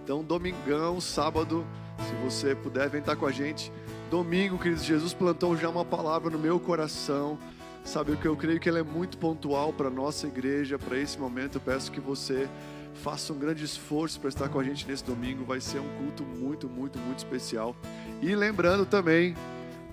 Então, 0.03 0.23
domingão, 0.23 0.99
sábado, 0.99 1.65
se 1.99 2.15
você 2.23 2.55
puder, 2.55 2.89
vem 2.89 3.01
estar 3.01 3.15
com 3.15 3.25
a 3.25 3.31
gente. 3.31 3.71
Domingo, 4.09 4.57
queridos, 4.57 4.83
Jesus 4.83 5.13
plantou 5.13 5.55
já 5.55 5.69
uma 5.69 5.85
palavra 5.85 6.31
no 6.31 6.39
meu 6.39 6.59
coração. 6.59 7.37
Sabe 7.83 8.11
o 8.11 8.17
que 8.17 8.27
eu 8.27 8.35
creio 8.35 8.59
que 8.59 8.67
ela 8.67 8.79
é 8.79 8.83
muito 8.83 9.19
pontual 9.19 9.71
para 9.71 9.87
nossa 9.87 10.25
igreja, 10.25 10.79
para 10.79 10.97
esse 10.97 11.19
momento. 11.19 11.55
Eu 11.55 11.61
peço 11.61 11.91
que 11.91 11.99
você 11.99 12.49
faça 12.95 13.31
um 13.31 13.37
grande 13.37 13.63
esforço 13.63 14.19
para 14.19 14.29
estar 14.29 14.49
com 14.49 14.59
a 14.59 14.63
gente 14.63 14.87
nesse 14.87 15.03
domingo. 15.03 15.45
Vai 15.45 15.61
ser 15.61 15.77
um 15.77 15.87
culto 15.99 16.23
muito, 16.23 16.67
muito, 16.67 16.97
muito 16.97 17.19
especial. 17.19 17.75
E 18.19 18.33
lembrando 18.33 18.83
também, 18.83 19.35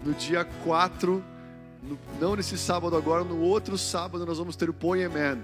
no 0.03 0.15
dia 0.15 0.47
4, 0.65 1.23
no, 1.83 1.99
não 2.19 2.35
nesse 2.37 2.57
sábado 2.57 2.97
agora, 2.97 3.23
no 3.23 3.39
outro 3.43 3.77
sábado 3.77 4.25
nós 4.25 4.39
vamos 4.39 4.57
ter 4.57 4.71
o 4.71 4.75
Poeman, 4.75 5.41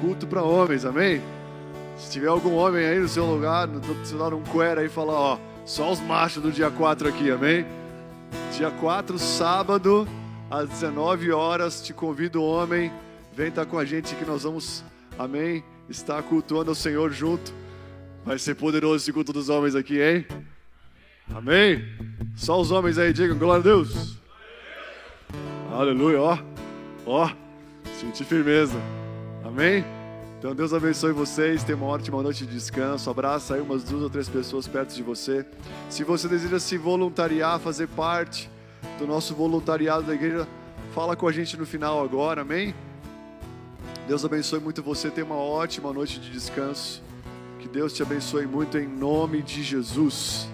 culto 0.00 0.26
para 0.26 0.42
homens, 0.42 0.84
amém? 0.84 1.22
Se 1.96 2.10
tiver 2.10 2.26
algum 2.26 2.56
homem 2.56 2.84
aí 2.84 2.98
no 2.98 3.08
seu 3.08 3.24
lugar, 3.24 3.68
no 3.68 4.04
seu 4.04 4.18
lado 4.18 4.36
um 4.36 4.42
cuera 4.42 4.80
aí, 4.80 4.88
fala, 4.88 5.12
ó, 5.12 5.38
só 5.64 5.92
os 5.92 6.00
machos 6.00 6.42
do 6.42 6.50
dia 6.50 6.72
4 6.72 7.08
aqui, 7.08 7.30
amém? 7.30 7.64
Dia 8.56 8.70
4, 8.70 9.18
sábado, 9.18 10.08
às 10.50 10.68
19 10.68 11.32
horas, 11.32 11.82
te 11.82 11.92
convido, 11.92 12.42
homem, 12.42 12.90
vem 13.34 13.48
estar 13.48 13.66
com 13.66 13.78
a 13.78 13.84
gente 13.84 14.14
que 14.14 14.24
nós 14.24 14.44
vamos, 14.44 14.84
amém? 15.18 15.62
Estar 15.88 16.22
cultuando 16.22 16.70
o 16.70 16.74
Senhor 16.74 17.12
junto. 17.12 17.52
Vai 18.24 18.38
ser 18.38 18.54
poderoso 18.54 18.96
esse 18.96 19.12
culto 19.12 19.32
dos 19.32 19.48
homens 19.48 19.74
aqui, 19.74 20.00
hein? 20.00 20.26
Amém? 21.34 21.84
Só 22.34 22.60
os 22.60 22.70
homens 22.70 22.98
aí 22.98 23.12
digam 23.12 23.38
glória 23.38 23.60
a 23.60 23.62
Deus. 23.62 24.16
Aleluia, 25.72 26.20
ó. 26.20 26.38
Ó, 27.04 27.30
senti 28.00 28.24
firmeza. 28.24 28.78
Amém? 29.44 29.84
Então 30.46 30.54
Deus 30.54 30.72
abençoe 30.72 31.10
vocês. 31.10 31.64
Tenha 31.64 31.76
uma 31.76 31.88
ótima 31.88 32.22
noite 32.22 32.46
de 32.46 32.52
descanso. 32.52 33.10
Abraça 33.10 33.56
aí 33.56 33.60
umas 33.60 33.82
duas 33.82 34.00
ou 34.04 34.08
três 34.08 34.28
pessoas 34.28 34.68
perto 34.68 34.94
de 34.94 35.02
você. 35.02 35.44
Se 35.90 36.04
você 36.04 36.28
deseja 36.28 36.60
se 36.60 36.78
voluntariar, 36.78 37.58
fazer 37.58 37.88
parte 37.88 38.48
do 38.96 39.08
nosso 39.08 39.34
voluntariado 39.34 40.04
da 40.04 40.14
igreja, 40.14 40.46
fala 40.94 41.16
com 41.16 41.26
a 41.26 41.32
gente 41.32 41.56
no 41.56 41.66
final 41.66 42.00
agora. 42.00 42.42
Amém? 42.42 42.72
Deus 44.06 44.24
abençoe 44.24 44.60
muito 44.60 44.84
você. 44.84 45.10
Tenha 45.10 45.26
uma 45.26 45.34
ótima 45.34 45.92
noite 45.92 46.20
de 46.20 46.30
descanso. 46.30 47.02
Que 47.58 47.66
Deus 47.66 47.92
te 47.92 48.04
abençoe 48.04 48.46
muito 48.46 48.78
em 48.78 48.86
nome 48.86 49.42
de 49.42 49.64
Jesus. 49.64 50.48